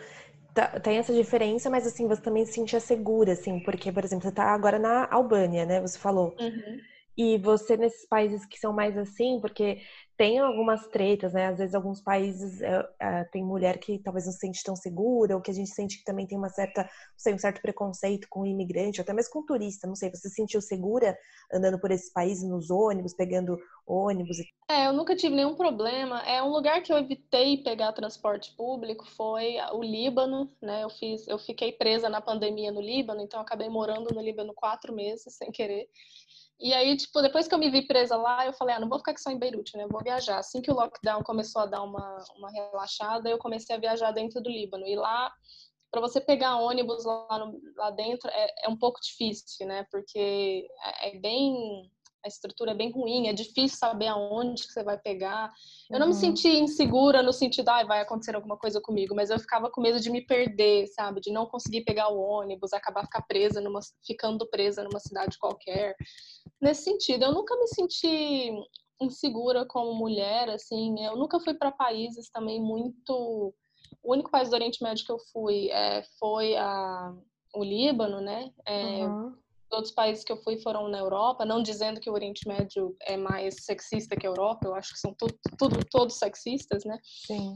tá, 0.54 0.78
tem 0.80 0.98
essa 0.98 1.14
diferença, 1.14 1.70
mas 1.70 1.86
assim, 1.86 2.06
você 2.06 2.20
também 2.20 2.44
se 2.44 2.52
sentia 2.52 2.80
segura, 2.80 3.32
assim, 3.32 3.60
porque, 3.60 3.90
por 3.90 4.04
exemplo, 4.04 4.24
você 4.28 4.34
tá 4.34 4.52
agora 4.52 4.78
na 4.78 5.08
Albânia, 5.10 5.64
né? 5.64 5.80
Você 5.80 5.98
falou. 5.98 6.34
Uhum. 6.38 6.78
E 7.16 7.36
você 7.38 7.76
nesses 7.76 8.06
países 8.08 8.46
que 8.46 8.58
são 8.58 8.72
mais 8.72 8.96
assim, 8.96 9.38
porque 9.40 9.80
tem 10.16 10.38
algumas 10.38 10.86
tretas, 10.86 11.32
né? 11.32 11.48
Às 11.48 11.58
vezes 11.58 11.74
alguns 11.74 12.00
países 12.00 12.60
é, 12.60 12.88
é, 13.00 13.24
tem 13.24 13.44
mulher 13.44 13.78
que 13.78 13.98
talvez 13.98 14.24
não 14.24 14.32
se 14.32 14.38
sente 14.38 14.62
tão 14.62 14.76
segura, 14.76 15.34
ou 15.34 15.42
que 15.42 15.50
a 15.50 15.54
gente 15.54 15.70
sente 15.70 15.98
que 15.98 16.04
também 16.04 16.26
tem 16.26 16.38
uma 16.38 16.48
certa, 16.48 16.88
sei, 17.16 17.34
um 17.34 17.38
certo 17.38 17.60
preconceito 17.60 18.28
com 18.30 18.42
o 18.42 18.46
imigrante, 18.46 19.00
ou 19.00 19.02
até 19.02 19.12
mesmo 19.12 19.32
com 19.32 19.44
turista, 19.44 19.86
não 19.86 19.96
sei. 19.96 20.10
Você 20.10 20.28
se 20.28 20.34
sentiu 20.34 20.60
segura 20.60 21.16
andando 21.52 21.78
por 21.80 21.90
esses 21.90 22.12
países 22.12 22.48
nos 22.48 22.70
ônibus, 22.70 23.14
pegando 23.14 23.58
ônibus? 23.86 24.36
É, 24.70 24.86
eu 24.86 24.92
nunca 24.92 25.16
tive 25.16 25.34
nenhum 25.34 25.54
problema. 25.54 26.20
É 26.22 26.42
um 26.42 26.50
lugar 26.50 26.82
que 26.82 26.92
eu 26.92 26.98
evitei 26.98 27.58
pegar 27.58 27.92
transporte 27.92 28.54
público 28.56 29.06
foi 29.06 29.56
o 29.72 29.82
Líbano, 29.82 30.50
né? 30.62 30.84
Eu 30.84 30.90
fiz, 30.90 31.26
eu 31.26 31.38
fiquei 31.38 31.72
presa 31.72 32.08
na 32.08 32.20
pandemia 32.20 32.70
no 32.70 32.80
Líbano, 32.80 33.20
então 33.20 33.40
acabei 33.40 33.68
morando 33.68 34.14
no 34.14 34.22
Líbano 34.22 34.54
quatro 34.54 34.94
meses 34.94 35.34
sem 35.34 35.50
querer. 35.50 35.88
E 36.62 36.72
aí, 36.72 36.96
tipo, 36.96 37.20
depois 37.20 37.48
que 37.48 37.54
eu 37.54 37.58
me 37.58 37.68
vi 37.68 37.88
presa 37.88 38.16
lá, 38.16 38.46
eu 38.46 38.52
falei, 38.52 38.76
ah, 38.76 38.78
não 38.78 38.88
vou 38.88 38.98
ficar 38.98 39.10
aqui 39.10 39.20
só 39.20 39.32
em 39.32 39.38
Beirute, 39.38 39.76
né? 39.76 39.82
Eu 39.82 39.88
vou 39.88 40.00
viajar. 40.00 40.38
Assim 40.38 40.62
que 40.62 40.70
o 40.70 40.74
lockdown 40.74 41.20
começou 41.24 41.62
a 41.62 41.66
dar 41.66 41.82
uma, 41.82 42.24
uma 42.36 42.50
relaxada, 42.52 43.28
eu 43.28 43.36
comecei 43.36 43.74
a 43.74 43.80
viajar 43.80 44.12
dentro 44.12 44.40
do 44.40 44.48
Líbano. 44.48 44.86
E 44.86 44.94
lá, 44.94 45.32
para 45.90 46.00
você 46.00 46.20
pegar 46.20 46.58
ônibus 46.58 47.04
lá, 47.04 47.38
no, 47.40 47.60
lá 47.76 47.90
dentro, 47.90 48.30
é, 48.30 48.46
é, 48.64 48.68
um 48.68 48.76
pouco 48.78 49.00
difícil, 49.00 49.66
né? 49.66 49.84
Porque 49.90 50.68
é, 51.00 51.08
é 51.08 51.18
bem 51.18 51.90
a 52.24 52.28
estrutura 52.28 52.70
é 52.70 52.74
bem 52.74 52.90
ruim, 52.90 53.26
é 53.26 53.32
difícil 53.32 53.76
saber 53.76 54.06
aonde 54.06 54.66
que 54.66 54.72
você 54.72 54.82
vai 54.82 54.98
pegar. 54.98 55.52
Eu 55.90 55.98
não 55.98 56.06
uhum. 56.06 56.12
me 56.12 56.18
senti 56.18 56.48
insegura 56.48 57.22
no 57.22 57.32
sentido, 57.32 57.68
ah, 57.68 57.84
vai 57.84 58.00
acontecer 58.00 58.34
alguma 58.34 58.56
coisa 58.56 58.80
comigo, 58.80 59.14
mas 59.14 59.30
eu 59.30 59.38
ficava 59.38 59.70
com 59.70 59.80
medo 59.80 59.98
de 59.98 60.10
me 60.10 60.24
perder, 60.24 60.86
sabe? 60.88 61.20
De 61.20 61.32
não 61.32 61.46
conseguir 61.46 61.82
pegar 61.82 62.08
o 62.08 62.20
ônibus, 62.20 62.72
acabar 62.72 63.04
ficar 63.04 63.22
presa 63.22 63.60
numa, 63.60 63.80
ficando 64.06 64.48
presa 64.48 64.84
numa 64.84 65.00
cidade 65.00 65.38
qualquer. 65.38 65.96
Nesse 66.60 66.84
sentido, 66.84 67.24
eu 67.24 67.32
nunca 67.32 67.56
me 67.56 67.66
senti 67.66 68.52
insegura 69.00 69.66
como 69.66 69.94
mulher, 69.94 70.48
assim. 70.50 71.04
Eu 71.04 71.16
nunca 71.16 71.40
fui 71.40 71.54
para 71.54 71.72
países 71.72 72.30
também 72.30 72.60
muito. 72.60 73.52
O 74.02 74.12
único 74.12 74.30
país 74.30 74.48
do 74.48 74.54
Oriente 74.54 74.82
Médio 74.82 75.04
que 75.04 75.12
eu 75.12 75.18
fui 75.32 75.70
é, 75.70 76.04
foi 76.18 76.56
a, 76.56 77.12
o 77.54 77.64
Líbano, 77.64 78.20
né? 78.20 78.52
É, 78.64 79.04
uhum 79.04 79.41
outros 79.72 79.94
países 79.94 80.24
que 80.24 80.32
eu 80.32 80.36
fui 80.36 80.58
foram 80.58 80.88
na 80.88 80.98
Europa, 80.98 81.44
não 81.44 81.62
dizendo 81.62 82.00
que 82.00 82.10
o 82.10 82.12
Oriente 82.12 82.46
Médio 82.46 82.96
é 83.02 83.16
mais 83.16 83.64
sexista 83.64 84.16
que 84.16 84.26
a 84.26 84.30
Europa, 84.30 84.66
eu 84.66 84.74
acho 84.74 84.92
que 84.92 85.00
são 85.00 85.14
tudo, 85.14 85.34
tudo 85.58 85.84
todos 85.90 86.16
sexistas, 86.16 86.84
né? 86.84 86.98
Sim. 87.26 87.54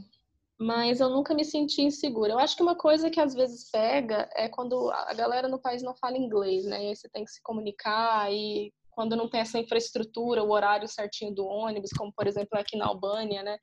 Mas 0.59 0.99
eu 0.99 1.09
nunca 1.09 1.35
me 1.35 1.45
senti 1.45 1.83
insegura. 1.83 2.33
Eu 2.33 2.39
acho 2.39 2.55
que 2.55 2.63
uma 2.63 2.75
coisa 2.75 3.11
que 3.11 3.19
às 3.19 3.35
vezes 3.35 3.69
pega 3.69 4.27
é 4.35 4.49
quando 4.49 4.89
a 4.91 5.13
galera 5.13 5.47
no 5.47 5.59
país 5.59 5.83
não 5.83 5.95
fala 5.95 6.17
inglês, 6.17 6.65
né? 6.65 6.83
E 6.83 6.87
aí 6.89 6.95
você 6.95 7.07
tem 7.09 7.23
que 7.23 7.31
se 7.31 7.41
comunicar 7.43 8.31
e 8.33 8.73
quando 8.89 9.15
não 9.15 9.29
tem 9.29 9.41
essa 9.41 9.59
infraestrutura, 9.59 10.43
o 10.43 10.51
horário 10.51 10.87
certinho 10.87 11.33
do 11.33 11.45
ônibus, 11.45 11.91
como 11.95 12.11
por 12.11 12.25
exemplo 12.25 12.57
aqui 12.57 12.75
na 12.75 12.87
Albânia, 12.87 13.43
né? 13.43 13.57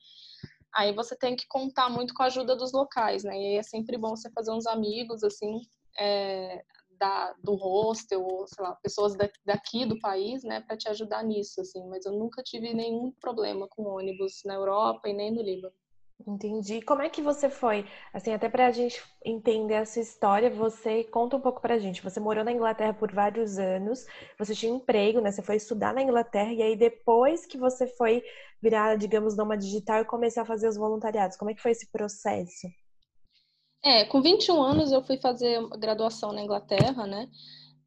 Aí 0.73 0.93
você 0.93 1.17
tem 1.17 1.35
que 1.35 1.47
contar 1.49 1.89
muito 1.89 2.15
com 2.15 2.23
a 2.23 2.27
ajuda 2.27 2.55
dos 2.55 2.73
locais, 2.73 3.25
né? 3.25 3.37
E 3.37 3.47
aí 3.47 3.57
é 3.57 3.63
sempre 3.63 3.99
bom 3.99 4.11
você 4.11 4.31
fazer 4.31 4.53
uns 4.53 4.67
amigos, 4.67 5.25
assim, 5.25 5.61
é, 5.99 6.63
da, 6.99 7.35
do 7.43 7.55
hostel, 7.55 8.23
ou 8.23 8.47
sei 8.47 8.65
lá, 8.65 8.75
pessoas 8.77 9.15
daqui 9.45 9.87
do 9.87 9.99
país, 10.01 10.43
né, 10.45 10.61
para 10.61 10.77
te 10.77 10.89
ajudar 10.89 11.23
nisso, 11.23 11.61
assim. 11.61 11.87
Mas 11.89 12.05
eu 12.05 12.13
nunca 12.13 12.43
tive 12.43 12.73
nenhum 12.75 13.13
problema 13.21 13.67
com 13.69 13.85
ônibus 13.85 14.43
na 14.45 14.55
Europa 14.55 15.09
e 15.09 15.13
nem 15.13 15.33
no 15.33 15.43
Líbano. 15.43 15.75
Entendi. 16.27 16.81
Como 16.81 17.03
é 17.03 17.11
que 17.11 17.21
você 17.21 17.51
foi? 17.51 17.85
Assim, 18.13 18.33
até 18.33 18.49
para 18.49 18.67
a 18.67 18.71
gente 18.71 19.03
entender 19.25 19.75
a 19.77 19.85
sua 19.85 20.01
história, 20.01 20.49
você 20.49 21.05
conta 21.05 21.37
um 21.37 21.41
pouco 21.41 21.61
para 21.61 21.75
a 21.75 21.79
gente. 21.79 22.03
Você 22.03 22.19
morou 22.19 22.45
na 22.45 22.53
Inglaterra 22.53 22.95
por 22.95 23.13
vários 23.13 23.59
anos, 23.59 24.07
você 24.39 24.55
tinha 24.55 24.73
emprego, 24.73 25.21
né? 25.21 25.31
Você 25.31 25.43
foi 25.43 25.57
estudar 25.57 25.93
na 25.93 26.03
Inglaterra 26.03 26.53
e 26.53 26.63
aí 26.63 26.77
depois 26.77 27.45
que 27.45 27.59
você 27.59 27.87
foi 27.87 28.23
virar, 28.63 28.97
digamos, 28.97 29.37
numa 29.37 29.57
digital 29.57 30.01
e 30.01 30.05
começar 30.07 30.43
a 30.43 30.47
fazer 30.47 30.69
os 30.69 30.77
voluntariados, 30.77 31.37
como 31.37 31.51
é 31.51 31.55
que 31.55 31.61
foi 31.61 31.73
esse 31.73 31.91
processo? 31.91 32.69
É, 33.85 34.05
com 34.07 34.23
21 34.23 34.63
anos 34.63 34.93
eu 34.93 35.03
fui 35.03 35.19
fazer 35.19 35.61
graduação 35.79 36.33
na 36.33 36.43
Inglaterra, 36.43 37.07
né? 37.07 37.29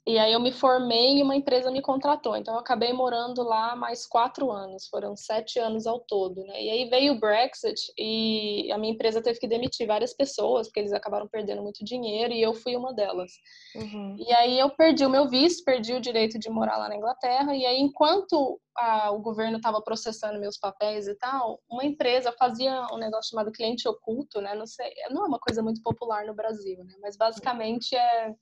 E 0.07 0.17
aí 0.17 0.31
eu 0.31 0.39
me 0.39 0.53
formei 0.53 1.17
e 1.17 1.21
uma 1.21 1.35
empresa 1.35 1.69
me 1.69 1.81
contratou. 1.81 2.37
Então 2.37 2.53
eu 2.53 2.61
acabei 2.61 2.93
morando 2.93 3.43
lá 3.43 3.75
mais 3.75 4.07
quatro 4.07 4.49
anos, 4.49 4.87
foram 4.87 5.17
sete 5.17 5.59
anos 5.59 5.85
ao 5.85 5.99
todo, 5.99 6.45
né? 6.45 6.63
E 6.63 6.69
aí 6.69 6.89
veio 6.89 7.13
o 7.13 7.19
Brexit 7.19 7.91
e 7.97 8.71
a 8.71 8.77
minha 8.77 8.93
empresa 8.93 9.21
teve 9.21 9.37
que 9.37 9.49
demitir 9.49 9.85
várias 9.85 10.13
pessoas, 10.13 10.67
porque 10.67 10.79
eles 10.79 10.93
acabaram 10.93 11.27
perdendo 11.27 11.61
muito 11.61 11.83
dinheiro 11.83 12.33
e 12.33 12.41
eu 12.41 12.53
fui 12.53 12.77
uma 12.77 12.93
delas. 12.93 13.33
Uhum. 13.75 14.15
E 14.17 14.31
aí 14.31 14.57
eu 14.57 14.69
perdi 14.69 15.05
o 15.05 15.09
meu 15.09 15.27
visto, 15.27 15.65
perdi 15.65 15.93
o 15.93 15.99
direito 15.99 16.39
de 16.39 16.49
morar 16.49 16.77
lá 16.77 16.87
na 16.87 16.95
Inglaterra. 16.95 17.53
E 17.53 17.65
aí, 17.65 17.77
enquanto 17.77 18.61
a, 18.77 19.11
o 19.11 19.19
governo 19.19 19.57
estava 19.57 19.81
processando 19.81 20.39
meus 20.39 20.57
papéis 20.57 21.05
e 21.05 21.15
tal, 21.15 21.59
uma 21.69 21.83
empresa 21.83 22.31
fazia 22.31 22.87
um 22.93 22.97
negócio 22.97 23.31
chamado 23.31 23.51
cliente 23.51 23.89
oculto, 23.89 24.39
né? 24.39 24.55
Não 24.55 24.65
sei, 24.65 24.89
não 25.09 25.25
é 25.25 25.27
uma 25.27 25.39
coisa 25.39 25.61
muito 25.61 25.81
popular 25.81 26.25
no 26.25 26.33
Brasil, 26.33 26.81
né? 26.85 26.93
Mas 27.01 27.17
basicamente 27.17 27.93
é 27.93 28.33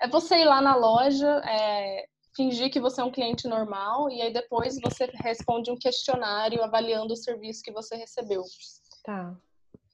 é 0.00 0.08
você 0.08 0.36
ir 0.36 0.44
lá 0.44 0.60
na 0.60 0.74
loja, 0.74 1.40
é, 1.44 2.06
fingir 2.34 2.70
que 2.70 2.80
você 2.80 3.00
é 3.00 3.04
um 3.04 3.10
cliente 3.10 3.46
normal 3.46 4.10
e 4.10 4.22
aí 4.22 4.32
depois 4.32 4.78
você 4.80 5.06
responde 5.14 5.70
um 5.70 5.76
questionário 5.76 6.62
avaliando 6.62 7.12
o 7.12 7.16
serviço 7.16 7.62
que 7.62 7.72
você 7.72 7.96
recebeu. 7.96 8.42
Tá. 9.04 9.36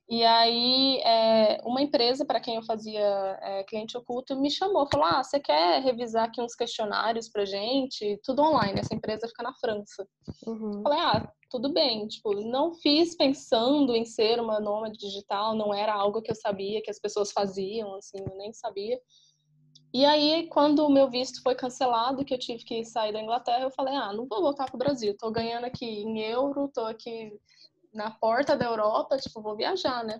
E 0.08 0.22
aí, 0.22 1.00
é, 1.00 1.60
uma 1.64 1.82
empresa 1.82 2.24
para 2.24 2.38
quem 2.38 2.54
eu 2.54 2.62
fazia 2.62 3.38
é, 3.42 3.64
cliente 3.64 3.96
oculto 3.98 4.36
me 4.36 4.48
chamou, 4.48 4.88
falou: 4.88 5.04
Ah, 5.04 5.22
você 5.22 5.40
quer 5.40 5.82
revisar 5.82 6.26
aqui 6.26 6.40
uns 6.40 6.54
questionários 6.54 7.28
para 7.28 7.44
gente? 7.44 8.20
Tudo 8.22 8.42
online, 8.42 8.78
essa 8.78 8.94
empresa 8.94 9.26
fica 9.26 9.42
na 9.42 9.52
França. 9.54 10.06
Uhum. 10.46 10.80
Falei: 10.84 11.00
Ah, 11.00 11.32
tudo 11.50 11.72
bem. 11.72 12.06
Tipo, 12.06 12.34
não 12.40 12.72
fiz 12.74 13.16
pensando 13.16 13.96
em 13.96 14.04
ser 14.04 14.38
uma 14.38 14.60
nômade 14.60 14.96
digital, 14.96 15.56
não 15.56 15.74
era 15.74 15.92
algo 15.92 16.22
que 16.22 16.30
eu 16.30 16.36
sabia 16.36 16.80
que 16.82 16.90
as 16.90 17.00
pessoas 17.00 17.32
faziam, 17.32 17.96
assim, 17.96 18.18
eu 18.18 18.36
nem 18.36 18.52
sabia. 18.52 19.00
E 19.96 20.04
aí, 20.04 20.46
quando 20.48 20.84
o 20.84 20.90
meu 20.90 21.08
visto 21.08 21.42
foi 21.42 21.54
cancelado, 21.54 22.22
que 22.22 22.34
eu 22.34 22.38
tive 22.38 22.62
que 22.62 22.84
sair 22.84 23.14
da 23.14 23.22
Inglaterra, 23.22 23.62
eu 23.62 23.70
falei: 23.70 23.94
Ah, 23.96 24.12
não 24.12 24.26
vou 24.26 24.42
voltar 24.42 24.66
para 24.66 24.74
o 24.74 24.78
Brasil, 24.78 25.16
tô 25.16 25.30
ganhando 25.30 25.64
aqui 25.64 25.86
em 25.86 26.20
euro, 26.20 26.68
tô 26.68 26.82
aqui 26.82 27.32
na 27.94 28.10
porta 28.10 28.54
da 28.54 28.66
Europa, 28.66 29.16
tipo, 29.16 29.40
vou 29.40 29.56
viajar, 29.56 30.04
né? 30.04 30.18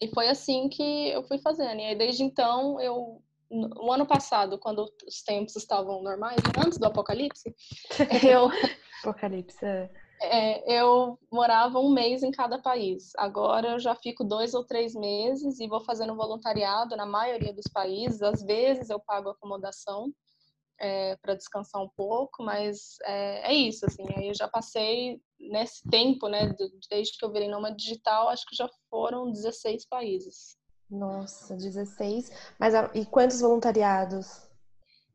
E 0.00 0.06
foi 0.14 0.28
assim 0.28 0.68
que 0.68 1.08
eu 1.08 1.24
fui 1.24 1.38
fazendo. 1.38 1.80
E 1.80 1.86
aí, 1.86 1.98
desde 1.98 2.22
então, 2.22 2.80
eu 2.80 3.20
no 3.50 3.90
ano 3.90 4.06
passado, 4.06 4.56
quando 4.58 4.88
os 5.04 5.22
tempos 5.24 5.56
estavam 5.56 6.00
normais, 6.00 6.40
antes 6.64 6.78
do 6.78 6.86
apocalipse, 6.86 7.52
eu 8.30 8.48
apocalipse. 9.02 9.90
É. 10.20 10.80
eu 10.80 11.18
morava 11.30 11.78
um 11.78 11.90
mês 11.90 12.22
em 12.22 12.30
cada 12.30 12.58
país. 12.58 13.12
Agora 13.16 13.70
eu 13.70 13.78
já 13.78 13.94
fico 13.94 14.24
dois 14.24 14.54
ou 14.54 14.64
três 14.64 14.94
meses 14.94 15.60
e 15.60 15.68
vou 15.68 15.80
fazendo 15.80 16.16
voluntariado 16.16 16.96
na 16.96 17.06
maioria 17.06 17.52
dos 17.52 17.66
países. 17.72 18.22
Às 18.22 18.42
vezes 18.42 18.90
eu 18.90 19.00
pago 19.00 19.30
acomodação 19.30 20.12
é, 20.78 21.16
para 21.16 21.34
descansar 21.34 21.82
um 21.82 21.88
pouco, 21.88 22.42
mas 22.42 22.96
é, 23.04 23.52
é, 23.52 23.54
isso, 23.54 23.84
assim, 23.84 24.04
aí 24.16 24.28
eu 24.28 24.34
já 24.34 24.48
passei 24.48 25.20
nesse 25.38 25.82
tempo, 25.88 26.28
né, 26.28 26.54
desde 26.88 27.18
que 27.18 27.24
eu 27.24 27.32
virei 27.32 27.48
numa 27.48 27.70
digital, 27.70 28.28
acho 28.28 28.46
que 28.46 28.56
já 28.56 28.68
foram 28.88 29.30
16 29.30 29.86
países. 29.86 30.56
Nossa, 30.90 31.54
16. 31.54 32.30
Mas 32.58 32.74
e 32.94 33.04
quantos 33.04 33.40
voluntariados? 33.40 34.48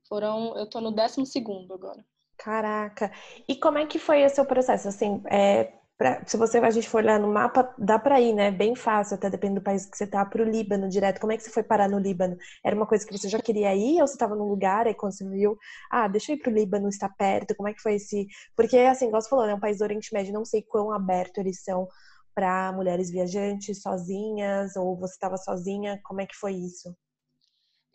Foram, 0.08 0.56
eu 0.58 0.70
tô 0.70 0.80
no 0.80 0.92
12 0.92 1.26
segundo 1.26 1.74
agora. 1.74 2.06
Caraca. 2.38 3.12
E 3.48 3.56
como 3.56 3.78
é 3.78 3.86
que 3.86 4.00
foi 4.00 4.22
esse 4.22 4.36
seu 4.36 4.46
processo? 4.46 4.88
Assim, 4.88 5.22
é, 5.30 5.72
Pra, 5.96 6.26
se 6.26 6.36
você 6.38 6.58
a 6.58 6.72
gente 6.72 6.90
for 6.90 6.98
olhar 7.04 7.20
no 7.20 7.32
mapa, 7.32 7.72
dá 7.78 8.00
para 8.00 8.20
ir, 8.20 8.34
né? 8.34 8.50
Bem 8.50 8.76
fácil, 8.76 9.14
até 9.16 9.30
depende 9.30 9.56
do 9.56 9.62
país 9.62 9.86
que 9.86 9.96
você 9.96 10.08
tá, 10.08 10.26
para 10.26 10.42
o 10.42 10.46
Líbano 10.46 10.90
direto. 10.90 11.20
Como 11.22 11.32
é 11.32 11.38
que 11.38 11.44
você 11.44 11.52
foi 11.52 11.62
parar 11.64 11.88
no 11.88 12.00
Líbano? 12.00 12.36
Era 12.66 12.76
uma 12.76 12.88
coisa 12.88 13.06
que 13.06 13.16
você 13.16 13.30
já 13.30 13.40
queria 13.40 13.76
ir 13.76 14.02
ou 14.02 14.08
você 14.08 14.14
estava 14.14 14.36
num 14.36 14.48
lugar 14.50 14.88
e 14.88 14.96
quando 14.96 15.14
você 15.14 15.30
viu, 15.30 15.56
ah, 15.92 16.08
deixa 16.08 16.32
eu 16.32 16.36
ir 16.36 16.40
para 16.40 16.52
o 16.52 16.54
Líbano, 16.54 16.90
está 16.90 17.08
perto? 17.08 17.56
Como 17.56 17.70
é 17.70 17.74
que 17.74 17.82
foi 17.82 17.94
esse? 17.96 18.26
Porque 18.56 18.76
assim, 18.80 19.06
igual 19.08 19.22
você 19.22 19.30
falou, 19.30 19.46
é 19.46 19.54
um 19.54 19.60
país 19.60 19.78
do 19.78 19.84
Oriente 19.84 20.12
Médio, 20.14 20.34
não 20.34 20.44
sei 20.46 20.64
quão 20.64 20.92
aberto 20.92 21.38
eles 21.38 21.64
são 21.64 21.88
para 22.34 22.72
mulheres 22.74 23.12
viajantes 23.12 23.80
sozinhas 23.82 24.76
ou 24.76 24.98
você 24.98 25.14
estava 25.14 25.38
sozinha. 25.38 26.00
Como 26.04 26.22
é 26.22 26.26
que 26.26 26.36
foi 26.36 26.54
isso? 26.54 26.94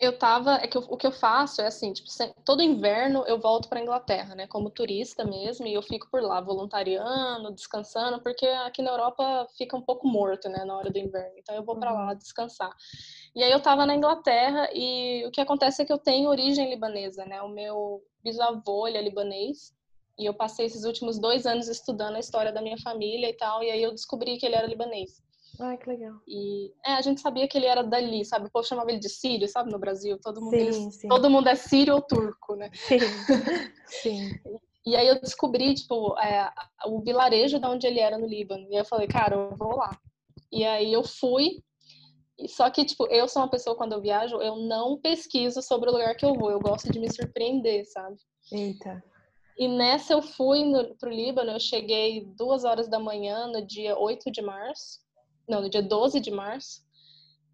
Eu 0.00 0.16
tava, 0.16 0.54
é 0.62 0.68
que 0.68 0.78
eu, 0.78 0.82
o 0.82 0.96
que 0.96 1.06
eu 1.06 1.10
faço 1.10 1.60
é 1.60 1.66
assim, 1.66 1.92
tipo, 1.92 2.08
todo 2.44 2.62
inverno 2.62 3.24
eu 3.26 3.40
volto 3.40 3.68
para 3.68 3.80
Inglaterra, 3.80 4.32
né, 4.36 4.46
como 4.46 4.70
turista 4.70 5.24
mesmo, 5.24 5.66
e 5.66 5.74
eu 5.74 5.82
fico 5.82 6.08
por 6.08 6.22
lá 6.22 6.40
voluntariando, 6.40 7.52
descansando, 7.52 8.22
porque 8.22 8.46
aqui 8.46 8.80
na 8.80 8.92
Europa 8.92 9.48
fica 9.56 9.76
um 9.76 9.82
pouco 9.82 10.06
morto, 10.06 10.48
né, 10.48 10.64
na 10.64 10.76
hora 10.76 10.88
do 10.88 10.98
inverno. 10.98 11.34
Então 11.38 11.54
eu 11.56 11.64
vou 11.64 11.76
para 11.76 11.90
lá 11.90 12.12
uhum. 12.12 12.16
descansar. 12.16 12.70
E 13.34 13.42
aí 13.42 13.50
eu 13.50 13.60
tava 13.60 13.84
na 13.84 13.94
Inglaterra 13.96 14.68
e 14.72 15.26
o 15.26 15.32
que 15.32 15.40
acontece 15.40 15.82
é 15.82 15.84
que 15.84 15.92
eu 15.92 15.98
tenho 15.98 16.28
origem 16.28 16.70
libanesa, 16.70 17.24
né? 17.24 17.42
O 17.42 17.48
meu 17.48 18.00
bisavô, 18.22 18.86
ele 18.86 18.98
é 18.98 19.02
libanês, 19.02 19.74
e 20.18 20.26
eu 20.26 20.34
passei 20.34 20.66
esses 20.66 20.84
últimos 20.84 21.18
dois 21.18 21.46
anos 21.46 21.68
estudando 21.68 22.16
a 22.16 22.20
história 22.20 22.52
da 22.52 22.60
minha 22.60 22.78
família 22.78 23.28
e 23.28 23.34
tal, 23.34 23.62
e 23.62 23.70
aí 23.70 23.82
eu 23.82 23.92
descobri 23.92 24.36
que 24.38 24.46
ele 24.46 24.56
era 24.56 24.66
libanês. 24.66 25.22
Ai, 25.60 25.76
que 25.76 25.88
legal. 25.88 26.14
E 26.26 26.72
é, 26.86 26.92
a 26.92 27.00
gente 27.00 27.20
sabia 27.20 27.48
que 27.48 27.58
ele 27.58 27.66
era 27.66 27.82
dali, 27.82 28.24
sabe? 28.24 28.46
O 28.46 28.50
povo 28.50 28.66
chamava 28.66 28.90
ele 28.90 29.00
de 29.00 29.08
sírio, 29.08 29.48
sabe? 29.48 29.72
No 29.72 29.78
Brasil, 29.78 30.18
todo 30.20 30.40
mundo, 30.40 30.50
sim, 30.50 30.60
eles, 30.60 30.94
sim. 30.94 31.08
todo 31.08 31.28
mundo 31.28 31.48
é 31.48 31.54
sírio 31.56 31.94
ou 31.94 32.02
turco, 32.02 32.54
né? 32.54 32.70
Sim. 32.74 32.98
sim. 33.86 34.40
E 34.86 34.94
aí 34.94 35.08
eu 35.08 35.20
descobri, 35.20 35.74
tipo, 35.74 36.16
é, 36.18 36.50
o 36.86 37.00
vilarejo 37.00 37.58
de 37.58 37.66
onde 37.66 37.86
ele 37.86 37.98
era 37.98 38.16
no 38.16 38.26
Líbano. 38.26 38.68
E 38.70 38.76
eu 38.76 38.84
falei, 38.84 39.08
cara, 39.08 39.34
eu 39.34 39.56
vou 39.56 39.76
lá. 39.76 39.98
E 40.50 40.64
aí 40.64 40.92
eu 40.92 41.02
fui. 41.02 41.62
Só 42.46 42.70
que, 42.70 42.84
tipo, 42.84 43.08
eu 43.08 43.26
sou 43.26 43.42
uma 43.42 43.50
pessoa, 43.50 43.76
quando 43.76 43.94
eu 43.94 44.00
viajo, 44.00 44.36
eu 44.36 44.54
não 44.56 44.96
pesquiso 44.96 45.60
sobre 45.60 45.90
o 45.90 45.92
lugar 45.92 46.14
que 46.14 46.24
eu 46.24 46.34
vou. 46.34 46.52
Eu 46.52 46.60
gosto 46.60 46.88
de 46.88 47.00
me 47.00 47.12
surpreender, 47.12 47.84
sabe? 47.90 48.16
Eita. 48.52 49.02
E 49.58 49.66
nessa 49.66 50.12
eu 50.12 50.22
fui 50.22 50.64
no, 50.64 50.94
pro 50.94 51.10
Líbano, 51.10 51.50
eu 51.50 51.58
cheguei 51.58 52.24
duas 52.24 52.62
horas 52.62 52.88
da 52.88 53.00
manhã, 53.00 53.48
no 53.48 53.66
dia 53.66 53.98
8 53.98 54.30
de 54.30 54.40
março 54.40 55.00
não, 55.48 55.62
no 55.62 55.70
dia 55.70 55.82
12 55.82 56.20
de 56.20 56.30
março. 56.30 56.86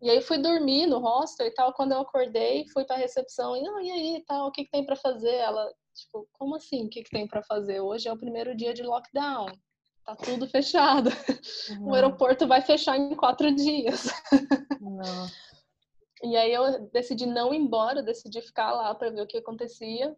E 0.03 0.11
aí 0.11 0.21
fui 0.21 0.39
dormir 0.39 0.87
no 0.87 0.99
hostel 0.99 1.47
e 1.47 1.51
tal. 1.51 1.73
Quando 1.73 1.93
eu 1.93 2.01
acordei, 2.01 2.67
fui 2.69 2.85
para 2.85 2.97
a 2.97 2.99
recepção 2.99 3.57
e, 3.57 3.63
não, 3.63 3.81
e 3.81 3.91
aí, 3.91 4.25
tal, 4.27 4.49
o 4.49 4.51
que, 4.51 4.65
que 4.65 4.71
tem 4.71 4.85
para 4.85 4.97
fazer? 4.97 5.35
Ela, 5.35 5.73
tipo, 5.95 6.29
como 6.33 6.57
assim? 6.57 6.87
O 6.87 6.91
que, 6.91 7.03
que 7.03 7.11
tem 7.11 7.27
para 7.27 7.43
fazer? 7.43 7.81
Hoje 7.81 8.09
é 8.09 8.13
o 8.13 8.19
primeiro 8.19 8.55
dia 8.55 8.75
de 8.75 8.83
lockdown. 8.83 9.47
Tá 10.05 10.15
tudo 10.15 10.47
fechado. 10.47 11.11
Não. 11.81 11.89
O 11.89 11.95
aeroporto 11.95 12.47
vai 12.47 12.61
fechar 12.61 12.99
em 12.99 13.15
quatro 13.17 13.51
dias. 13.55 14.09
Não. 14.81 15.27
E 16.23 16.37
aí 16.37 16.53
eu 16.53 16.89
decidi 16.91 17.27
não 17.27 17.53
ir 17.55 17.59
embora, 17.59 18.03
decidi 18.03 18.41
ficar 18.43 18.73
lá 18.73 18.95
para 18.95 19.11
ver 19.11 19.23
o 19.23 19.27
que 19.27 19.39
acontecia. 19.39 20.15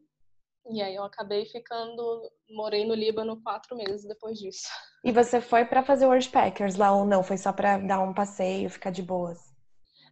E 0.71 0.83
aí 0.83 0.95
eu 0.95 1.05
acabei 1.05 1.45
ficando, 1.47 2.31
morei 2.51 2.85
no 2.85 2.95
Líbano 2.95 3.41
quatro 3.43 3.77
meses 3.77 4.07
depois 4.07 4.39
disso. 4.39 4.69
E 5.05 5.13
você 5.13 5.41
foi 5.41 5.65
para 5.65 5.85
fazer 5.85 6.07
Worldpackers 6.07 6.77
lá 6.77 6.93
ou 6.93 7.05
não? 7.05 7.23
Foi 7.23 7.37
só 7.37 7.53
para 7.53 7.79
dar 7.79 8.01
um 8.01 8.13
passeio, 8.13 8.69
ficar 8.69 8.91
de 8.91 9.03
boas? 9.03 9.55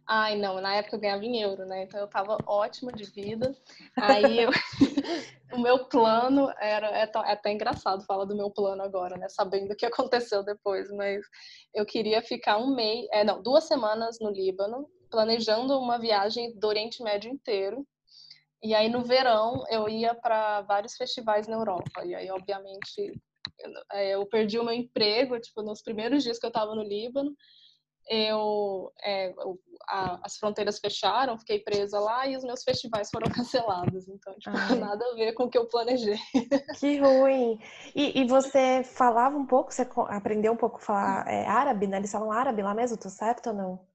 Ai, 0.07 0.37
não, 0.37 0.61
na 0.61 0.75
época 0.75 0.95
eu 0.95 0.99
ganhava 0.99 1.25
em 1.25 1.41
euro, 1.41 1.65
né? 1.65 1.83
Então 1.83 1.99
eu 1.99 2.07
tava 2.07 2.37
ótima 2.45 2.91
de 2.91 3.05
vida. 3.05 3.55
Aí 3.97 4.43
eu... 4.43 4.51
o 5.51 5.59
meu 5.59 5.85
plano 5.85 6.49
era. 6.59 6.87
É, 6.89 7.03
é, 7.03 7.31
até 7.31 7.51
engraçado 7.51 8.05
falar 8.05 8.25
do 8.25 8.35
meu 8.35 8.51
plano 8.51 8.83
agora, 8.83 9.17
né? 9.17 9.27
Sabendo 9.29 9.73
o 9.73 9.75
que 9.75 9.85
aconteceu 9.85 10.43
depois, 10.43 10.89
mas 10.91 11.25
eu 11.73 11.85
queria 11.85 12.21
ficar 12.21 12.57
um 12.57 12.75
mês, 12.75 13.07
é, 13.11 13.23
não, 13.23 13.41
duas 13.41 13.65
semanas 13.65 14.17
no 14.21 14.29
Líbano, 14.29 14.87
planejando 15.09 15.77
uma 15.79 15.97
viagem 15.97 16.57
do 16.57 16.67
Oriente 16.67 17.01
Médio 17.01 17.31
inteiro 17.31 17.85
e 18.65 18.73
aí 18.73 18.89
no 18.89 19.03
verão 19.03 19.63
eu 19.69 19.87
ia 19.87 20.15
para 20.15 20.61
vários 20.61 20.95
festivais 20.95 21.47
na 21.47 21.55
Europa. 21.55 22.03
E 22.03 22.15
aí, 22.15 22.31
obviamente, 22.31 23.13
é, 23.91 24.15
eu 24.15 24.25
perdi 24.25 24.57
o 24.57 24.63
meu 24.63 24.73
emprego, 24.73 25.39
tipo, 25.39 25.61
nos 25.61 25.81
primeiros 25.81 26.23
dias 26.23 26.39
que 26.39 26.45
eu 26.45 26.49
estava 26.49 26.73
no 26.73 26.83
Líbano. 26.83 27.31
Eu, 28.09 28.91
é, 29.03 29.33
a, 29.87 30.19
as 30.23 30.37
fronteiras 30.37 30.79
fecharam, 30.79 31.39
fiquei 31.39 31.59
presa 31.59 31.99
lá 31.99 32.27
e 32.27 32.35
os 32.35 32.43
meus 32.43 32.63
festivais 32.63 33.09
foram 33.11 33.27
cancelados. 33.33 34.07
Então, 34.07 34.33
tipo, 34.39 34.75
nada 34.75 35.05
a 35.05 35.15
ver 35.15 35.33
com 35.33 35.43
o 35.43 35.49
que 35.49 35.57
eu 35.57 35.67
planejei. 35.67 36.17
Que 36.79 36.97
ruim! 36.97 37.57
E, 37.95 38.19
e 38.19 38.27
você 38.27 38.83
falava 38.83 39.37
um 39.37 39.45
pouco, 39.45 39.71
você 39.71 39.87
aprendeu 40.09 40.51
um 40.51 40.57
pouco 40.57 40.77
a 40.77 40.81
falar 40.81 41.27
é, 41.27 41.47
árabe, 41.47 41.87
né? 41.87 41.97
Eles 41.97 42.11
falam 42.11 42.31
árabe 42.31 42.61
lá 42.61 42.73
mesmo, 42.73 42.97
tô 42.97 43.09
certo 43.09 43.47
ou 43.47 43.53
não? 43.53 43.94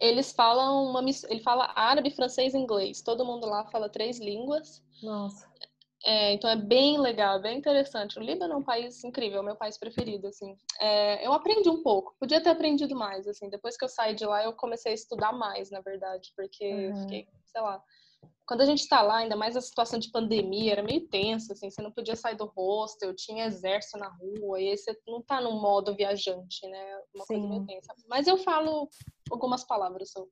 Eles 0.00 0.32
falam 0.32 0.84
uma 0.84 1.00
ele 1.00 1.40
fala 1.40 1.72
árabe, 1.74 2.10
francês 2.10 2.54
e 2.54 2.58
inglês. 2.58 3.02
Todo 3.02 3.24
mundo 3.24 3.46
lá 3.46 3.64
fala 3.66 3.88
três 3.88 4.18
línguas. 4.18 4.82
Nossa. 5.02 5.48
É, 6.04 6.32
então 6.32 6.48
é 6.48 6.56
bem 6.56 6.98
legal, 6.98 7.40
bem 7.40 7.58
interessante. 7.58 8.18
O 8.18 8.22
Líbano 8.22 8.54
é 8.54 8.56
um 8.56 8.62
país 8.62 9.02
incrível, 9.02 9.40
é 9.40 9.42
meu 9.42 9.56
país 9.56 9.76
preferido, 9.76 10.28
assim. 10.28 10.56
É, 10.80 11.26
eu 11.26 11.32
aprendi 11.32 11.68
um 11.68 11.82
pouco, 11.82 12.14
podia 12.20 12.40
ter 12.40 12.50
aprendido 12.50 12.94
mais, 12.94 13.26
assim. 13.26 13.50
Depois 13.50 13.76
que 13.76 13.84
eu 13.84 13.88
saí 13.88 14.14
de 14.14 14.24
lá, 14.24 14.44
eu 14.44 14.52
comecei 14.52 14.92
a 14.92 14.94
estudar 14.94 15.32
mais, 15.32 15.70
na 15.70 15.80
verdade, 15.80 16.32
porque 16.36 16.72
uhum. 16.72 17.02
fiquei, 17.02 17.28
sei 17.46 17.60
lá, 17.60 17.82
quando 18.48 18.62
a 18.62 18.64
gente 18.64 18.80
está 18.80 19.02
lá, 19.02 19.18
ainda 19.18 19.36
mais 19.36 19.54
a 19.58 19.60
situação 19.60 19.98
de 19.98 20.10
pandemia, 20.10 20.72
era 20.72 20.82
meio 20.82 21.06
tenso, 21.06 21.52
assim, 21.52 21.68
você 21.68 21.82
não 21.82 21.92
podia 21.92 22.16
sair 22.16 22.34
do 22.34 22.46
hostel, 22.46 23.14
tinha 23.14 23.44
exército 23.44 23.98
na 23.98 24.08
rua, 24.08 24.58
e 24.58 24.70
aí 24.70 24.76
você 24.76 24.98
não 25.06 25.20
tá 25.20 25.38
num 25.38 25.60
modo 25.60 25.94
viajante, 25.94 26.66
né? 26.66 26.98
Uma 27.14 27.26
Sim. 27.26 27.34
coisa 27.34 27.48
meio 27.48 27.66
tensa. 27.66 27.94
Mas 28.08 28.26
eu 28.26 28.38
falo 28.38 28.88
algumas 29.30 29.64
palavras 29.64 30.10
sobre 30.10 30.30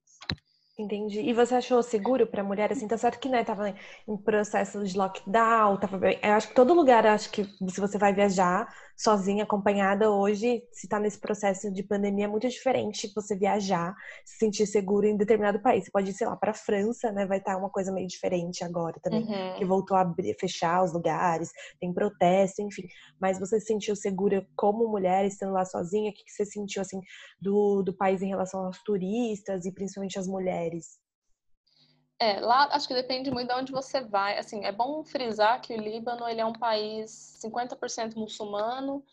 Entendi. 0.79 1.21
E 1.21 1.33
você 1.33 1.55
achou 1.55 1.83
seguro 1.83 2.27
para 2.27 2.45
mulher? 2.45 2.71
Assim, 2.71 2.87
tá 2.87 2.99
certo 2.99 3.19
que 3.19 3.29
né, 3.31 3.43
tava 3.43 3.75
em 4.07 4.17
processo 4.17 4.83
de 4.85 4.97
lockdown, 4.97 5.79
tava 5.79 5.97
bem. 5.97 6.19
Eu 6.23 6.33
acho 6.33 6.49
que 6.49 6.55
todo 6.55 6.75
lugar, 6.75 7.07
acho 7.07 7.31
que 7.31 7.45
se 7.45 7.81
você 7.81 7.97
vai 7.97 8.13
viajar 8.13 8.67
sozinha, 8.97 9.45
acompanhada, 9.45 10.11
hoje, 10.11 10.63
se 10.73 10.89
tá 10.89 10.99
nesse 10.99 11.19
processo 11.19 11.71
de 11.71 11.83
pandemia, 11.83 12.25
é 12.25 12.29
muito 12.29 12.49
diferente 12.49 13.13
você 13.15 13.37
viajar, 13.37 13.95
se 14.25 14.39
sentir 14.39 14.67
seguro 14.67 15.07
em 15.07 15.17
determinado 15.17 15.61
país. 15.61 15.85
Você 15.85 15.91
pode 15.91 16.11
ir, 16.11 16.15
sei 16.15 16.27
lá, 16.27 16.37
para 16.37 16.55
França, 16.55 17.13
né? 17.13 17.27
Vai 17.27 17.39
estar 17.39 17.53
tá 17.53 17.59
uma 17.59 17.69
coisa 17.69 17.93
meio 17.93 18.07
diferente 18.07 18.65
agora 18.65 18.99
também, 19.03 19.23
uhum. 19.23 19.59
que 19.59 19.65
voltou 19.65 19.97
a 19.97 20.01
abrir, 20.01 20.35
fechar 20.41 20.83
os 20.83 20.93
lugares, 20.93 21.51
tem 21.79 21.93
protesto, 21.93 22.63
enfim. 22.63 22.89
Mas 23.21 23.39
você 23.39 23.61
se 23.61 23.67
sentiu 23.67 23.95
segura 23.95 24.47
como 24.57 24.89
mulher 24.89 25.27
estando 25.27 25.53
lá 25.53 25.65
sozinha? 25.65 26.11
O 26.11 26.15
que 26.15 26.23
você 26.27 26.47
sentiu 26.47 26.81
assim 26.81 27.01
do, 27.41 27.83
do 27.83 27.95
país 27.95 28.23
em 28.23 28.29
relação 28.29 28.65
aos 28.65 28.83
turistas 28.83 29.67
e 29.67 29.73
principalmente 29.73 30.19
as 30.19 30.27
mulheres? 30.27 31.06
É, 32.19 32.41
lá 32.41 32.69
acho 32.73 32.89
que 32.89 32.95
depende 32.95 33.31
muito 33.31 33.49
de 33.49 33.55
onde 33.55 33.73
você 33.73 34.01
vai. 34.01 34.39
Assim, 34.39 34.65
é 34.65 34.73
bom 34.73 35.05
frisar 35.05 35.61
que 35.61 35.75
o 35.75 35.81
Líbano 35.81 36.27
ele 36.27 36.41
é 36.41 36.47
um 36.47 36.53
país 36.53 37.39
50% 37.43 38.15
muçulmano 38.17 39.05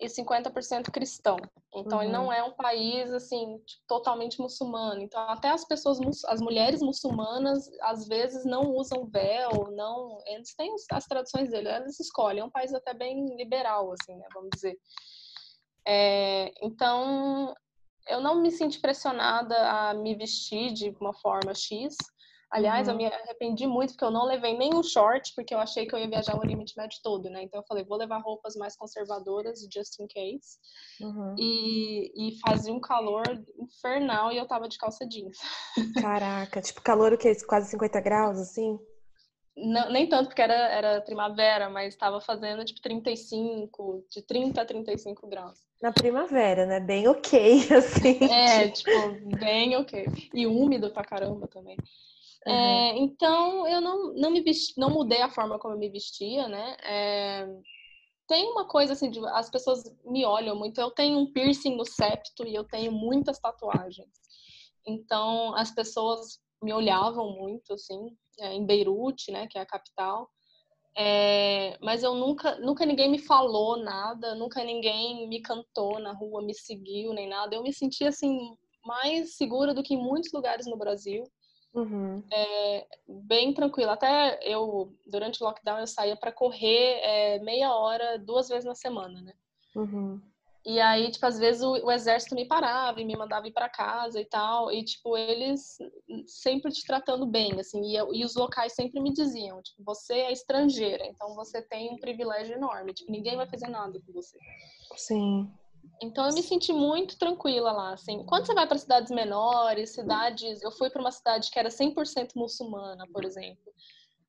e 0.00 0.06
50% 0.06 0.90
cristão. 0.90 1.36
Então, 1.74 1.98
uhum. 1.98 2.04
ele 2.04 2.12
não 2.12 2.26
uhum. 2.26 2.32
é 2.32 2.42
um 2.42 2.52
país, 2.52 3.12
assim, 3.12 3.60
totalmente 3.86 4.40
muçulmano. 4.40 5.00
Então, 5.00 5.20
até 5.28 5.50
as 5.50 5.64
pessoas, 5.64 5.98
as 6.24 6.40
mulheres 6.40 6.80
muçulmanas, 6.80 7.70
às 7.82 8.06
vezes 8.06 8.44
não 8.44 8.74
usam 8.74 9.06
véu, 9.06 9.70
não... 9.72 10.18
Eles 10.26 10.54
têm 10.54 10.74
as 10.92 11.06
tradições 11.06 11.50
deles, 11.50 11.72
elas 11.72 12.00
escolhem. 12.00 12.40
É 12.40 12.44
um 12.44 12.50
país 12.50 12.72
até 12.72 12.94
bem 12.94 13.36
liberal, 13.36 13.92
assim, 13.92 14.16
né, 14.16 14.26
vamos 14.34 14.50
dizer. 14.54 14.78
É, 15.86 16.52
então, 16.62 17.54
eu 18.08 18.20
não 18.20 18.40
me 18.40 18.50
senti 18.50 18.80
pressionada 18.80 19.56
a 19.70 19.94
me 19.94 20.14
vestir 20.14 20.72
de 20.72 20.90
uma 21.00 21.14
forma 21.14 21.54
X, 21.54 21.96
Aliás, 22.56 22.88
uhum. 22.88 22.94
eu 22.94 22.96
me 22.96 23.04
arrependi 23.04 23.66
muito 23.66 23.90
porque 23.90 24.04
eu 24.04 24.10
não 24.10 24.24
levei 24.24 24.56
nenhum 24.56 24.82
short, 24.82 25.34
porque 25.34 25.54
eu 25.54 25.58
achei 25.58 25.84
que 25.84 25.94
eu 25.94 25.98
ia 25.98 26.08
viajar 26.08 26.34
o 26.34 26.38
Oriente 26.38 26.72
Médio 26.74 26.98
todo, 27.02 27.28
né? 27.28 27.42
Então 27.42 27.60
eu 27.60 27.66
falei, 27.66 27.84
vou 27.84 27.98
levar 27.98 28.16
roupas 28.16 28.56
mais 28.56 28.74
conservadoras, 28.74 29.60
just 29.70 30.00
in 30.00 30.06
case. 30.06 30.56
Uhum. 30.98 31.34
E, 31.38 32.12
e 32.16 32.40
fazia 32.40 32.72
um 32.72 32.80
calor 32.80 33.24
infernal 33.60 34.32
e 34.32 34.38
eu 34.38 34.46
tava 34.46 34.70
de 34.70 34.78
calça 34.78 35.06
jeans. 35.06 35.36
Caraca, 36.00 36.62
tipo 36.62 36.80
calor 36.80 37.12
o 37.12 37.18
quê? 37.18 37.36
Quase 37.46 37.68
50 37.68 38.00
graus, 38.00 38.38
assim? 38.38 38.78
Não, 39.54 39.90
nem 39.90 40.08
tanto, 40.08 40.28
porque 40.28 40.40
era, 40.40 40.54
era 40.54 41.00
primavera, 41.02 41.68
mas 41.68 41.92
estava 41.92 42.22
fazendo 42.22 42.64
tipo 42.64 42.80
35, 42.80 44.02
de 44.10 44.22
30 44.22 44.62
a 44.62 44.64
35 44.64 45.26
graus. 45.26 45.58
Na 45.82 45.92
primavera, 45.92 46.64
né? 46.64 46.80
Bem 46.80 47.06
ok, 47.06 47.68
assim. 47.76 48.18
É, 48.32 48.70
tipo, 48.70 48.90
bem 49.38 49.76
ok. 49.76 50.06
E 50.32 50.46
úmido 50.46 50.90
pra 50.90 51.04
caramba 51.04 51.46
também. 51.46 51.76
Uhum. 52.46 52.52
É, 52.52 52.98
então, 52.98 53.66
eu 53.66 53.80
não, 53.80 54.14
não 54.14 54.30
me 54.30 54.40
vesti, 54.40 54.78
não 54.78 54.90
mudei 54.90 55.20
a 55.20 55.30
forma 55.30 55.58
como 55.58 55.74
eu 55.74 55.78
me 55.78 55.88
vestia, 55.88 56.48
né? 56.48 56.76
É, 56.82 57.48
tem 58.28 58.50
uma 58.50 58.66
coisa 58.66 58.92
assim, 58.92 59.10
de, 59.10 59.20
as 59.28 59.50
pessoas 59.50 59.84
me 60.04 60.24
olham 60.24 60.56
muito. 60.56 60.80
Eu 60.80 60.90
tenho 60.90 61.18
um 61.18 61.32
piercing 61.32 61.76
no 61.76 61.84
septo 61.84 62.46
e 62.46 62.54
eu 62.54 62.64
tenho 62.64 62.92
muitas 62.92 63.38
tatuagens. 63.38 64.08
Então, 64.86 65.54
as 65.56 65.72
pessoas 65.72 66.40
me 66.62 66.72
olhavam 66.72 67.32
muito, 67.32 67.74
assim, 67.74 68.16
é, 68.38 68.54
em 68.54 68.64
Beirute, 68.64 69.32
né, 69.32 69.46
que 69.48 69.58
é 69.58 69.60
a 69.62 69.66
capital. 69.66 70.30
É, 70.96 71.76
mas 71.82 72.02
eu 72.02 72.14
nunca, 72.14 72.58
nunca 72.58 72.86
ninguém 72.86 73.10
me 73.10 73.18
falou 73.18 73.76
nada, 73.76 74.34
nunca 74.34 74.64
ninguém 74.64 75.28
me 75.28 75.42
cantou 75.42 75.98
na 75.98 76.12
rua, 76.12 76.42
me 76.42 76.54
seguiu, 76.54 77.12
nem 77.12 77.28
nada. 77.28 77.54
Eu 77.54 77.62
me 77.62 77.72
sentia, 77.72 78.08
assim, 78.08 78.56
mais 78.84 79.36
segura 79.36 79.74
do 79.74 79.82
que 79.82 79.94
em 79.94 80.02
muitos 80.02 80.32
lugares 80.32 80.66
no 80.66 80.76
Brasil. 80.76 81.24
Uhum. 81.76 82.22
É, 82.32 82.86
bem 83.06 83.52
tranquilo. 83.52 83.90
Até 83.90 84.40
eu, 84.42 84.92
durante 85.06 85.42
o 85.42 85.46
lockdown, 85.46 85.80
eu 85.80 85.86
saía 85.86 86.16
para 86.16 86.32
correr 86.32 86.98
é, 87.02 87.38
meia 87.40 87.74
hora, 87.74 88.18
duas 88.18 88.48
vezes 88.48 88.64
na 88.64 88.74
semana, 88.74 89.20
né? 89.20 89.34
Uhum. 89.74 90.20
E 90.64 90.80
aí, 90.80 91.10
tipo, 91.12 91.24
às 91.24 91.38
vezes 91.38 91.62
o, 91.62 91.74
o, 91.74 91.92
exército 91.92 92.34
me 92.34 92.44
parava 92.44 93.00
e 93.00 93.04
me 93.04 93.14
mandava 93.14 93.46
ir 93.46 93.52
para 93.52 93.68
casa 93.68 94.20
e 94.20 94.24
tal. 94.24 94.72
E, 94.72 94.82
tipo, 94.82 95.16
eles 95.16 95.78
sempre 96.26 96.72
te 96.72 96.84
tratando 96.84 97.24
bem, 97.24 97.60
assim. 97.60 97.80
E, 97.84 97.96
e, 97.96 98.24
os 98.24 98.34
locais 98.34 98.72
sempre 98.72 98.98
me 99.00 99.12
diziam, 99.12 99.62
tipo, 99.62 99.84
você 99.84 100.14
é 100.14 100.32
estrangeira, 100.32 101.06
então 101.06 101.36
você 101.36 101.62
tem 101.62 101.92
um 101.92 101.98
privilégio 101.98 102.56
enorme. 102.56 102.94
Tipo, 102.94 103.12
ninguém 103.12 103.36
vai 103.36 103.46
fazer 103.46 103.68
nada 103.68 104.00
com 104.04 104.12
você. 104.12 104.38
Sim. 104.96 105.48
Então 106.02 106.26
eu 106.26 106.34
me 106.34 106.42
senti 106.42 106.72
muito 106.72 107.18
tranquila 107.18 107.72
lá, 107.72 107.92
assim. 107.92 108.24
Quando 108.26 108.46
você 108.46 108.54
vai 108.54 108.66
para 108.66 108.78
cidades 108.78 109.10
menores, 109.10 109.90
cidades, 109.90 110.62
eu 110.62 110.70
fui 110.70 110.90
para 110.90 111.00
uma 111.00 111.12
cidade 111.12 111.50
que 111.50 111.58
era 111.58 111.70
100% 111.70 112.32
muçulmana, 112.36 113.06
por 113.12 113.24
exemplo. 113.24 113.72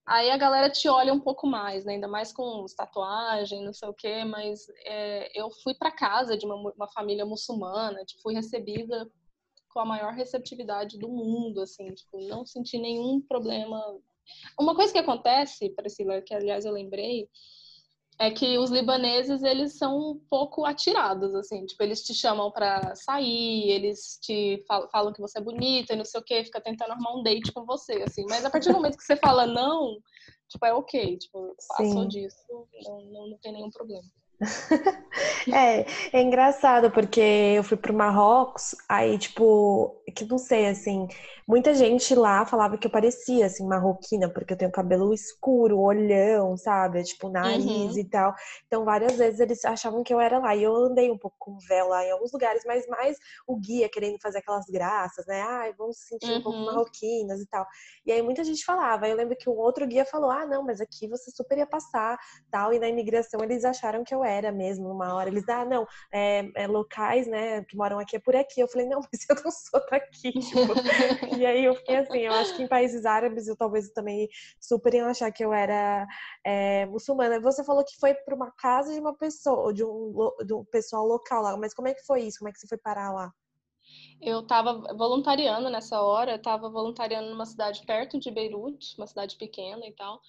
Aí 0.07 0.31
a 0.31 0.37
galera 0.37 0.69
te 0.69 0.87
olha 0.87 1.13
um 1.13 1.19
pouco 1.19 1.45
mais, 1.45 1.83
né? 1.83 1.95
ainda 1.95 2.07
mais 2.07 2.31
com 2.31 2.65
tatuagem, 2.77 3.65
não 3.65 3.73
sei 3.73 3.89
o 3.89 3.93
quê, 3.93 4.23
mas 4.23 4.65
é, 4.85 5.29
eu 5.37 5.51
fui 5.63 5.73
para 5.73 5.91
casa 5.91 6.37
de 6.37 6.45
uma, 6.45 6.55
uma, 6.55 6.87
família 6.87 7.25
muçulmana, 7.25 8.05
tipo, 8.05 8.21
fui 8.21 8.33
recebida 8.33 9.05
com 9.69 9.81
a 9.81 9.85
maior 9.85 10.13
receptividade 10.13 10.97
do 10.97 11.09
mundo, 11.09 11.59
assim, 11.59 11.93
tipo, 11.93 12.21
não 12.21 12.45
senti 12.45 12.77
nenhum 12.77 13.19
problema. 13.19 13.83
Uma 14.57 14.73
coisa 14.73 14.93
que 14.93 14.99
acontece, 14.99 15.69
Priscila, 15.71 16.21
que 16.21 16.33
aliás 16.33 16.63
eu 16.63 16.71
lembrei, 16.71 17.27
é 18.19 18.31
que 18.31 18.57
os 18.57 18.71
libaneses 18.71 19.43
eles 19.43 19.77
são 19.77 20.11
um 20.11 20.19
pouco 20.29 20.65
atirados 20.65 21.35
assim, 21.35 21.65
tipo 21.65 21.83
eles 21.83 22.01
te 22.01 22.13
chamam 22.13 22.51
para 22.51 22.95
sair, 22.95 23.69
eles 23.69 24.17
te 24.21 24.63
falam 24.91 25.13
que 25.13 25.21
você 25.21 25.37
é 25.37 25.41
bonita 25.41 25.93
e 25.93 25.95
não 25.95 26.05
sei 26.05 26.19
o 26.19 26.23
que, 26.23 26.43
fica 26.45 26.61
tentando 26.61 26.93
arrumar 26.93 27.15
um 27.15 27.23
date 27.23 27.53
com 27.53 27.65
você 27.65 27.93
assim, 28.03 28.25
mas 28.27 28.43
a 28.43 28.49
partir 28.49 28.69
do 28.69 28.75
momento 28.75 28.97
que 28.97 29.03
você 29.03 29.15
fala 29.15 29.45
não, 29.45 29.97
tipo 30.49 30.65
é 30.65 30.73
ok, 30.73 31.17
tipo 31.17 31.55
passou 31.77 32.03
Sim. 32.03 32.07
disso, 32.07 32.67
não, 32.83 33.01
não, 33.01 33.29
não 33.29 33.37
tem 33.37 33.53
nenhum 33.53 33.69
problema. 33.69 34.07
é, 35.51 35.85
é 36.13 36.21
engraçado 36.21 36.91
porque 36.91 37.19
eu 37.19 37.63
fui 37.63 37.77
pro 37.77 37.93
Marrocos, 37.93 38.75
aí, 38.87 39.17
tipo, 39.17 40.01
que 40.15 40.25
não 40.25 40.37
sei, 40.37 40.67
assim, 40.67 41.07
muita 41.47 41.73
gente 41.73 42.13
lá 42.13 42.45
falava 42.45 42.77
que 42.77 42.85
eu 42.85 42.91
parecia, 42.91 43.45
assim, 43.45 43.65
marroquina, 43.65 44.29
porque 44.29 44.53
eu 44.53 44.57
tenho 44.57 44.71
cabelo 44.71 45.13
escuro, 45.13 45.79
olhão, 45.79 46.57
sabe? 46.57 47.01
Tipo, 47.03 47.29
nariz 47.29 47.93
uhum. 47.93 47.97
e 47.97 48.03
tal. 48.03 48.33
Então, 48.67 48.83
várias 48.83 49.15
vezes 49.17 49.39
eles 49.39 49.63
achavam 49.63 50.03
que 50.03 50.13
eu 50.13 50.19
era 50.19 50.39
lá. 50.39 50.55
E 50.55 50.63
eu 50.63 50.75
andei 50.75 51.09
um 51.09 51.17
pouco 51.17 51.37
com 51.39 51.57
véu 51.67 51.87
lá 51.87 52.03
em 52.03 52.11
alguns 52.11 52.33
lugares, 52.33 52.63
mas 52.65 52.85
mais 52.87 53.17
o 53.47 53.55
guia 53.55 53.87
querendo 53.87 54.17
fazer 54.21 54.39
aquelas 54.39 54.65
graças, 54.65 55.25
né? 55.25 55.41
Ai, 55.41 55.73
vamos 55.77 55.97
se 55.97 56.07
sentir 56.07 56.31
uhum. 56.31 56.37
um 56.37 56.43
pouco 56.43 56.57
uhum. 56.59 56.65
marroquinas 56.65 57.39
e 57.39 57.47
tal. 57.47 57.65
E 58.05 58.11
aí 58.11 58.21
muita 58.21 58.43
gente 58.43 58.65
falava. 58.65 59.07
Eu 59.07 59.15
lembro 59.15 59.37
que 59.37 59.49
um 59.49 59.57
outro 59.57 59.87
guia 59.87 60.03
falou: 60.03 60.29
ah, 60.29 60.45
não, 60.45 60.63
mas 60.63 60.81
aqui 60.81 61.07
você 61.07 61.31
super 61.31 61.57
ia 61.57 61.67
passar, 61.67 62.17
tal. 62.51 62.73
E 62.73 62.79
na 62.79 62.89
imigração 62.89 63.41
eles 63.41 63.63
acharam 63.63 64.03
que 64.03 64.13
eu 64.13 64.23
era 64.23 64.51
mesmo, 64.51 64.89
uma 64.89 65.13
hora. 65.15 65.29
Eles, 65.29 65.47
ah, 65.47 65.63
não, 65.63 65.87
é, 66.11 66.49
é 66.55 66.67
locais, 66.67 67.25
né, 67.25 67.63
que 67.63 67.77
moram 67.77 67.99
aqui 67.99 68.17
é 68.17 68.19
por 68.19 68.35
aqui. 68.35 68.59
Eu 68.59 68.67
falei, 68.67 68.87
não, 68.87 68.99
mas 69.11 69.25
eu 69.29 69.43
não 69.43 69.51
sou 69.51 69.81
daqui. 69.89 70.31
Tipo. 70.31 70.73
E 71.37 71.45
aí 71.45 71.65
eu 71.65 71.75
fiquei 71.75 71.95
assim, 71.97 72.19
eu 72.19 72.33
acho 72.33 72.55
que 72.55 72.63
em 72.63 72.67
países 72.67 73.05
árabes 73.05 73.47
eu 73.47 73.55
talvez 73.55 73.89
também 73.89 74.27
super 74.59 74.93
iam 74.93 75.07
achar 75.07 75.31
que 75.31 75.43
eu 75.43 75.53
era 75.53 76.05
é, 76.45 76.85
muçulmana. 76.87 77.39
Você 77.39 77.63
falou 77.63 77.83
que 77.83 77.97
foi 77.99 78.13
para 78.13 78.35
uma 78.35 78.51
casa 78.51 78.93
de 78.93 78.99
uma 78.99 79.15
pessoa, 79.15 79.73
de 79.73 79.83
um, 79.83 80.13
de 80.45 80.53
um 80.53 80.65
pessoal 80.65 81.05
local 81.05 81.41
lá, 81.41 81.57
mas 81.57 81.73
como 81.73 81.87
é 81.87 81.93
que 81.93 82.05
foi 82.05 82.23
isso? 82.23 82.39
Como 82.39 82.49
é 82.49 82.51
que 82.51 82.59
você 82.59 82.67
foi 82.67 82.77
parar 82.77 83.11
lá? 83.11 83.31
Eu 84.21 84.41
estava 84.41 84.73
voluntariando 84.95 85.69
nessa 85.69 86.01
hora, 86.01 86.35
estava 86.35 86.69
voluntariando 86.69 87.29
numa 87.29 87.45
cidade 87.45 87.85
perto 87.85 88.19
de 88.19 88.31
Beirute, 88.31 88.95
uma 88.97 89.07
cidade 89.07 89.37
pequena 89.37 89.85
e 89.85 89.93
tal. 89.93 90.19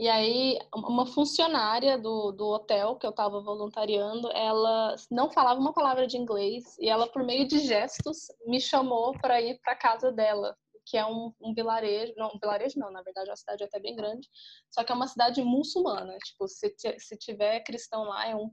E 0.00 0.08
aí, 0.08 0.58
uma 0.74 1.04
funcionária 1.04 1.98
do, 1.98 2.32
do 2.32 2.46
hotel 2.46 2.96
que 2.96 3.04
eu 3.04 3.10
estava 3.10 3.38
voluntariando, 3.42 4.30
ela 4.32 4.96
não 5.10 5.30
falava 5.30 5.60
uma 5.60 5.74
palavra 5.74 6.06
de 6.06 6.16
inglês 6.16 6.74
e 6.78 6.88
ela, 6.88 7.06
por 7.06 7.22
meio 7.22 7.46
de 7.46 7.58
gestos, 7.58 8.28
me 8.46 8.58
chamou 8.58 9.12
para 9.12 9.42
ir 9.42 9.60
para 9.60 9.76
casa 9.76 10.10
dela, 10.10 10.56
que 10.86 10.96
é 10.96 11.04
um, 11.04 11.34
um 11.38 11.52
vilarejo, 11.52 12.14
não, 12.16 12.28
um 12.28 12.38
vilarejo 12.40 12.78
não, 12.78 12.90
na 12.90 13.02
verdade 13.02 13.28
é 13.28 13.32
uma 13.32 13.36
cidade 13.36 13.62
até 13.62 13.78
bem 13.78 13.94
grande, 13.94 14.26
só 14.70 14.82
que 14.82 14.90
é 14.90 14.94
uma 14.94 15.06
cidade 15.06 15.42
muçulmana, 15.42 16.16
tipo, 16.24 16.48
se, 16.48 16.74
se 16.98 17.18
tiver 17.18 17.60
cristão 17.60 18.04
lá 18.04 18.26
é 18.26 18.34
1% 18.34 18.48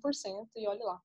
e 0.54 0.68
olha 0.68 0.84
lá. 0.84 1.02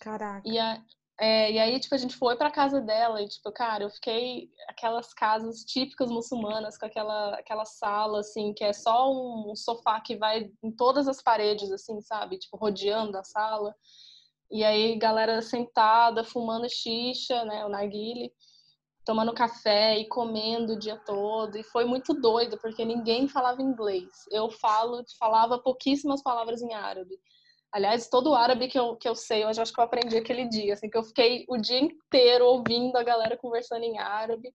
Caraca. 0.00 0.42
E, 0.44 0.58
a, 0.58 0.82
é, 1.18 1.52
e 1.52 1.58
aí, 1.60 1.78
tipo, 1.78 1.94
a 1.94 1.98
gente 1.98 2.16
foi 2.16 2.36
pra 2.36 2.50
casa 2.50 2.80
dela 2.80 3.22
e, 3.22 3.28
tipo, 3.28 3.50
cara, 3.52 3.84
eu 3.84 3.90
fiquei 3.90 4.50
aquelas 4.68 5.14
casas 5.14 5.64
típicas 5.64 6.10
muçulmanas, 6.10 6.76
com 6.76 6.86
aquela, 6.86 7.34
aquela 7.36 7.64
sala, 7.64 8.20
assim, 8.20 8.52
que 8.52 8.64
é 8.64 8.72
só 8.72 9.12
um 9.12 9.54
sofá 9.54 10.00
que 10.00 10.16
vai 10.16 10.50
em 10.62 10.72
todas 10.72 11.06
as 11.06 11.22
paredes, 11.22 11.70
assim, 11.70 12.00
sabe? 12.00 12.38
Tipo, 12.38 12.56
rodeando 12.56 13.16
a 13.16 13.22
sala. 13.22 13.74
E 14.50 14.64
aí, 14.64 14.96
galera 14.98 15.40
sentada, 15.40 16.24
fumando 16.24 16.68
xixa, 16.68 17.44
né, 17.44 17.64
o 17.64 17.68
narguile, 17.68 18.32
tomando 19.04 19.32
café 19.34 19.96
e 19.98 20.08
comendo 20.08 20.72
o 20.74 20.78
dia 20.78 20.96
todo. 20.96 21.56
E 21.56 21.62
foi 21.62 21.84
muito 21.84 22.12
doido, 22.12 22.58
porque 22.58 22.84
ninguém 22.84 23.28
falava 23.28 23.62
inglês. 23.62 24.10
Eu 24.32 24.50
falo, 24.50 25.04
falava 25.18 25.60
pouquíssimas 25.60 26.22
palavras 26.22 26.60
em 26.60 26.74
árabe. 26.74 27.16
Aliás, 27.74 28.06
todo 28.06 28.30
o 28.30 28.34
árabe 28.36 28.68
que 28.68 28.78
eu, 28.78 28.94
que 28.94 29.08
eu 29.08 29.16
sei, 29.16 29.42
eu 29.42 29.48
acho 29.48 29.72
que 29.72 29.80
eu 29.80 29.84
aprendi 29.84 30.16
aquele 30.16 30.48
dia, 30.48 30.74
assim, 30.74 30.88
que 30.88 30.96
eu 30.96 31.02
fiquei 31.02 31.44
o 31.48 31.56
dia 31.56 31.80
inteiro 31.80 32.46
ouvindo 32.46 32.94
a 32.96 33.02
galera 33.02 33.36
conversando 33.36 33.82
em 33.82 33.98
árabe. 33.98 34.54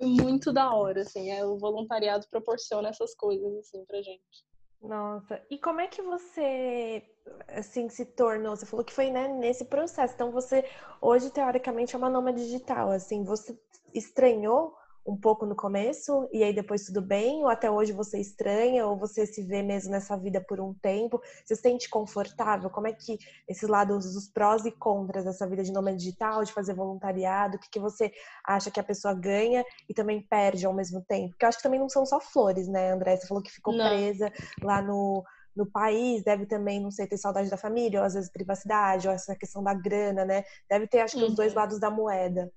Muito 0.00 0.52
da 0.52 0.74
hora, 0.74 1.02
assim, 1.02 1.30
é, 1.30 1.46
o 1.46 1.56
voluntariado 1.58 2.26
proporciona 2.28 2.88
essas 2.88 3.14
coisas, 3.14 3.56
assim, 3.58 3.84
pra 3.84 4.02
gente. 4.02 4.44
Nossa, 4.82 5.40
e 5.48 5.58
como 5.58 5.80
é 5.80 5.86
que 5.86 6.02
você, 6.02 7.04
assim, 7.46 7.88
se 7.88 8.04
tornou? 8.04 8.56
Você 8.56 8.66
falou 8.66 8.84
que 8.84 8.92
foi, 8.92 9.10
né, 9.10 9.28
nesse 9.28 9.66
processo. 9.66 10.14
Então, 10.14 10.32
você, 10.32 10.68
hoje, 11.00 11.30
teoricamente, 11.30 11.94
é 11.94 11.98
uma 11.98 12.10
nômade 12.10 12.44
digital, 12.44 12.90
assim, 12.90 13.22
você 13.22 13.56
estranhou 13.94 14.74
um 15.08 15.16
pouco 15.16 15.46
no 15.46 15.56
começo 15.56 16.28
e 16.30 16.44
aí 16.44 16.52
depois 16.52 16.84
tudo 16.84 17.00
bem? 17.00 17.42
Ou 17.42 17.48
até 17.48 17.70
hoje 17.70 17.92
você 17.92 18.20
estranha? 18.20 18.86
Ou 18.86 18.96
você 18.96 19.26
se 19.26 19.42
vê 19.42 19.62
mesmo 19.62 19.90
nessa 19.90 20.16
vida 20.18 20.44
por 20.46 20.60
um 20.60 20.74
tempo? 20.74 21.18
Você 21.44 21.56
se 21.56 21.62
sente 21.62 21.88
confortável? 21.88 22.68
Como 22.68 22.86
é 22.86 22.92
que 22.92 23.16
esses 23.48 23.66
lados, 23.66 24.14
os 24.14 24.28
prós 24.28 24.66
e 24.66 24.70
contras 24.70 25.24
dessa 25.24 25.48
vida 25.48 25.62
de 25.62 25.72
nômade 25.72 25.96
digital, 25.96 26.44
de 26.44 26.52
fazer 26.52 26.74
voluntariado, 26.74 27.56
o 27.56 27.60
que, 27.60 27.70
que 27.70 27.80
você 27.80 28.12
acha 28.46 28.70
que 28.70 28.78
a 28.78 28.84
pessoa 28.84 29.14
ganha 29.14 29.64
e 29.88 29.94
também 29.94 30.20
perde 30.20 30.66
ao 30.66 30.74
mesmo 30.74 31.02
tempo? 31.08 31.30
Porque 31.30 31.46
eu 31.46 31.48
acho 31.48 31.58
que 31.58 31.64
também 31.64 31.80
não 31.80 31.88
são 31.88 32.04
só 32.04 32.20
flores, 32.20 32.68
né, 32.68 32.92
André? 32.92 33.16
Você 33.16 33.26
falou 33.26 33.42
que 33.42 33.50
ficou 33.50 33.74
não. 33.74 33.88
presa 33.88 34.30
lá 34.62 34.82
no, 34.82 35.24
no 35.56 35.64
país, 35.64 36.22
deve 36.22 36.44
também, 36.44 36.80
não 36.80 36.90
sei, 36.90 37.06
ter 37.06 37.16
saudade 37.16 37.48
da 37.48 37.56
família, 37.56 38.00
ou 38.00 38.06
às 38.06 38.12
vezes 38.12 38.30
privacidade, 38.30 39.08
ou 39.08 39.14
essa 39.14 39.34
questão 39.34 39.62
da 39.62 39.72
grana, 39.72 40.26
né? 40.26 40.44
Deve 40.68 40.86
ter, 40.86 41.00
acho 41.00 41.16
que, 41.16 41.22
uhum. 41.22 41.30
os 41.30 41.34
dois 41.34 41.54
lados 41.54 41.80
da 41.80 41.90
moeda. 41.90 42.52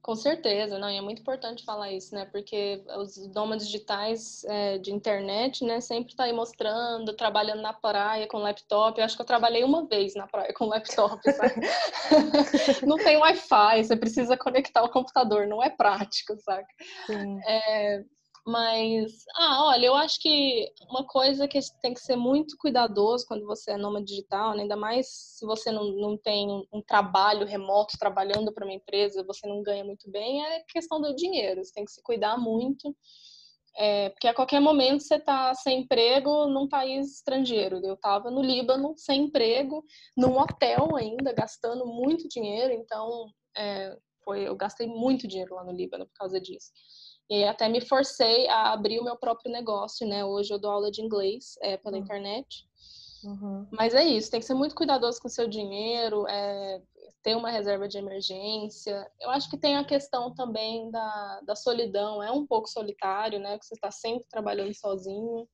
Com 0.00 0.14
certeza, 0.14 0.78
não, 0.78 0.90
e 0.90 0.96
é 0.96 1.00
muito 1.00 1.20
importante 1.20 1.64
falar 1.64 1.92
isso, 1.92 2.14
né? 2.14 2.24
Porque 2.26 2.82
os 2.96 3.16
nômades 3.34 3.66
digitais 3.66 4.44
é, 4.44 4.78
de 4.78 4.92
internet, 4.92 5.64
né, 5.64 5.80
sempre 5.80 6.14
tá 6.14 6.24
aí 6.24 6.32
mostrando, 6.32 7.14
trabalhando 7.14 7.60
na 7.60 7.72
praia 7.72 8.26
com 8.26 8.38
laptop. 8.38 8.98
Eu 8.98 9.04
acho 9.04 9.16
que 9.16 9.22
eu 9.22 9.26
trabalhei 9.26 9.64
uma 9.64 9.86
vez 9.86 10.14
na 10.14 10.26
praia 10.26 10.52
com 10.54 10.66
laptop, 10.66 11.20
sabe? 11.32 11.54
não 12.86 12.96
tem 12.96 13.16
Wi-Fi, 13.16 13.84
você 13.84 13.96
precisa 13.96 14.36
conectar 14.36 14.82
o 14.82 14.90
computador, 14.90 15.46
não 15.46 15.62
é 15.62 15.68
prático, 15.68 16.36
sabe? 16.40 16.66
É, 17.46 18.04
mas, 18.48 19.26
ah, 19.36 19.66
olha, 19.66 19.84
eu 19.84 19.94
acho 19.94 20.18
que 20.22 20.72
uma 20.88 21.06
coisa 21.06 21.46
que 21.46 21.58
tem 21.82 21.92
que 21.92 22.00
ser 22.00 22.16
muito 22.16 22.56
cuidadoso 22.56 23.26
quando 23.26 23.44
você 23.44 23.72
é 23.72 23.76
nômade 23.76 24.06
digital, 24.06 24.54
né? 24.54 24.62
ainda 24.62 24.74
mais 24.74 25.06
se 25.06 25.44
você 25.44 25.70
não, 25.70 25.92
não 25.92 26.16
tem 26.16 26.66
um 26.72 26.80
trabalho 26.80 27.46
remoto 27.46 27.98
trabalhando 27.98 28.50
para 28.50 28.64
uma 28.64 28.72
empresa, 28.72 29.22
você 29.22 29.46
não 29.46 29.62
ganha 29.62 29.84
muito 29.84 30.10
bem, 30.10 30.42
é 30.42 30.64
questão 30.66 30.98
do 30.98 31.14
dinheiro. 31.14 31.62
Você 31.62 31.74
tem 31.74 31.84
que 31.84 31.90
se 31.90 32.02
cuidar 32.02 32.38
muito, 32.38 32.96
é, 33.76 34.08
porque 34.08 34.28
a 34.28 34.32
qualquer 34.34 34.60
momento 34.60 35.02
você 35.02 35.16
está 35.16 35.54
sem 35.54 35.80
emprego 35.80 36.46
num 36.46 36.66
país 36.66 37.16
estrangeiro. 37.16 37.84
Eu 37.84 37.94
estava 37.94 38.30
no 38.30 38.40
Líbano 38.40 38.94
sem 38.96 39.24
emprego, 39.24 39.84
num 40.16 40.38
hotel 40.38 40.96
ainda, 40.96 41.34
gastando 41.34 41.84
muito 41.84 42.26
dinheiro, 42.26 42.72
então 42.72 43.30
é, 43.54 43.94
foi, 44.24 44.48
eu 44.48 44.56
gastei 44.56 44.86
muito 44.86 45.28
dinheiro 45.28 45.54
lá 45.54 45.62
no 45.64 45.72
Líbano 45.72 46.06
por 46.06 46.14
causa 46.14 46.40
disso. 46.40 46.72
E 47.30 47.44
até 47.44 47.68
me 47.68 47.80
forcei 47.80 48.48
a 48.48 48.72
abrir 48.72 48.98
o 49.00 49.04
meu 49.04 49.16
próprio 49.16 49.52
negócio, 49.52 50.06
né? 50.06 50.24
Hoje 50.24 50.52
eu 50.52 50.58
dou 50.58 50.70
aula 50.70 50.90
de 50.90 51.02
inglês 51.02 51.58
é, 51.60 51.76
pela 51.76 51.96
uhum. 51.96 52.02
internet. 52.02 52.66
Uhum. 53.22 53.66
Mas 53.70 53.94
é 53.94 54.04
isso, 54.04 54.30
tem 54.30 54.40
que 54.40 54.46
ser 54.46 54.54
muito 54.54 54.74
cuidadoso 54.74 55.20
com 55.20 55.28
o 55.28 55.30
seu 55.30 55.48
dinheiro, 55.48 56.26
é, 56.28 56.80
ter 57.22 57.36
uma 57.36 57.50
reserva 57.50 57.88
de 57.88 57.98
emergência. 57.98 59.06
Eu 59.20 59.30
acho 59.30 59.50
que 59.50 59.58
tem 59.58 59.76
a 59.76 59.84
questão 59.84 60.32
também 60.32 60.90
da, 60.90 61.40
da 61.42 61.56
solidão, 61.56 62.22
é 62.22 62.30
um 62.30 62.46
pouco 62.46 62.68
solitário, 62.68 63.38
né? 63.40 63.58
Que 63.58 63.66
você 63.66 63.74
está 63.74 63.90
sempre 63.90 64.26
trabalhando 64.30 64.72
sozinho. 64.74 65.46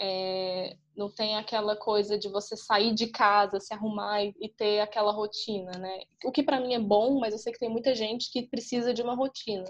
É, 0.00 0.76
não 0.96 1.12
tem 1.12 1.36
aquela 1.36 1.76
coisa 1.76 2.18
de 2.18 2.28
você 2.28 2.56
sair 2.56 2.94
de 2.94 3.08
casa, 3.08 3.60
se 3.60 3.74
arrumar 3.74 4.24
e, 4.24 4.34
e 4.40 4.48
ter 4.48 4.80
aquela 4.80 5.12
rotina, 5.12 5.72
né? 5.72 6.02
O 6.24 6.32
que 6.32 6.42
para 6.42 6.60
mim 6.60 6.74
é 6.74 6.78
bom, 6.80 7.18
mas 7.18 7.32
eu 7.32 7.38
sei 7.38 7.52
que 7.52 7.58
tem 7.58 7.68
muita 7.68 7.94
gente 7.94 8.30
que 8.32 8.48
precisa 8.48 8.94
de 8.94 9.02
uma 9.02 9.14
rotina. 9.14 9.64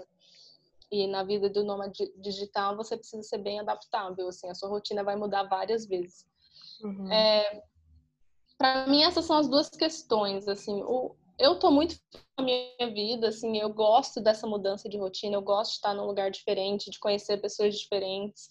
E 0.91 1.07
na 1.07 1.23
vida 1.23 1.49
do 1.49 1.63
nômade 1.63 2.11
digital 2.17 2.75
você 2.75 2.97
precisa 2.97 3.23
ser 3.23 3.37
bem 3.37 3.59
adaptável, 3.59 4.27
assim, 4.27 4.49
a 4.49 4.55
sua 4.55 4.69
rotina 4.69 5.03
vai 5.03 5.15
mudar 5.15 5.43
várias 5.43 5.85
vezes. 5.85 6.25
Uhum. 6.83 7.11
É, 7.11 7.63
para 8.57 8.87
mim 8.87 9.03
essas 9.03 9.25
são 9.25 9.37
as 9.37 9.47
duas 9.47 9.69
questões, 9.69 10.47
assim, 10.47 10.81
o, 10.83 11.15
eu 11.37 11.57
tô 11.57 11.71
muito 11.71 11.95
na 12.37 12.43
minha 12.43 12.93
vida, 12.93 13.29
assim, 13.29 13.57
eu 13.57 13.73
gosto 13.73 14.19
dessa 14.19 14.45
mudança 14.45 14.89
de 14.89 14.97
rotina, 14.97 15.35
eu 15.35 15.41
gosto 15.41 15.71
de 15.71 15.77
estar 15.77 15.93
num 15.93 16.05
lugar 16.05 16.29
diferente, 16.29 16.91
de 16.91 16.99
conhecer 16.99 17.37
pessoas 17.37 17.79
diferentes. 17.79 18.49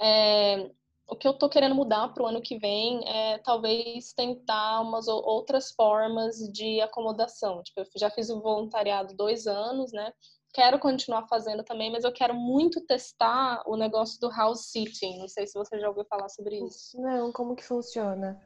É, 0.00 0.70
o 1.08 1.16
que 1.16 1.26
eu 1.26 1.34
tô 1.34 1.48
querendo 1.48 1.74
mudar 1.74 2.08
para 2.14 2.22
o 2.22 2.26
ano 2.26 2.40
que 2.40 2.56
vem 2.56 3.06
é 3.08 3.38
talvez 3.38 4.12
tentar 4.12 4.80
umas 4.80 5.08
outras 5.08 5.72
formas 5.72 6.36
de 6.52 6.80
acomodação. 6.80 7.62
Tipo, 7.64 7.80
eu 7.80 7.86
já 7.96 8.08
fiz 8.10 8.30
o 8.30 8.40
voluntariado 8.40 9.14
dois 9.14 9.48
anos, 9.48 9.92
né? 9.92 10.12
Quero 10.52 10.78
continuar 10.78 11.26
fazendo 11.28 11.62
também, 11.62 11.90
mas 11.90 12.04
eu 12.04 12.12
quero 12.12 12.34
muito 12.34 12.80
testar 12.86 13.62
o 13.66 13.76
negócio 13.76 14.20
do 14.20 14.30
house 14.30 14.70
sitting. 14.70 15.18
Não 15.18 15.28
sei 15.28 15.46
se 15.46 15.54
você 15.54 15.78
já 15.78 15.88
ouviu 15.88 16.04
falar 16.04 16.28
sobre 16.28 16.58
isso. 16.64 17.00
Não, 17.00 17.32
como 17.32 17.54
que 17.54 17.64
funciona? 17.64 18.40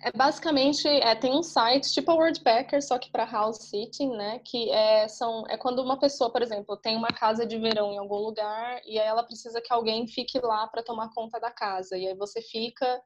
É 0.00 0.12
basicamente 0.12 0.86
é, 0.86 1.14
tem 1.16 1.32
um 1.32 1.42
site 1.42 1.92
tipo 1.92 2.10
a 2.12 2.14
Wordpacker, 2.14 2.80
só 2.80 2.98
que 2.98 3.10
para 3.10 3.24
house 3.24 3.68
sitting, 3.68 4.10
né? 4.10 4.38
Que 4.44 4.70
é, 4.70 5.08
são, 5.08 5.44
é 5.48 5.56
quando 5.56 5.82
uma 5.82 5.98
pessoa, 5.98 6.30
por 6.30 6.40
exemplo, 6.40 6.76
tem 6.76 6.96
uma 6.96 7.08
casa 7.08 7.44
de 7.44 7.58
verão 7.58 7.92
em 7.92 7.98
algum 7.98 8.18
lugar 8.18 8.80
e 8.86 8.98
aí 8.98 9.06
ela 9.06 9.24
precisa 9.24 9.60
que 9.60 9.72
alguém 9.72 10.06
fique 10.06 10.38
lá 10.38 10.68
para 10.68 10.84
tomar 10.84 11.12
conta 11.12 11.40
da 11.40 11.50
casa. 11.50 11.96
E 11.96 12.06
aí 12.06 12.14
você 12.14 12.40
fica 12.40 13.02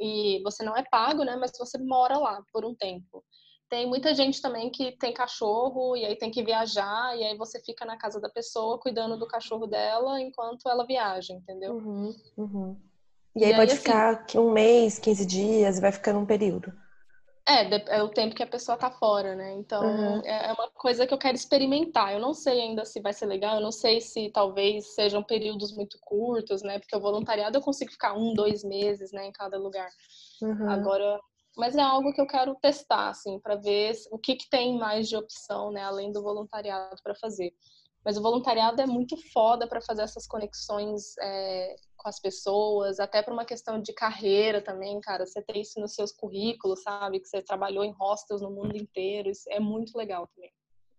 e 0.00 0.40
você 0.42 0.64
não 0.64 0.74
é 0.74 0.82
pago, 0.82 1.22
né? 1.22 1.36
Mas 1.36 1.52
você 1.58 1.76
mora 1.78 2.16
lá 2.16 2.42
por 2.50 2.64
um 2.64 2.74
tempo. 2.74 3.22
Tem 3.72 3.86
muita 3.86 4.14
gente 4.14 4.42
também 4.42 4.68
que 4.68 4.92
tem 4.98 5.14
cachorro 5.14 5.96
e 5.96 6.04
aí 6.04 6.14
tem 6.14 6.30
que 6.30 6.44
viajar 6.44 7.16
e 7.16 7.24
aí 7.24 7.34
você 7.38 7.58
fica 7.58 7.86
na 7.86 7.96
casa 7.96 8.20
da 8.20 8.28
pessoa 8.28 8.78
cuidando 8.78 9.16
do 9.16 9.26
cachorro 9.26 9.66
dela 9.66 10.20
enquanto 10.20 10.68
ela 10.68 10.84
viaja, 10.84 11.32
entendeu? 11.32 11.76
Uhum, 11.76 12.14
uhum. 12.36 12.76
E, 13.34 13.40
e, 13.40 13.44
aí, 13.46 13.56
pode 13.56 13.72
assim, 13.72 13.80
ficar 13.80 14.26
um 14.36 14.52
mês, 14.52 14.98
15 14.98 15.24
dias, 15.24 15.80
vai 15.80 15.90
ficando 15.90 16.18
um 16.18 16.26
período. 16.26 16.70
É, 17.48 17.96
é 17.96 18.02
o 18.02 18.10
tempo 18.10 18.34
que 18.34 18.42
a 18.42 18.46
pessoa 18.46 18.76
tá 18.76 18.90
fora, 18.90 19.34
né? 19.34 19.54
Então, 19.54 19.82
uhum. 19.82 20.20
é 20.22 20.52
uma 20.52 20.68
coisa 20.72 21.06
que 21.06 21.14
eu 21.14 21.18
quero 21.18 21.34
experimentar. 21.34 22.12
Eu 22.12 22.20
não 22.20 22.34
sei 22.34 22.60
ainda 22.60 22.84
se 22.84 23.00
vai 23.00 23.14
ser 23.14 23.24
legal, 23.24 23.56
eu 23.56 23.62
não 23.62 23.72
sei 23.72 24.02
se 24.02 24.28
talvez 24.28 24.94
sejam 24.94 25.22
períodos 25.22 25.74
muito 25.74 25.96
curtos, 26.02 26.62
né? 26.62 26.78
Porque 26.78 26.94
o 26.94 27.00
voluntariado 27.00 27.56
eu 27.56 27.62
consigo 27.62 27.90
ficar 27.90 28.12
um, 28.12 28.34
dois 28.34 28.62
meses, 28.62 29.12
né, 29.12 29.24
em 29.24 29.32
cada 29.32 29.56
lugar. 29.56 29.88
Uhum. 30.42 30.68
Agora, 30.68 31.18
mas 31.56 31.76
é 31.76 31.82
algo 31.82 32.12
que 32.12 32.20
eu 32.20 32.26
quero 32.26 32.54
testar, 32.56 33.10
assim, 33.10 33.38
para 33.40 33.56
ver 33.56 33.94
o 34.10 34.18
que, 34.18 34.36
que 34.36 34.48
tem 34.48 34.78
mais 34.78 35.08
de 35.08 35.16
opção, 35.16 35.70
né, 35.70 35.82
além 35.82 36.12
do 36.12 36.22
voluntariado 36.22 36.96
para 37.02 37.14
fazer. 37.14 37.52
Mas 38.04 38.16
o 38.16 38.22
voluntariado 38.22 38.80
é 38.80 38.86
muito 38.86 39.16
foda 39.32 39.66
para 39.68 39.80
fazer 39.80 40.02
essas 40.02 40.26
conexões 40.26 41.16
é, 41.20 41.76
com 41.96 42.08
as 42.08 42.18
pessoas, 42.20 42.98
até 42.98 43.22
para 43.22 43.32
uma 43.32 43.44
questão 43.44 43.80
de 43.80 43.92
carreira 43.92 44.60
também, 44.60 45.00
cara. 45.00 45.24
Você 45.24 45.40
ter 45.40 45.58
isso 45.58 45.78
nos 45.78 45.94
seus 45.94 46.10
currículos, 46.10 46.82
sabe? 46.82 47.20
Que 47.20 47.28
você 47.28 47.42
trabalhou 47.42 47.84
em 47.84 47.92
hostels 47.92 48.42
no 48.42 48.50
mundo 48.50 48.76
inteiro, 48.76 49.30
isso 49.30 49.48
é 49.48 49.60
muito 49.60 49.96
legal 49.96 50.26
também. 50.34 50.50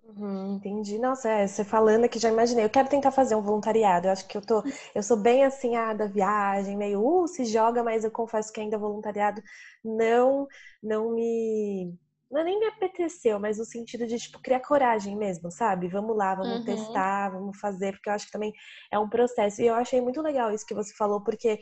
Uhum, 0.03 0.55
entendi. 0.55 0.99
Nossa, 0.99 1.29
é, 1.29 1.47
você 1.47 1.63
falando 1.63 2.03
aqui 2.05 2.19
já 2.19 2.29
imaginei. 2.29 2.65
Eu 2.65 2.69
quero 2.69 2.89
tentar 2.89 3.11
fazer 3.11 3.35
um 3.35 3.41
voluntariado. 3.41 4.07
Eu 4.07 4.11
acho 4.11 4.27
que 4.27 4.37
eu 4.37 4.41
tô, 4.41 4.61
eu 4.93 5.01
sou 5.01 5.15
bem 5.17 5.43
assim, 5.45 5.75
ah, 5.75 5.93
da 5.93 6.05
viagem, 6.07 6.75
meio, 6.77 7.01
uh, 7.01 7.27
se 7.27 7.45
joga, 7.45 7.81
mas 7.83 8.03
eu 8.03 8.11
confesso 8.11 8.51
que 8.51 8.59
ainda 8.59 8.77
voluntariado 8.77 9.41
não, 9.83 10.45
não 10.81 11.13
me, 11.15 11.97
não 12.29 12.41
é 12.41 12.43
nem 12.43 12.59
me 12.59 12.65
apeteceu, 12.67 13.39
mas 13.39 13.57
no 13.57 13.65
sentido 13.65 14.05
de, 14.05 14.17
tipo, 14.17 14.41
criar 14.41 14.59
coragem 14.59 15.15
mesmo, 15.15 15.49
sabe? 15.49 15.87
Vamos 15.87 16.15
lá, 16.17 16.35
vamos 16.35 16.57
uhum. 16.59 16.63
testar, 16.65 17.29
vamos 17.31 17.57
fazer, 17.59 17.93
porque 17.93 18.09
eu 18.09 18.13
acho 18.13 18.25
que 18.25 18.31
também 18.31 18.53
é 18.91 18.99
um 18.99 19.09
processo. 19.09 19.61
E 19.61 19.67
eu 19.67 19.75
achei 19.75 20.01
muito 20.01 20.21
legal 20.21 20.51
isso 20.51 20.65
que 20.65 20.73
você 20.75 20.93
falou, 20.95 21.23
porque 21.23 21.59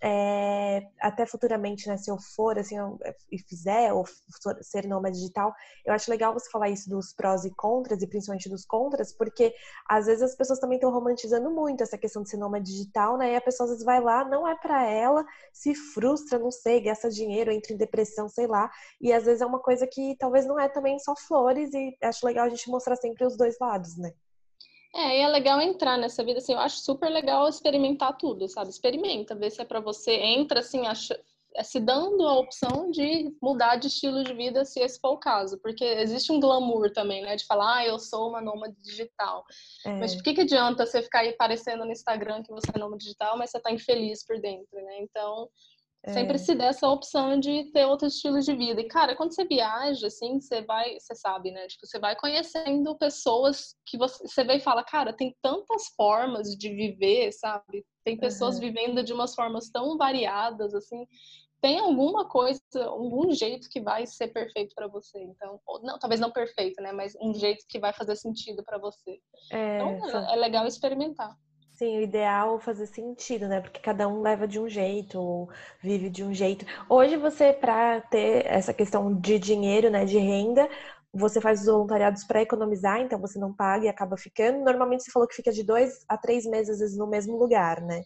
é, 0.00 0.86
até 1.00 1.26
futuramente, 1.26 1.88
né, 1.88 1.96
se 1.96 2.10
eu 2.10 2.18
for, 2.18 2.58
assim, 2.58 2.78
eu, 2.78 2.98
e 3.30 3.38
fizer, 3.38 3.92
ou 3.92 4.04
ser 4.60 4.86
nômade 4.86 5.16
digital, 5.18 5.52
eu 5.84 5.92
acho 5.92 6.10
legal 6.10 6.32
você 6.32 6.48
falar 6.50 6.68
isso 6.68 6.88
dos 6.88 7.12
prós 7.12 7.44
e 7.44 7.50
contras, 7.54 8.00
e 8.02 8.06
principalmente 8.06 8.48
dos 8.48 8.64
contras, 8.64 9.12
porque 9.12 9.54
às 9.88 10.06
vezes 10.06 10.22
as 10.22 10.34
pessoas 10.36 10.58
também 10.60 10.76
estão 10.76 10.90
romantizando 10.92 11.50
muito 11.50 11.82
essa 11.82 11.98
questão 11.98 12.22
de 12.22 12.30
ser 12.30 12.36
nômade 12.36 12.70
digital, 12.70 13.16
né, 13.18 13.32
e 13.32 13.36
a 13.36 13.40
pessoa 13.40 13.64
às 13.66 13.70
vezes 13.70 13.84
vai 13.84 14.00
lá, 14.00 14.24
não 14.24 14.46
é 14.46 14.54
para 14.56 14.84
ela, 14.86 15.24
se 15.52 15.74
frustra, 15.74 16.38
não 16.38 16.50
sei, 16.50 16.80
gasta 16.80 17.10
dinheiro, 17.10 17.50
entra 17.50 17.72
em 17.72 17.76
depressão, 17.76 18.28
sei 18.28 18.46
lá, 18.46 18.70
e 19.00 19.12
às 19.12 19.24
vezes 19.24 19.40
é 19.42 19.46
uma 19.46 19.60
coisa 19.60 19.86
que 19.86 20.16
talvez 20.18 20.46
não 20.46 20.58
é 20.58 20.68
também 20.68 20.98
só 20.98 21.14
flores, 21.16 21.72
e 21.74 21.96
acho 22.02 22.24
legal 22.26 22.46
a 22.46 22.48
gente 22.48 22.70
mostrar 22.70 22.96
sempre 22.96 23.24
os 23.26 23.36
dois 23.36 23.56
lados, 23.60 23.96
né. 23.96 24.12
É, 24.94 25.18
e 25.18 25.20
é 25.20 25.28
legal 25.28 25.60
entrar 25.60 25.98
nessa 25.98 26.24
vida, 26.24 26.38
assim, 26.38 26.52
eu 26.52 26.58
acho 26.58 26.78
super 26.78 27.10
legal 27.10 27.48
experimentar 27.48 28.16
tudo, 28.16 28.48
sabe? 28.48 28.70
Experimenta, 28.70 29.34
vê 29.34 29.50
se 29.50 29.60
é 29.60 29.64
para 29.64 29.80
você, 29.80 30.12
entra 30.12 30.60
assim, 30.60 30.86
acha, 30.86 31.18
é, 31.54 31.62
se 31.62 31.78
dando 31.78 32.26
a 32.26 32.38
opção 32.38 32.90
de 32.90 33.34
mudar 33.42 33.76
de 33.76 33.88
estilo 33.88 34.24
de 34.24 34.32
vida, 34.32 34.64
se 34.64 34.80
esse 34.80 34.98
for 34.98 35.10
o 35.10 35.18
caso, 35.18 35.58
porque 35.60 35.84
existe 35.84 36.32
um 36.32 36.40
glamour 36.40 36.90
também, 36.90 37.22
né, 37.22 37.36
de 37.36 37.44
falar, 37.44 37.78
ah, 37.78 37.86
eu 37.86 37.98
sou 37.98 38.30
uma 38.30 38.40
nômade 38.40 38.76
digital. 38.80 39.44
É. 39.84 39.92
Mas 39.98 40.14
por 40.14 40.22
que, 40.22 40.34
que 40.34 40.40
adianta 40.40 40.86
você 40.86 41.02
ficar 41.02 41.20
aí 41.20 41.30
aparecendo 41.30 41.84
no 41.84 41.92
Instagram 41.92 42.42
que 42.42 42.50
você 42.50 42.70
é 42.74 42.78
nômade 42.78 43.04
digital, 43.04 43.36
mas 43.36 43.50
você 43.50 43.60
tá 43.60 43.70
infeliz 43.70 44.24
por 44.24 44.40
dentro, 44.40 44.82
né? 44.82 45.00
Então, 45.00 45.48
Sempre 46.06 46.36
é. 46.36 46.38
se 46.38 46.54
dá 46.54 46.66
essa 46.66 46.88
opção 46.88 47.38
de 47.38 47.64
ter 47.72 47.84
outros 47.84 48.14
estilos 48.14 48.44
de 48.44 48.54
vida. 48.54 48.80
E, 48.80 48.88
cara, 48.88 49.16
quando 49.16 49.34
você 49.34 49.44
viaja, 49.44 50.06
assim, 50.06 50.40
você 50.40 50.62
vai, 50.62 50.98
você 50.98 51.14
sabe, 51.14 51.50
né? 51.50 51.66
Tipo, 51.66 51.86
você 51.86 51.98
vai 51.98 52.14
conhecendo 52.14 52.96
pessoas 52.96 53.74
que 53.84 53.98
você, 53.98 54.26
você 54.26 54.44
vê 54.44 54.56
e 54.56 54.60
fala, 54.60 54.84
cara, 54.84 55.12
tem 55.12 55.36
tantas 55.42 55.88
formas 55.96 56.56
de 56.56 56.70
viver, 56.70 57.32
sabe? 57.32 57.84
Tem 58.04 58.16
pessoas 58.16 58.54
uhum. 58.54 58.60
vivendo 58.60 59.02
de 59.02 59.12
umas 59.12 59.34
formas 59.34 59.70
tão 59.70 59.98
variadas, 59.98 60.72
assim, 60.72 61.04
tem 61.60 61.80
alguma 61.80 62.28
coisa, 62.28 62.60
algum 62.86 63.32
jeito 63.32 63.68
que 63.68 63.80
vai 63.80 64.06
ser 64.06 64.28
perfeito 64.28 64.74
para 64.74 64.86
você. 64.86 65.20
Então, 65.20 65.60
não, 65.82 65.98
talvez 65.98 66.20
não 66.20 66.30
perfeito, 66.30 66.80
né? 66.80 66.92
Mas 66.92 67.16
um 67.20 67.34
jeito 67.34 67.66
que 67.68 67.80
vai 67.80 67.92
fazer 67.92 68.14
sentido 68.16 68.62
para 68.62 68.78
você. 68.78 69.18
É, 69.50 69.76
então, 69.76 70.20
é, 70.20 70.34
é 70.34 70.36
legal 70.36 70.66
experimentar. 70.66 71.36
Sim, 71.78 71.98
o 71.98 72.02
ideal 72.02 72.56
é 72.56 72.60
fazer 72.60 72.86
sentido, 72.86 73.46
né? 73.46 73.60
Porque 73.60 73.78
cada 73.78 74.08
um 74.08 74.20
leva 74.20 74.48
de 74.48 74.58
um 74.58 74.68
jeito, 74.68 75.48
vive 75.80 76.10
de 76.10 76.24
um 76.24 76.34
jeito. 76.34 76.66
Hoje 76.88 77.16
você, 77.16 77.52
para 77.52 78.00
ter 78.00 78.44
essa 78.46 78.74
questão 78.74 79.14
de 79.14 79.38
dinheiro, 79.38 79.88
né, 79.88 80.04
de 80.04 80.18
renda, 80.18 80.68
você 81.14 81.40
faz 81.40 81.60
os 81.60 81.66
voluntariados 81.66 82.24
para 82.24 82.42
economizar, 82.42 83.00
então 83.00 83.20
você 83.20 83.38
não 83.38 83.54
paga 83.54 83.84
e 83.84 83.88
acaba 83.88 84.16
ficando. 84.16 84.64
Normalmente 84.64 85.04
você 85.04 85.12
falou 85.12 85.28
que 85.28 85.36
fica 85.36 85.52
de 85.52 85.62
dois 85.62 86.04
a 86.08 86.18
três 86.18 86.44
meses 86.46 86.98
no 86.98 87.06
mesmo 87.06 87.36
lugar, 87.36 87.80
né? 87.80 88.02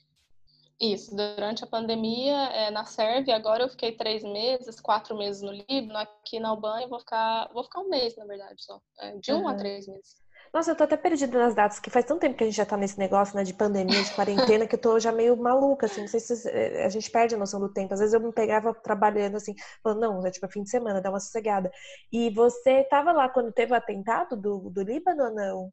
Isso, 0.79 1.17
durante 1.17 1.65
a 1.65 1.67
pandemia 1.67 2.37
é, 2.51 2.71
na 2.71 2.85
Sérvia, 2.85 3.37
agora 3.37 3.63
eu 3.63 3.71
fiquei 3.71 3.93
três 3.93 4.23
meses, 4.23 4.81
quatro 4.81 5.17
meses 5.17 5.41
no 5.41 5.53
Líbano, 5.53 5.97
aqui 5.97 6.39
na 6.39 6.51
Albânia 6.51 6.89
vou 6.89 6.99
ficar, 6.99 7.49
vou 7.55 7.65
ficar 7.65 7.81
um 7.81 7.89
mês, 7.89 8.15
na 8.17 8.27
verdade, 8.27 8.63
só. 8.63 8.79
É, 8.99 9.17
de 9.17 9.33
um 9.33 9.43
uhum. 9.43 9.49
a 9.49 9.55
três 9.55 9.87
meses. 9.87 10.21
Nossa, 10.53 10.71
eu 10.71 10.77
tô 10.77 10.85
até 10.85 10.99
perdida 10.99 11.39
nas 11.39 11.55
datas, 11.55 11.81
que 11.81 11.89
faz 11.89 12.05
tanto 12.05 12.21
tempo 12.21 12.37
que 12.37 12.45
a 12.45 12.47
gente 12.47 12.57
já 12.57 12.67
tá 12.67 12.77
nesse 12.77 12.99
negócio, 12.99 13.35
né, 13.35 13.43
de 13.43 13.55
pandemia, 13.55 14.03
de 14.03 14.15
quarentena, 14.15 14.67
que 14.67 14.75
eu 14.75 14.81
tô 14.81 15.01
já 15.01 15.11
meio 15.11 15.35
maluca, 15.35 15.87
assim, 15.87 16.03
não 16.03 16.09
sei 16.09 16.21
se 16.21 16.47
eh, 16.51 16.85
a 16.85 16.91
gente 16.91 17.11
perde 17.11 17.35
a 17.35 17.39
noção 17.39 17.59
do 17.59 17.73
tempo. 17.73 17.95
Às 17.95 18.01
vezes 18.01 18.13
eu 18.13 18.21
me 18.21 18.31
pegava 18.33 18.75
trabalhando, 18.75 19.37
assim, 19.37 19.55
falando, 19.83 20.01
não, 20.01 20.27
é 20.27 20.31
tipo 20.31 20.47
fim 20.49 20.63
de 20.63 20.69
semana, 20.69 21.01
dá 21.01 21.09
uma 21.09 21.21
sossegada. 21.21 21.71
E 22.13 22.29
você 22.35 22.85
tava 22.85 23.13
lá 23.13 23.31
quando 23.31 23.51
teve 23.51 23.73
o 23.73 23.77
atentado 23.77 24.37
do, 24.37 24.69
do 24.69 24.83
Líbano 24.83 25.25
ou 25.25 25.35
não? 25.35 25.73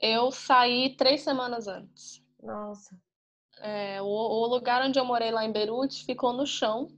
Eu 0.00 0.32
saí 0.32 0.96
três 0.96 1.20
semanas 1.20 1.68
antes. 1.68 2.24
Nossa. 2.42 2.96
É, 3.60 4.00
o, 4.00 4.06
o 4.06 4.46
lugar 4.46 4.82
onde 4.82 4.98
eu 4.98 5.04
morei 5.04 5.30
lá 5.30 5.44
em 5.44 5.52
Beirute 5.52 6.06
ficou 6.06 6.32
no 6.32 6.46
chão, 6.46 6.88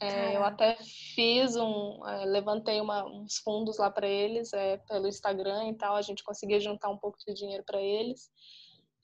é, 0.00 0.36
eu 0.36 0.44
até 0.44 0.76
fiz 1.14 1.56
um, 1.56 2.06
é, 2.06 2.24
levantei 2.24 2.80
uma, 2.80 3.04
uns 3.04 3.38
fundos 3.38 3.78
lá 3.78 3.90
para 3.90 4.06
eles 4.06 4.52
é, 4.52 4.76
pelo 4.88 5.08
Instagram 5.08 5.68
e 5.68 5.74
tal, 5.74 5.96
a 5.96 6.02
gente 6.02 6.22
conseguia 6.22 6.60
juntar 6.60 6.88
um 6.88 6.96
pouco 6.96 7.18
de 7.26 7.34
dinheiro 7.34 7.64
para 7.64 7.80
eles. 7.80 8.30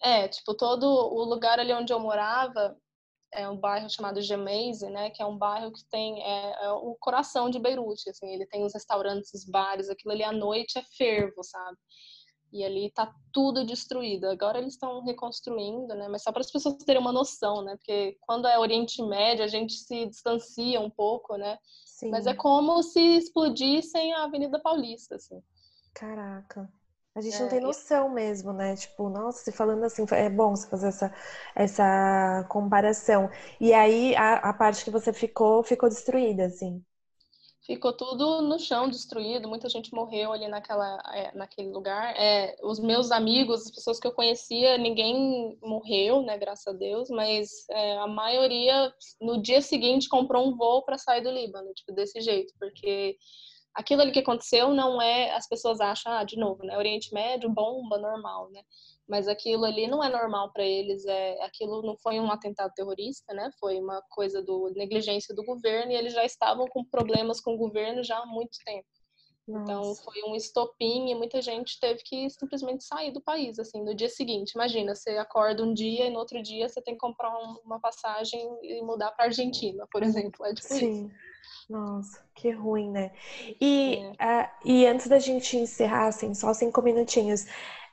É, 0.02 0.28
tipo, 0.28 0.54
todo 0.54 0.84
o 0.84 1.24
lugar 1.24 1.58
ali 1.58 1.72
onde 1.72 1.92
eu 1.92 1.98
morava 1.98 2.76
é 3.32 3.48
um 3.48 3.56
bairro 3.56 3.90
chamado 3.90 4.22
Gemeise, 4.22 4.88
né, 4.88 5.10
que 5.10 5.20
é 5.20 5.26
um 5.26 5.36
bairro 5.36 5.72
que 5.72 5.84
tem 5.90 6.22
é, 6.22 6.64
é, 6.64 6.70
o 6.70 6.96
coração 7.00 7.50
de 7.50 7.58
Beirute, 7.58 8.08
assim, 8.08 8.32
ele 8.32 8.46
tem 8.46 8.64
os 8.64 8.72
restaurantes, 8.72 9.34
os 9.34 9.44
bares, 9.44 9.90
aquilo 9.90 10.12
ali 10.12 10.22
à 10.22 10.30
noite 10.30 10.78
é 10.78 10.82
fervo, 10.96 11.42
sabe? 11.42 11.76
E 12.54 12.62
ali 12.64 12.88
tá 12.90 13.12
tudo 13.32 13.66
destruído. 13.66 14.26
Agora 14.26 14.58
eles 14.58 14.74
estão 14.74 15.02
reconstruindo, 15.02 15.92
né? 15.92 16.06
Mas 16.06 16.22
só 16.22 16.30
para 16.30 16.40
as 16.40 16.52
pessoas 16.52 16.76
terem 16.84 17.02
uma 17.02 17.12
noção, 17.12 17.62
né? 17.62 17.76
Porque 17.76 18.16
quando 18.20 18.46
é 18.46 18.56
Oriente 18.56 19.02
Médio 19.02 19.44
a 19.44 19.48
gente 19.48 19.74
se 19.74 20.06
distancia 20.06 20.80
um 20.80 20.88
pouco, 20.88 21.36
né? 21.36 21.58
Sim. 21.84 22.10
Mas 22.10 22.28
é 22.28 22.32
como 22.32 22.80
se 22.84 23.00
explodissem 23.00 24.14
a 24.14 24.22
Avenida 24.22 24.60
Paulista, 24.60 25.16
assim. 25.16 25.42
Caraca. 25.92 26.72
A 27.12 27.20
gente 27.20 27.36
é, 27.36 27.40
não 27.40 27.48
tem 27.48 27.60
noção 27.60 28.08
mesmo, 28.08 28.52
né? 28.52 28.76
Tipo, 28.76 29.08
nossa, 29.08 29.42
se 29.42 29.50
falando 29.50 29.82
assim, 29.82 30.04
é 30.12 30.30
bom 30.30 30.54
você 30.54 30.68
fazer 30.68 30.88
essa, 30.88 31.14
essa 31.56 32.46
comparação. 32.48 33.28
E 33.60 33.72
aí, 33.72 34.14
a, 34.14 34.34
a 34.34 34.52
parte 34.52 34.84
que 34.84 34.90
você 34.92 35.12
ficou, 35.12 35.64
ficou 35.64 35.88
destruída, 35.88 36.46
assim. 36.46 36.84
Ficou 37.66 37.94
tudo 37.94 38.42
no 38.42 38.58
chão, 38.58 38.90
destruído. 38.90 39.48
Muita 39.48 39.70
gente 39.70 39.94
morreu 39.94 40.32
ali 40.32 40.46
naquela, 40.48 41.00
é, 41.14 41.34
naquele 41.34 41.70
lugar. 41.70 42.14
É, 42.14 42.54
os 42.62 42.78
meus 42.78 43.10
amigos, 43.10 43.62
as 43.62 43.70
pessoas 43.70 43.98
que 43.98 44.06
eu 44.06 44.12
conhecia, 44.12 44.76
ninguém 44.76 45.58
morreu, 45.62 46.20
né? 46.22 46.36
Graças 46.36 46.66
a 46.66 46.76
Deus. 46.76 47.08
Mas 47.08 47.66
é, 47.70 47.96
a 47.96 48.06
maioria, 48.06 48.92
no 49.18 49.40
dia 49.40 49.62
seguinte, 49.62 50.10
comprou 50.10 50.46
um 50.46 50.54
voo 50.54 50.84
para 50.84 50.98
sair 50.98 51.22
do 51.22 51.30
Líbano, 51.30 51.72
tipo 51.72 51.90
desse 51.92 52.20
jeito, 52.20 52.52
porque 52.58 53.16
aquilo 53.74 54.02
ali 54.02 54.12
que 54.12 54.18
aconteceu 54.18 54.74
não 54.74 55.00
é. 55.00 55.32
As 55.32 55.48
pessoas 55.48 55.80
acham, 55.80 56.12
ah, 56.12 56.22
de 56.22 56.36
novo, 56.36 56.62
né? 56.64 56.76
Oriente 56.76 57.14
Médio, 57.14 57.48
bomba, 57.48 57.96
normal, 57.96 58.50
né? 58.50 58.60
Mas 59.08 59.28
aquilo 59.28 59.64
ali 59.64 59.86
não 59.86 60.02
é 60.02 60.08
normal 60.08 60.52
para 60.52 60.64
eles. 60.64 61.04
É, 61.06 61.42
aquilo 61.42 61.82
não 61.82 61.96
foi 61.98 62.18
um 62.18 62.30
atentado 62.30 62.72
terrorista, 62.74 63.34
né? 63.34 63.50
Foi 63.60 63.78
uma 63.78 64.02
coisa 64.10 64.42
do 64.42 64.72
negligência 64.74 65.34
do 65.34 65.44
governo 65.44 65.92
e 65.92 65.96
eles 65.96 66.14
já 66.14 66.24
estavam 66.24 66.66
com 66.66 66.84
problemas 66.84 67.40
com 67.40 67.54
o 67.54 67.58
governo 67.58 68.02
já 68.02 68.18
há 68.18 68.26
muito 68.26 68.58
tempo. 68.64 68.86
Então, 69.46 69.62
Nossa. 69.62 70.00
Então 70.00 70.12
foi 70.12 70.22
um 70.30 70.34
estopim 70.34 71.10
e 71.10 71.14
muita 71.14 71.42
gente 71.42 71.78
teve 71.78 72.02
que 72.02 72.30
simplesmente 72.30 72.84
sair 72.84 73.12
do 73.12 73.20
país, 73.20 73.58
assim, 73.58 73.82
no 73.82 73.94
dia 73.94 74.08
seguinte. 74.08 74.52
Imagina, 74.52 74.94
você 74.94 75.10
acorda 75.18 75.62
um 75.62 75.74
dia 75.74 76.06
e 76.06 76.10
no 76.10 76.18
outro 76.18 76.42
dia 76.42 76.68
você 76.68 76.80
tem 76.80 76.94
que 76.94 77.00
comprar 77.00 77.30
uma 77.64 77.78
passagem 77.78 78.40
e 78.62 78.80
mudar 78.82 79.12
para 79.12 79.26
Argentina, 79.26 79.86
por 79.92 80.02
exemplo. 80.02 80.44
É 80.46 80.54
tipo 80.54 80.68
Sim. 80.68 81.06
Isso. 81.06 81.34
Nossa, 81.68 82.22
que 82.34 82.50
ruim, 82.50 82.90
né? 82.90 83.12
E, 83.60 83.98
é. 84.18 84.42
uh, 84.42 84.48
e 84.64 84.86
antes 84.86 85.08
da 85.08 85.18
gente 85.18 85.56
encerrar, 85.56 86.08
assim, 86.08 86.34
só 86.34 86.52
cinco 86.52 86.80
minutinhos. 86.82 87.46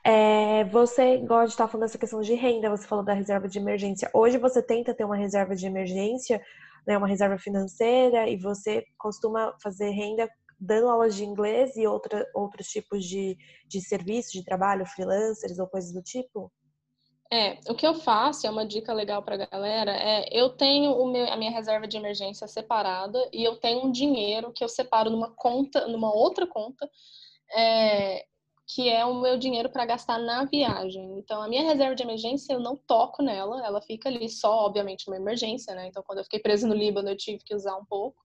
É, 0.04 0.64
você 0.64 1.18
gosta 1.18 1.46
de 1.46 1.52
estar 1.52 1.68
falando 1.68 1.86
dessa 1.86 1.98
questão 1.98 2.20
de 2.20 2.34
renda, 2.34 2.68
você 2.68 2.86
falou 2.86 3.04
da 3.04 3.12
reserva 3.12 3.46
de 3.46 3.58
emergência. 3.58 4.10
Hoje 4.12 4.36
você 4.36 4.60
tenta 4.60 4.92
ter 4.92 5.04
uma 5.04 5.16
reserva 5.16 5.54
de 5.54 5.64
emergência, 5.64 6.40
né, 6.86 6.98
uma 6.98 7.06
reserva 7.06 7.38
financeira, 7.38 8.28
e 8.28 8.36
você 8.36 8.84
costuma 8.98 9.54
fazer 9.62 9.90
renda 9.90 10.28
dando 10.58 10.88
aulas 10.88 11.14
de 11.14 11.24
inglês 11.24 11.76
e 11.76 11.86
outra, 11.86 12.24
outros 12.34 12.68
tipos 12.68 13.04
de, 13.04 13.36
de 13.66 13.80
serviço, 13.80 14.32
de 14.32 14.44
trabalho, 14.44 14.86
freelancers 14.86 15.58
ou 15.58 15.66
coisas 15.66 15.92
do 15.92 16.02
tipo? 16.02 16.52
É, 17.32 17.58
o 17.68 17.74
que 17.74 17.86
eu 17.86 17.94
faço, 17.94 18.46
é 18.46 18.50
uma 18.50 18.66
dica 18.66 18.92
legal 18.92 19.22
para 19.22 19.36
a 19.36 19.46
galera, 19.46 19.92
é 19.92 20.28
eu 20.30 20.50
tenho 20.50 21.04
meu, 21.10 21.32
a 21.32 21.36
minha 21.36 21.50
reserva 21.50 21.88
de 21.88 21.96
emergência 21.96 22.46
separada 22.46 23.18
e 23.32 23.42
eu 23.42 23.56
tenho 23.56 23.86
um 23.86 23.90
dinheiro 23.90 24.52
que 24.52 24.62
eu 24.62 24.68
separo 24.68 25.08
numa 25.08 25.34
conta, 25.34 25.88
numa 25.88 26.14
outra 26.14 26.46
conta, 26.46 26.88
é, 27.56 28.26
que 28.74 28.88
é 28.88 29.04
o 29.04 29.20
meu 29.20 29.36
dinheiro 29.36 29.68
para 29.68 29.84
gastar 29.84 30.18
na 30.18 30.44
viagem. 30.44 31.18
Então, 31.18 31.42
a 31.42 31.48
minha 31.48 31.62
reserva 31.62 31.94
de 31.94 32.02
emergência 32.02 32.54
eu 32.54 32.60
não 32.60 32.76
toco 32.76 33.22
nela, 33.22 33.64
ela 33.64 33.82
fica 33.82 34.08
ali 34.08 34.28
só, 34.28 34.66
obviamente, 34.66 35.08
uma 35.08 35.16
emergência, 35.16 35.74
né? 35.74 35.88
Então, 35.88 36.02
quando 36.02 36.18
eu 36.18 36.24
fiquei 36.24 36.40
presa 36.40 36.66
no 36.66 36.74
Líbano, 36.74 37.10
eu 37.10 37.16
tive 37.16 37.42
que 37.44 37.54
usar 37.54 37.76
um 37.76 37.84
pouco. 37.84 38.16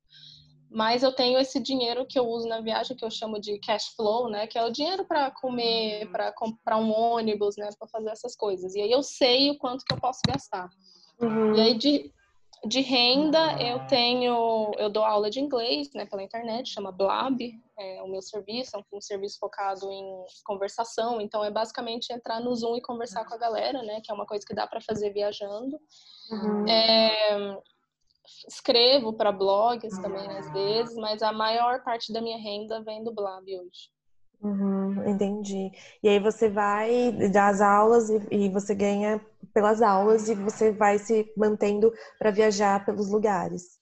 Mas 0.69 1.03
eu 1.03 1.13
tenho 1.13 1.37
esse 1.39 1.59
dinheiro 1.61 2.05
que 2.05 2.19
eu 2.19 2.25
uso 2.27 2.47
na 2.47 2.61
viagem, 2.61 2.95
que 2.95 3.03
eu 3.03 3.11
chamo 3.11 3.39
de 3.39 3.59
cash 3.59 3.87
flow, 3.95 4.29
né? 4.29 4.47
Que 4.47 4.57
é 4.57 4.65
o 4.65 4.71
dinheiro 4.71 5.05
para 5.05 5.31
comer, 5.31 6.09
para 6.11 6.31
comprar 6.31 6.77
um 6.77 6.91
ônibus, 6.91 7.55
né? 7.57 7.69
Para 7.77 7.87
fazer 7.87 8.09
essas 8.09 8.35
coisas. 8.35 8.75
E 8.75 8.81
aí 8.81 8.91
eu 8.91 9.03
sei 9.03 9.51
o 9.51 9.57
quanto 9.57 9.83
que 9.83 9.93
eu 9.93 9.99
posso 9.99 10.19
gastar. 10.27 10.69
Uhum. 11.21 11.55
E 11.55 11.61
aí, 11.61 11.77
de, 11.77 12.11
de 12.65 12.81
renda, 12.81 13.61
eu 13.61 13.85
tenho, 13.87 14.71
eu 14.77 14.89
dou 14.89 15.03
aula 15.03 15.29
de 15.29 15.39
inglês, 15.39 15.89
né, 15.93 16.05
pela 16.05 16.23
internet, 16.23 16.69
chama 16.69 16.91
Blab, 16.91 17.37
é 17.77 18.01
o 18.01 18.07
meu 18.07 18.21
serviço, 18.21 18.75
é 18.75 18.79
um, 18.79 18.97
um, 18.97 19.01
serviço 19.01 19.37
focado 19.39 19.91
em 19.91 20.25
conversação, 20.43 21.21
então 21.21 21.43
é 21.43 21.51
basicamente 21.51 22.11
entrar 22.11 22.39
no 22.39 22.55
Zoom 22.55 22.77
e 22.77 22.81
conversar 22.81 23.25
com 23.25 23.35
a 23.35 23.37
galera, 23.37 23.83
né, 23.83 24.01
que 24.01 24.11
é 24.11 24.13
uma 24.13 24.25
coisa 24.25 24.45
que 24.45 24.55
dá 24.55 24.65
para 24.65 24.81
fazer 24.81 25.11
viajando. 25.11 25.79
Uhum. 26.31 26.67
É, 26.67 27.57
escrevo 28.47 29.13
para 29.13 29.31
blogs 29.31 29.97
também 30.01 30.27
às 30.37 30.51
vezes, 30.51 30.95
mas 30.95 31.21
a 31.21 31.31
maior 31.31 31.83
parte 31.83 32.11
da 32.11 32.21
minha 32.21 32.37
renda 32.37 32.81
vem 32.83 33.03
do 33.03 33.13
Blab 33.13 33.45
hoje. 33.45 33.96
Uhum, 34.41 35.09
entendi. 35.09 35.71
E 36.03 36.09
aí 36.09 36.19
você 36.19 36.47
vai 36.47 37.11
dar 37.31 37.47
as 37.49 37.59
aulas 37.59 38.09
e, 38.09 38.21
e 38.31 38.49
você 38.49 38.75
ganha 38.75 39.19
pelas 39.53 39.81
aulas 39.81 40.29
e 40.29 40.35
você 40.35 40.71
vai 40.71 40.99
se 40.99 41.25
mantendo 41.35 41.91
para 42.19 42.31
viajar 42.31 42.85
pelos 42.85 43.09
lugares. 43.09 43.79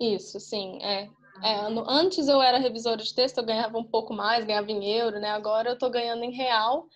Isso, 0.00 0.38
sim. 0.38 0.78
É. 0.82 1.02
é. 1.42 1.60
antes 1.86 2.28
eu 2.28 2.40
era 2.40 2.58
revisora 2.58 3.02
de 3.02 3.14
texto, 3.14 3.38
eu 3.38 3.44
ganhava 3.44 3.76
um 3.76 3.84
pouco 3.84 4.14
mais, 4.14 4.44
ganhava 4.44 4.70
em 4.70 4.84
euro, 4.92 5.18
né? 5.18 5.30
Agora 5.30 5.70
eu 5.70 5.74
estou 5.74 5.90
ganhando 5.90 6.22
em 6.22 6.32
real 6.32 6.86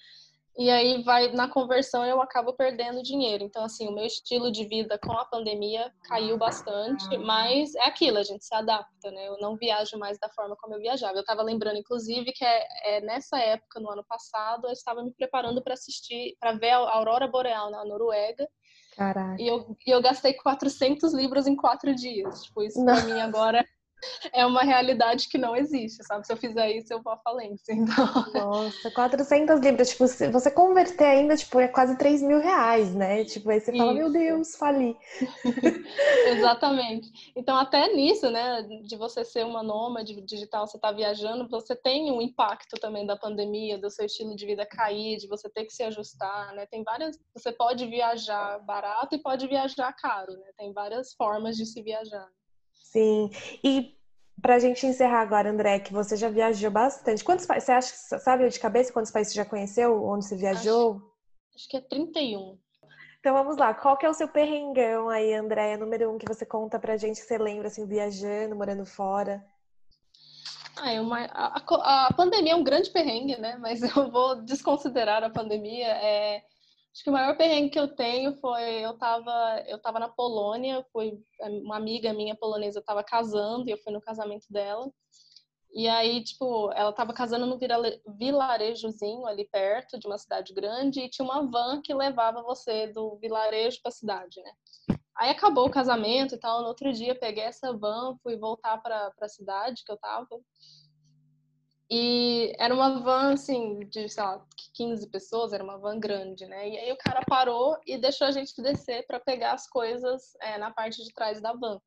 e 0.56 0.70
aí 0.70 1.02
vai 1.02 1.32
na 1.32 1.48
conversão 1.48 2.04
eu 2.04 2.20
acabo 2.20 2.52
perdendo 2.52 3.02
dinheiro. 3.02 3.42
Então 3.44 3.64
assim, 3.64 3.88
o 3.88 3.92
meu 3.92 4.04
estilo 4.04 4.52
de 4.52 4.64
vida 4.66 4.98
com 4.98 5.12
a 5.12 5.24
pandemia 5.24 5.92
caiu 6.04 6.38
bastante, 6.38 7.16
mas 7.18 7.74
é 7.74 7.86
aquilo, 7.86 8.18
a 8.18 8.22
gente 8.22 8.44
se 8.44 8.54
adapta, 8.54 9.10
né? 9.10 9.28
Eu 9.28 9.38
não 9.38 9.56
viajo 9.56 9.98
mais 9.98 10.18
da 10.18 10.28
forma 10.28 10.56
como 10.56 10.74
eu 10.74 10.80
viajava. 10.80 11.14
Eu 11.16 11.20
estava 11.20 11.42
lembrando 11.42 11.78
inclusive 11.78 12.32
que 12.32 12.44
é, 12.44 12.66
é, 12.84 13.00
nessa 13.00 13.38
época 13.38 13.80
no 13.80 13.90
ano 13.90 14.04
passado 14.08 14.66
eu 14.66 14.72
estava 14.72 15.02
me 15.02 15.12
preparando 15.12 15.62
para 15.62 15.74
assistir, 15.74 16.36
para 16.38 16.52
ver 16.52 16.70
a 16.70 16.76
aurora 16.76 17.26
boreal 17.26 17.70
na 17.70 17.84
Noruega. 17.84 18.48
Caraca. 18.96 19.42
E 19.42 19.48
eu, 19.48 19.76
e 19.84 19.90
eu 19.90 20.00
gastei 20.00 20.34
400 20.34 21.12
libras 21.14 21.48
em 21.48 21.56
quatro 21.56 21.92
dias. 21.94 22.44
Tipo, 22.44 22.62
isso 22.62 22.84
para 22.84 23.02
mim 23.02 23.20
agora 23.20 23.64
é 24.32 24.44
uma 24.46 24.62
realidade 24.62 25.28
que 25.28 25.38
não 25.38 25.56
existe, 25.56 26.02
sabe? 26.04 26.26
Se 26.26 26.32
eu 26.32 26.36
fizer 26.36 26.70
isso, 26.72 26.92
eu 26.92 27.02
vou 27.02 27.12
à 27.12 27.16
falência. 27.18 27.74
Então... 27.84 28.06
Nossa, 28.32 28.90
400 28.90 29.60
libras. 29.60 29.90
Tipo, 29.90 30.06
se 30.06 30.28
você 30.28 30.50
converter 30.50 31.04
ainda, 31.04 31.36
tipo, 31.36 31.60
é 31.60 31.68
quase 31.68 31.98
3 31.98 32.22
mil 32.22 32.40
reais, 32.40 32.94
né? 32.94 33.24
Tipo, 33.24 33.50
aí 33.50 33.60
você 33.60 33.70
isso. 33.70 33.78
fala, 33.78 33.92
meu 33.92 34.10
Deus, 34.10 34.56
fali. 34.56 34.96
Exatamente. 36.28 37.32
Então, 37.36 37.56
até 37.56 37.92
nisso, 37.92 38.30
né, 38.30 38.62
de 38.62 38.96
você 38.96 39.24
ser 39.24 39.44
uma 39.44 39.62
nômade 39.62 40.18
digital, 40.22 40.66
você 40.66 40.78
tá 40.78 40.92
viajando, 40.92 41.48
você 41.48 41.76
tem 41.76 42.10
um 42.10 42.22
impacto 42.22 42.80
também 42.80 43.06
da 43.06 43.16
pandemia, 43.16 43.76
do 43.76 43.90
seu 43.90 44.06
estilo 44.06 44.34
de 44.34 44.46
vida 44.46 44.64
cair, 44.64 45.18
de 45.18 45.26
você 45.26 45.48
ter 45.50 45.64
que 45.64 45.72
se 45.72 45.82
ajustar, 45.82 46.54
né? 46.54 46.66
Tem 46.66 46.82
várias... 46.82 47.18
Você 47.34 47.52
pode 47.52 47.86
viajar 47.86 48.58
barato 48.60 49.14
e 49.14 49.18
pode 49.18 49.46
viajar 49.46 49.92
caro, 49.92 50.32
né? 50.32 50.50
Tem 50.56 50.72
várias 50.72 51.12
formas 51.14 51.56
de 51.56 51.66
se 51.66 51.82
viajar. 51.82 52.28
Sim. 52.94 53.28
E 53.64 53.92
para 54.40 54.54
a 54.54 54.58
gente 54.60 54.86
encerrar 54.86 55.20
agora, 55.20 55.50
André, 55.50 55.80
que 55.80 55.92
você 55.92 56.16
já 56.16 56.28
viajou 56.28 56.70
bastante. 56.70 57.24
Quantos 57.24 57.44
países, 57.44 57.66
você 57.66 57.72
acha, 57.72 58.18
sabe 58.20 58.48
de 58.48 58.60
cabeça 58.60 58.92
quantos 58.92 59.10
países 59.10 59.32
você 59.32 59.38
já 59.38 59.44
conheceu? 59.44 60.04
Onde 60.04 60.24
você 60.24 60.36
viajou? 60.36 60.92
Acho, 60.92 61.12
acho 61.56 61.68
que 61.68 61.76
é 61.76 61.80
31. 61.80 62.56
Então 63.18 63.34
vamos 63.34 63.56
lá, 63.56 63.74
qual 63.74 63.96
que 63.96 64.06
é 64.06 64.08
o 64.08 64.14
seu 64.14 64.28
perrengão 64.28 65.08
aí, 65.08 65.34
Andréia, 65.34 65.76
número 65.76 66.12
um, 66.12 66.18
que 66.18 66.26
você 66.28 66.46
conta 66.46 66.78
pra 66.78 66.96
gente, 66.96 67.20
que 67.20 67.26
você 67.26 67.38
lembra, 67.38 67.66
assim, 67.66 67.86
viajando, 67.86 68.54
morando 68.54 68.84
fora? 68.84 69.44
Ah, 70.76 70.92
é 70.92 71.00
uma, 71.00 71.24
a, 71.24 72.06
a, 72.06 72.12
pandemia 72.12 72.52
é 72.52 72.56
um 72.56 72.62
grande 72.62 72.90
perrengue, 72.90 73.40
né? 73.40 73.56
Mas 73.56 73.80
eu 73.96 74.10
vou 74.10 74.36
desconsiderar 74.42 75.24
a 75.24 75.30
pandemia. 75.30 75.88
É, 75.88 76.42
Acho 76.94 77.02
que 77.02 77.10
o 77.10 77.12
maior 77.12 77.36
perrengue 77.36 77.70
que 77.70 77.78
eu 77.78 77.88
tenho 77.88 78.36
foi 78.36 78.62
eu 78.84 78.96
tava, 78.96 79.64
eu 79.66 79.80
tava 79.80 79.98
na 79.98 80.08
Polônia, 80.08 80.86
foi 80.92 81.18
uma 81.40 81.76
amiga 81.76 82.12
minha 82.12 82.36
polonesa 82.36 82.78
estava 82.78 83.02
casando 83.02 83.68
e 83.68 83.72
eu 83.72 83.78
fui 83.78 83.92
no 83.92 84.00
casamento 84.00 84.46
dela. 84.48 84.88
E 85.72 85.88
aí, 85.88 86.22
tipo, 86.22 86.70
ela 86.70 86.90
estava 86.90 87.12
casando 87.12 87.46
no 87.46 87.58
vilarejozinho 88.16 89.26
ali 89.26 89.44
perto 89.48 89.98
de 89.98 90.06
uma 90.06 90.16
cidade 90.16 90.54
grande 90.54 91.00
e 91.00 91.10
tinha 91.10 91.24
uma 91.24 91.42
van 91.50 91.82
que 91.82 91.92
levava 91.92 92.44
você 92.44 92.86
do 92.86 93.16
vilarejo 93.16 93.82
para 93.82 93.88
a 93.88 93.92
cidade, 93.92 94.40
né? 94.40 94.52
Aí 95.16 95.30
acabou 95.30 95.66
o 95.66 95.70
casamento 95.70 96.36
e 96.36 96.38
tal. 96.38 96.62
No 96.62 96.68
outro 96.68 96.92
dia 96.92 97.18
peguei 97.18 97.42
essa 97.42 97.72
van, 97.72 98.16
fui 98.22 98.36
voltar 98.36 98.80
para 98.80 99.12
a 99.20 99.28
cidade 99.28 99.82
que 99.84 99.90
eu 99.90 99.96
tava. 99.96 100.28
E 101.96 102.52
era 102.58 102.74
uma 102.74 102.98
van, 102.98 103.34
assim, 103.34 103.78
de, 103.88 104.08
sei 104.08 104.20
lá, 104.20 104.44
15 104.74 105.08
pessoas, 105.10 105.52
era 105.52 105.62
uma 105.62 105.78
van 105.78 106.00
grande, 106.00 106.44
né? 106.44 106.68
E 106.68 106.76
aí 106.76 106.92
o 106.92 106.96
cara 106.96 107.22
parou 107.24 107.78
e 107.86 107.96
deixou 107.96 108.26
a 108.26 108.32
gente 108.32 108.60
descer 108.60 109.06
para 109.06 109.20
pegar 109.20 109.52
as 109.52 109.68
coisas 109.68 110.34
é, 110.40 110.58
na 110.58 110.72
parte 110.72 111.04
de 111.04 111.14
trás 111.14 111.40
da 111.40 111.52
van. 111.52 111.80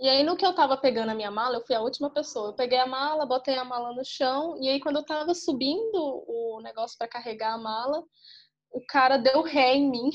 E 0.00 0.08
aí, 0.08 0.24
no 0.24 0.36
que 0.36 0.44
eu 0.44 0.52
tava 0.52 0.76
pegando 0.76 1.10
a 1.10 1.14
minha 1.14 1.30
mala, 1.30 1.58
eu 1.58 1.64
fui 1.64 1.76
a 1.76 1.80
última 1.80 2.10
pessoa. 2.10 2.48
Eu 2.48 2.54
peguei 2.54 2.76
a 2.76 2.88
mala, 2.88 3.24
botei 3.24 3.56
a 3.56 3.64
mala 3.64 3.94
no 3.94 4.04
chão, 4.04 4.56
e 4.60 4.68
aí, 4.68 4.80
quando 4.80 4.96
eu 4.96 5.06
tava 5.06 5.32
subindo 5.32 6.24
o 6.26 6.60
negócio 6.60 6.98
para 6.98 7.06
carregar 7.06 7.54
a 7.54 7.58
mala, 7.58 8.02
o 8.72 8.84
cara 8.84 9.16
deu 9.16 9.42
ré 9.42 9.76
em 9.76 9.88
mim. 9.88 10.10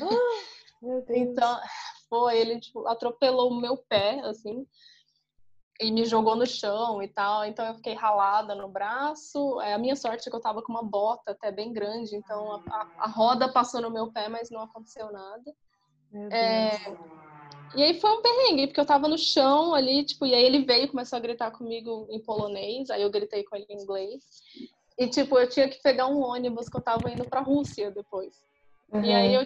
Oh, 0.00 0.86
meu 0.86 1.02
Deus. 1.02 1.18
Então, 1.18 1.60
foi, 2.08 2.38
ele 2.38 2.60
tipo, 2.60 2.86
atropelou 2.86 3.50
o 3.50 3.60
meu 3.60 3.76
pé, 3.76 4.20
assim 4.20 4.64
e 5.80 5.90
me 5.90 6.04
jogou 6.04 6.36
no 6.36 6.46
chão 6.46 7.02
e 7.02 7.08
tal, 7.08 7.44
então 7.44 7.66
eu 7.66 7.74
fiquei 7.74 7.94
ralada 7.94 8.54
no 8.54 8.68
braço. 8.68 9.60
É, 9.60 9.74
a 9.74 9.78
minha 9.78 9.96
sorte 9.96 10.28
é 10.28 10.30
que 10.30 10.36
eu 10.36 10.40
tava 10.40 10.62
com 10.62 10.72
uma 10.72 10.82
bota 10.82 11.32
até 11.32 11.50
bem 11.50 11.72
grande, 11.72 12.14
então 12.14 12.62
a, 12.68 12.88
a 12.98 13.08
roda 13.08 13.48
passou 13.52 13.80
no 13.80 13.90
meu 13.90 14.12
pé, 14.12 14.28
mas 14.28 14.50
não 14.50 14.60
aconteceu 14.60 15.10
nada. 15.10 15.54
É, 16.30 16.96
e 17.74 17.82
aí 17.82 18.00
foi 18.00 18.10
um 18.10 18.22
perrengue, 18.22 18.68
porque 18.68 18.80
eu 18.80 18.86
tava 18.86 19.08
no 19.08 19.18
chão 19.18 19.74
ali, 19.74 20.04
tipo, 20.04 20.24
e 20.24 20.34
aí 20.34 20.44
ele 20.44 20.64
veio 20.64 20.84
e 20.84 20.88
começou 20.88 21.16
a 21.16 21.20
gritar 21.20 21.50
comigo 21.50 22.06
em 22.08 22.20
polonês, 22.20 22.88
aí 22.88 23.02
eu 23.02 23.10
gritei 23.10 23.42
com 23.42 23.56
ele 23.56 23.66
em 23.68 23.82
inglês. 23.82 24.22
E, 24.96 25.08
tipo, 25.08 25.36
eu 25.36 25.48
tinha 25.48 25.68
que 25.68 25.82
pegar 25.82 26.06
um 26.06 26.22
ônibus 26.22 26.68
que 26.68 26.76
eu 26.76 26.80
tava 26.80 27.10
indo 27.10 27.24
pra 27.24 27.40
Rússia 27.40 27.90
depois. 27.90 28.44
Uhum. 28.92 29.02
E 29.02 29.12
aí 29.12 29.34
eu 29.34 29.44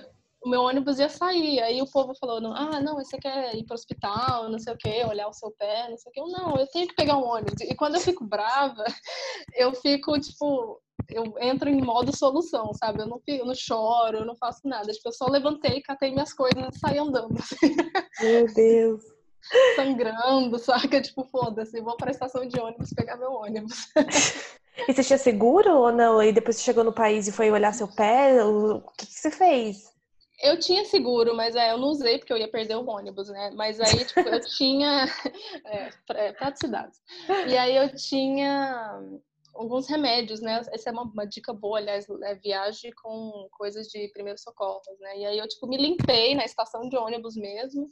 o 0.49 0.51
meu 0.51 0.63
ônibus 0.63 0.99
ia 0.99 1.11
sair. 1.11 1.61
Aí 1.61 1.81
o 1.81 1.91
povo 1.91 2.15
falou: 2.19 2.39
ah, 2.55 2.81
não, 2.81 2.95
você 2.95 3.19
quer 3.19 3.55
ir 3.55 3.65
para 3.65 3.75
o 3.75 3.77
hospital, 3.77 4.49
não 4.49 4.59
sei 4.59 4.73
o 4.73 4.79
quê, 4.79 5.05
olhar 5.05 5.29
o 5.29 5.33
seu 5.33 5.51
pé, 5.53 5.89
não 5.91 5.99
sei 5.99 6.11
o 6.11 6.13
quê. 6.13 6.21
Eu, 6.21 6.29
não, 6.29 6.57
eu 6.57 6.67
tenho 6.69 6.89
que 6.89 6.95
pegar 6.95 7.19
um 7.19 7.25
ônibus. 7.25 7.61
E 7.61 7.75
quando 7.75 7.97
eu 7.97 8.01
fico 8.01 8.25
brava, 8.25 8.83
eu 9.55 9.75
fico, 9.75 10.19
tipo, 10.19 10.81
eu 11.11 11.35
entro 11.39 11.69
em 11.69 11.83
modo 11.83 12.17
solução, 12.17 12.73
sabe? 12.75 13.03
Eu 13.03 13.07
não, 13.07 13.21
eu 13.27 13.45
não 13.45 13.55
choro, 13.55 14.19
eu 14.19 14.25
não 14.25 14.35
faço 14.37 14.67
nada. 14.67 14.91
Tipo, 14.91 15.09
eu 15.09 15.13
só 15.13 15.29
levantei, 15.29 15.83
catei 15.83 16.11
minhas 16.11 16.33
coisas 16.33 16.75
e 16.75 16.79
saí 16.79 16.99
andando. 16.99 17.37
Assim. 17.39 17.77
Meu 18.23 18.47
Deus. 18.55 19.03
Sangrando, 19.77 20.59
saca? 20.59 21.01
Tipo, 21.01 21.25
foda-se, 21.25 21.81
vou 21.81 21.97
para 21.97 22.11
a 22.11 22.13
estação 22.13 22.47
de 22.47 22.59
ônibus 22.59 22.91
pegar 22.95 23.19
meu 23.19 23.33
ônibus. 23.33 23.89
E 24.87 24.93
você 24.93 25.03
tinha 25.03 25.19
seguro 25.19 25.77
ou 25.77 25.93
não? 25.93 26.23
E 26.23 26.33
depois 26.33 26.57
você 26.57 26.63
chegou 26.63 26.85
no 26.85 26.93
país 26.93 27.29
e 27.29 27.33
foi 27.33 27.51
olhar 27.51 27.75
seu 27.75 27.89
pé? 27.89 28.43
O 28.45 28.81
que, 28.97 29.07
que 29.07 29.13
você 29.13 29.31
fez? 29.31 29.98
Eu 30.41 30.59
tinha 30.59 30.85
seguro, 30.85 31.35
mas 31.35 31.57
é, 31.57 31.73
eu 31.73 31.79
não 31.79 31.89
usei 31.89 32.19
porque 32.19 32.33
eu 32.33 32.37
ia 32.37 32.49
perder 32.49 32.77
o 32.77 32.89
ônibus, 32.89 33.29
né? 33.29 33.51
Mas 33.57 33.81
aí, 33.81 34.05
tipo, 34.05 34.21
eu 34.21 34.41
tinha. 34.57 35.07
É, 35.65 35.91
é, 36.11 36.33
praticidades. 36.33 37.01
E 37.47 37.57
aí 37.57 37.77
eu 37.77 37.95
tinha 37.95 39.01
alguns 39.55 39.89
remédios, 39.89 40.41
né? 40.41 40.63
Essa 40.73 40.91
é 40.91 40.93
uma, 40.93 41.03
uma 41.03 41.27
dica 41.27 41.53
boa, 41.53 41.79
aliás, 41.79 42.07
é 42.23 42.35
viagem 42.37 42.93
com 43.03 43.49
coisas 43.53 43.89
de 43.89 44.09
primeiros 44.09 44.43
socorros, 44.43 44.99
né? 45.01 45.19
E 45.19 45.27
aí 45.27 45.39
eu, 45.39 45.49
tipo, 45.49 45.67
me 45.67 45.77
limpei 45.77 46.35
na 46.35 46.45
estação 46.45 46.89
de 46.89 46.97
ônibus 46.97 47.37
mesmo. 47.37 47.89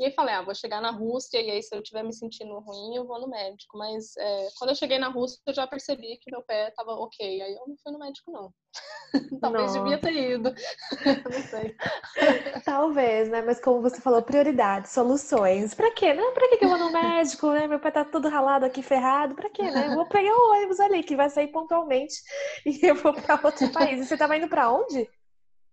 E 0.00 0.06
aí 0.06 0.12
falei, 0.12 0.34
ah, 0.34 0.40
vou 0.40 0.54
chegar 0.54 0.80
na 0.80 0.90
Rússia 0.90 1.42
e 1.42 1.50
aí 1.50 1.62
se 1.62 1.76
eu 1.76 1.82
estiver 1.82 2.02
me 2.02 2.14
sentindo 2.14 2.58
ruim, 2.60 2.96
eu 2.96 3.06
vou 3.06 3.20
no 3.20 3.28
médico. 3.28 3.76
Mas 3.76 4.16
é, 4.16 4.48
quando 4.56 4.70
eu 4.70 4.74
cheguei 4.74 4.98
na 4.98 5.08
Rússia, 5.08 5.38
eu 5.46 5.52
já 5.52 5.66
percebi 5.66 6.16
que 6.22 6.30
meu 6.32 6.42
pé 6.42 6.68
estava 6.68 6.92
ok. 6.92 7.42
Aí 7.42 7.52
eu 7.52 7.68
não 7.68 7.76
fui 7.76 7.92
no 7.92 7.98
médico, 7.98 8.32
não. 8.32 8.50
Talvez 9.42 9.74
não. 9.74 9.84
devia 9.84 9.98
ter 9.98 10.14
ido. 10.14 10.54
não 11.04 11.42
sei. 11.50 11.76
Talvez, 12.64 13.28
né? 13.28 13.42
Mas 13.42 13.60
como 13.60 13.82
você 13.82 14.00
falou, 14.00 14.22
prioridades, 14.22 14.90
soluções. 14.90 15.74
Pra 15.74 15.92
quê? 15.92 16.14
Não, 16.14 16.32
pra 16.32 16.48
que 16.48 16.64
eu 16.64 16.70
vou 16.70 16.78
no 16.78 16.90
médico, 16.90 17.50
né? 17.50 17.66
Meu 17.66 17.78
pé 17.78 17.90
tá 17.90 18.02
todo 18.02 18.26
ralado 18.26 18.64
aqui, 18.64 18.82
ferrado. 18.82 19.34
Pra 19.34 19.50
quê, 19.50 19.70
né? 19.70 19.88
Eu 19.88 19.96
vou 19.96 20.06
pegar 20.08 20.32
o 20.32 20.52
ônibus 20.52 20.80
ali, 20.80 21.02
que 21.02 21.14
vai 21.14 21.28
sair 21.28 21.48
pontualmente 21.48 22.14
e 22.64 22.86
eu 22.86 22.94
vou 22.94 23.12
pra 23.12 23.38
outro 23.44 23.70
país. 23.70 24.00
E 24.00 24.06
você 24.06 24.16
tava 24.16 24.34
indo 24.34 24.48
pra 24.48 24.72
onde? 24.72 25.06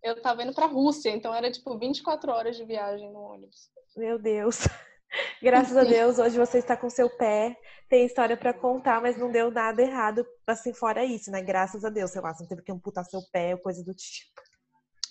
Eu 0.04 0.22
tava 0.22 0.44
indo 0.44 0.54
pra 0.54 0.66
Rússia, 0.66 1.12
então 1.12 1.34
era 1.34 1.50
tipo 1.50 1.78
24 1.78 2.32
horas 2.32 2.58
de 2.58 2.66
viagem 2.66 3.10
no 3.12 3.20
ônibus. 3.20 3.70
Meu 3.98 4.20
Deus. 4.20 4.60
Graças 5.42 5.76
a 5.76 5.84
Deus, 5.84 6.20
hoje 6.20 6.38
você 6.38 6.60
está 6.60 6.78
com 6.78 6.88
seu 6.88 7.10
pé, 7.10 7.58
tem 7.90 8.06
história 8.06 8.38
para 8.38 8.54
contar, 8.54 9.02
mas 9.02 9.18
não 9.18 9.32
deu 9.32 9.50
nada 9.50 9.82
errado, 9.82 10.24
assim, 10.46 10.72
fora 10.72 11.04
isso, 11.04 11.32
né? 11.32 11.42
Graças 11.42 11.84
a 11.84 11.90
Deus, 11.90 12.12
sei 12.12 12.22
lá, 12.22 12.32
você 12.32 12.44
não 12.44 12.50
teve 12.50 12.62
que 12.62 12.72
amputar 12.72 13.04
seu 13.06 13.22
pé 13.32 13.56
ou 13.56 13.62
coisa 13.62 13.84
do 13.84 13.96
tipo. 13.96 14.40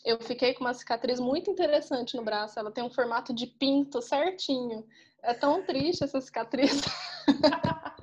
Eu 0.05 0.21
fiquei 0.21 0.55
com 0.55 0.61
uma 0.63 0.75
cicatriz 0.75 1.19
muito 1.19 1.51
interessante 1.51 2.17
no 2.17 2.23
braço, 2.23 2.61
ela 2.61 2.71
tem 2.71 2.85
um 2.85 2.91
formato 2.91 3.35
de 3.35 3.49
pinto 3.49 4.01
certinho. 4.01 4.87
É 5.21 5.35
tão 5.35 5.65
triste 5.65 6.05
essa 6.05 6.21
cicatriz. 6.21 6.83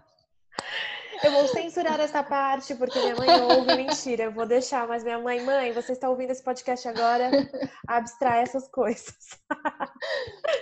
Eu 1.24 1.32
vou 1.32 1.48
censurar 1.48 2.00
essa 2.00 2.22
parte 2.22 2.76
porque 2.76 3.00
minha 3.00 3.16
mãe 3.16 3.30
ouve. 3.42 3.76
Mentira, 3.76 4.26
eu 4.26 4.32
vou 4.32 4.46
deixar. 4.46 4.88
Mas 4.88 5.04
minha 5.04 5.20
mãe, 5.20 5.42
mãe, 5.42 5.72
você 5.72 5.94
está 5.94 6.10
ouvindo 6.10 6.32
esse 6.32 6.44
podcast 6.44 6.88
agora? 6.88 7.32
Abstrai 7.88 8.42
essas 8.42 8.68
coisas. 8.68 9.16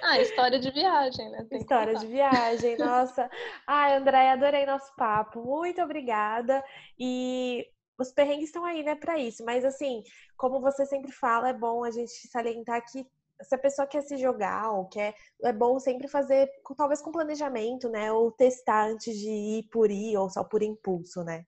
Ah, 0.03 0.20
história 0.20 0.59
de 0.59 0.72
viagem, 0.72 1.30
né? 1.30 1.45
Tem 1.47 1.59
história 1.59 1.95
de 1.95 2.07
viagem, 2.07 2.76
nossa. 2.78 3.30
Ai, 3.68 3.95
André, 3.95 4.32
adorei 4.32 4.66
nosso 4.66 4.93
papo. 4.95 5.41
Muito 5.43 5.80
obrigada. 5.82 6.64
E 6.99 7.66
os 7.99 8.12
perrengues 8.12 8.47
estão 8.47 8.66
aí, 8.66 8.84
né, 8.84 8.95
para 8.95 9.20
isso. 9.20 9.45
Mas 9.45 9.64
assim, 9.64 10.03
como 10.36 10.59
você 10.59 10.86
sempre 10.86 11.12
fala, 11.12 11.49
é 11.49 11.53
bom 11.53 11.84
a 11.84 11.91
gente 11.91 12.28
salientar 12.28 12.84
que 12.84 13.05
se 13.44 13.56
a 13.56 13.58
pessoa 13.58 13.88
quer 13.88 14.02
se 14.02 14.18
jogar 14.18 14.72
ou 14.72 14.88
quer, 14.88 15.16
é 15.44 15.54
bom 15.54 15.80
sempre 15.80 16.08
fazer, 16.08 16.50
talvez 16.76 17.02
com 17.02 17.12
planejamento, 17.12 17.89
né? 17.89 18.12
Ou 18.12 18.32
testar 18.32 18.89
antes 18.89 19.18
de 19.18 19.30
ir 19.30 19.64
por 19.72 19.89
ir 19.89 20.18
ou 20.18 20.30
só 20.30 20.44
por 20.44 20.62
impulso, 20.62 21.24
né? 21.24 21.46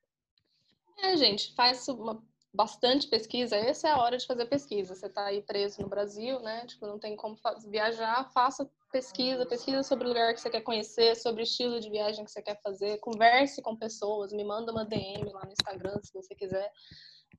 É, 0.99 1.17
gente, 1.17 1.53
faz 1.55 1.87
uma, 1.87 2.23
bastante 2.53 3.07
pesquisa. 3.07 3.55
Essa 3.55 3.87
é 3.87 3.91
a 3.91 3.97
hora 3.97 4.17
de 4.17 4.25
fazer 4.25 4.45
pesquisa. 4.45 4.93
Você 4.93 5.07
está 5.07 5.25
aí 5.25 5.41
preso 5.41 5.81
no 5.81 5.89
Brasil, 5.89 6.39
né? 6.39 6.65
Tipo, 6.67 6.85
não 6.85 6.99
tem 6.99 7.15
como 7.15 7.35
viajar, 7.67 8.29
faça 8.31 8.69
pesquisa, 8.91 9.45
pesquisa 9.45 9.81
sobre 9.81 10.05
o 10.05 10.09
lugar 10.09 10.33
que 10.35 10.39
você 10.39 10.51
quer 10.51 10.61
conhecer, 10.61 11.15
sobre 11.15 11.41
o 11.41 11.43
estilo 11.43 11.79
de 11.79 11.89
viagem 11.89 12.23
que 12.23 12.31
você 12.31 12.43
quer 12.43 12.61
fazer, 12.61 12.99
converse 12.99 13.59
com 13.59 13.75
pessoas, 13.75 14.31
me 14.31 14.43
manda 14.43 14.71
uma 14.71 14.85
DM 14.85 15.33
lá 15.33 15.43
no 15.43 15.51
Instagram 15.51 15.99
se 16.03 16.13
você 16.13 16.35
quiser 16.35 16.71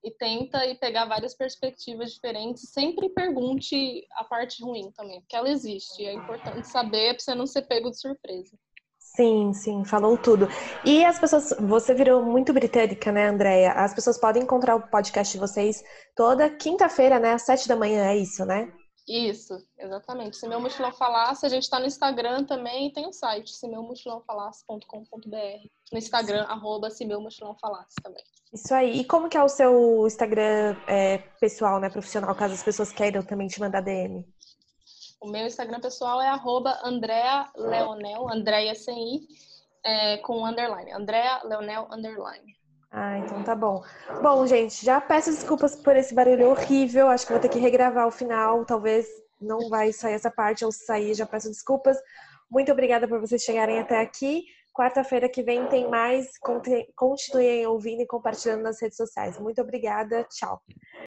e 0.02 0.10
tenta 0.10 0.66
e 0.66 0.74
pegar 0.74 1.06
várias 1.06 1.34
perspectivas 1.34 2.12
diferentes. 2.12 2.70
Sempre 2.70 3.08
pergunte 3.08 4.06
a 4.12 4.24
parte 4.24 4.62
ruim 4.62 4.90
também, 4.92 5.20
porque 5.20 5.36
ela 5.36 5.50
existe. 5.50 6.04
É 6.04 6.12
importante 6.12 6.66
saber 6.66 7.14
para 7.14 7.20
você 7.20 7.34
não 7.34 7.46
ser 7.46 7.62
pego 7.62 7.90
de 7.90 8.00
surpresa. 8.00 8.56
Sim, 8.98 9.52
sim, 9.52 9.84
falou 9.84 10.18
tudo. 10.18 10.48
E 10.84 11.04
as 11.04 11.20
pessoas, 11.20 11.54
você 11.60 11.94
virou 11.94 12.24
muito 12.24 12.52
britânica, 12.52 13.12
né, 13.12 13.28
Andréia? 13.28 13.72
As 13.72 13.94
pessoas 13.94 14.18
podem 14.18 14.42
encontrar 14.42 14.74
o 14.74 14.88
podcast 14.88 15.32
de 15.32 15.38
vocês 15.38 15.84
toda 16.16 16.50
quinta-feira, 16.50 17.20
né, 17.20 17.32
às 17.32 17.42
sete 17.42 17.68
da 17.68 17.76
manhã, 17.76 18.06
é 18.06 18.16
isso, 18.16 18.44
né? 18.44 18.72
Isso, 19.06 19.62
exatamente. 19.78 20.36
Se 20.36 20.48
meu 20.48 20.58
mochilão 20.58 20.92
falasse, 20.92 21.44
a 21.44 21.48
gente 21.48 21.64
está 21.64 21.78
no 21.78 21.86
Instagram 21.86 22.44
também 22.44 22.86
e 22.86 22.92
tem 22.92 23.06
o 23.06 23.12
site, 23.12 23.54
semeumochilãofalasse.com.br. 23.54 25.68
No 25.92 25.98
Instagram, 25.98 26.44
arroba 26.44 26.88
se 26.88 27.04
meu 27.04 27.20
mochilão 27.20 27.54
falasse 27.60 27.96
também. 28.02 28.24
Isso 28.52 28.72
aí. 28.72 29.00
E 29.00 29.04
como 29.04 29.28
que 29.28 29.36
é 29.36 29.42
o 29.42 29.48
seu 29.48 30.06
Instagram 30.06 30.76
é, 30.86 31.18
pessoal, 31.38 31.78
né, 31.80 31.90
profissional, 31.90 32.34
caso 32.34 32.54
as 32.54 32.62
pessoas 32.62 32.92
queiram 32.92 33.22
também 33.22 33.46
te 33.46 33.60
mandar 33.60 33.82
DM? 33.82 34.24
O 35.20 35.28
meu 35.28 35.46
Instagram 35.46 35.80
pessoal 35.80 36.22
é 36.22 36.28
arroba 36.28 36.80
Andrea 36.82 37.50
Leonel, 37.56 38.30
Andrea 38.30 38.74
sem 38.74 39.16
I, 39.16 39.28
é, 39.84 40.16
com 40.18 40.46
underline. 40.46 40.92
Andrea 40.92 41.42
Leonel 41.44 41.88
underline. 41.90 42.56
Ah, 42.96 43.18
então 43.18 43.42
tá 43.42 43.56
bom. 43.56 43.82
Bom, 44.22 44.46
gente, 44.46 44.84
já 44.84 45.00
peço 45.00 45.28
desculpas 45.32 45.74
por 45.74 45.96
esse 45.96 46.14
barulho 46.14 46.50
horrível. 46.50 47.08
Acho 47.08 47.26
que 47.26 47.32
vou 47.32 47.40
ter 47.40 47.48
que 47.48 47.58
regravar 47.58 48.06
o 48.06 48.10
final. 48.10 48.64
Talvez 48.64 49.08
não 49.40 49.68
vai 49.68 49.92
sair 49.92 50.14
essa 50.14 50.30
parte 50.30 50.64
ou 50.64 50.70
sair, 50.70 51.12
já 51.12 51.26
peço 51.26 51.48
desculpas. 51.48 51.98
Muito 52.48 52.70
obrigada 52.70 53.08
por 53.08 53.18
vocês 53.18 53.42
chegarem 53.42 53.80
até 53.80 54.00
aqui. 54.00 54.44
Quarta-feira 54.72 55.28
que 55.28 55.42
vem 55.42 55.66
tem 55.66 55.90
mais. 55.90 56.38
Continuem 56.94 57.66
ouvindo 57.66 58.02
e 58.02 58.06
compartilhando 58.06 58.62
nas 58.62 58.80
redes 58.80 58.96
sociais. 58.96 59.40
Muito 59.40 59.60
obrigada. 59.60 60.24
Tchau. 60.30 60.62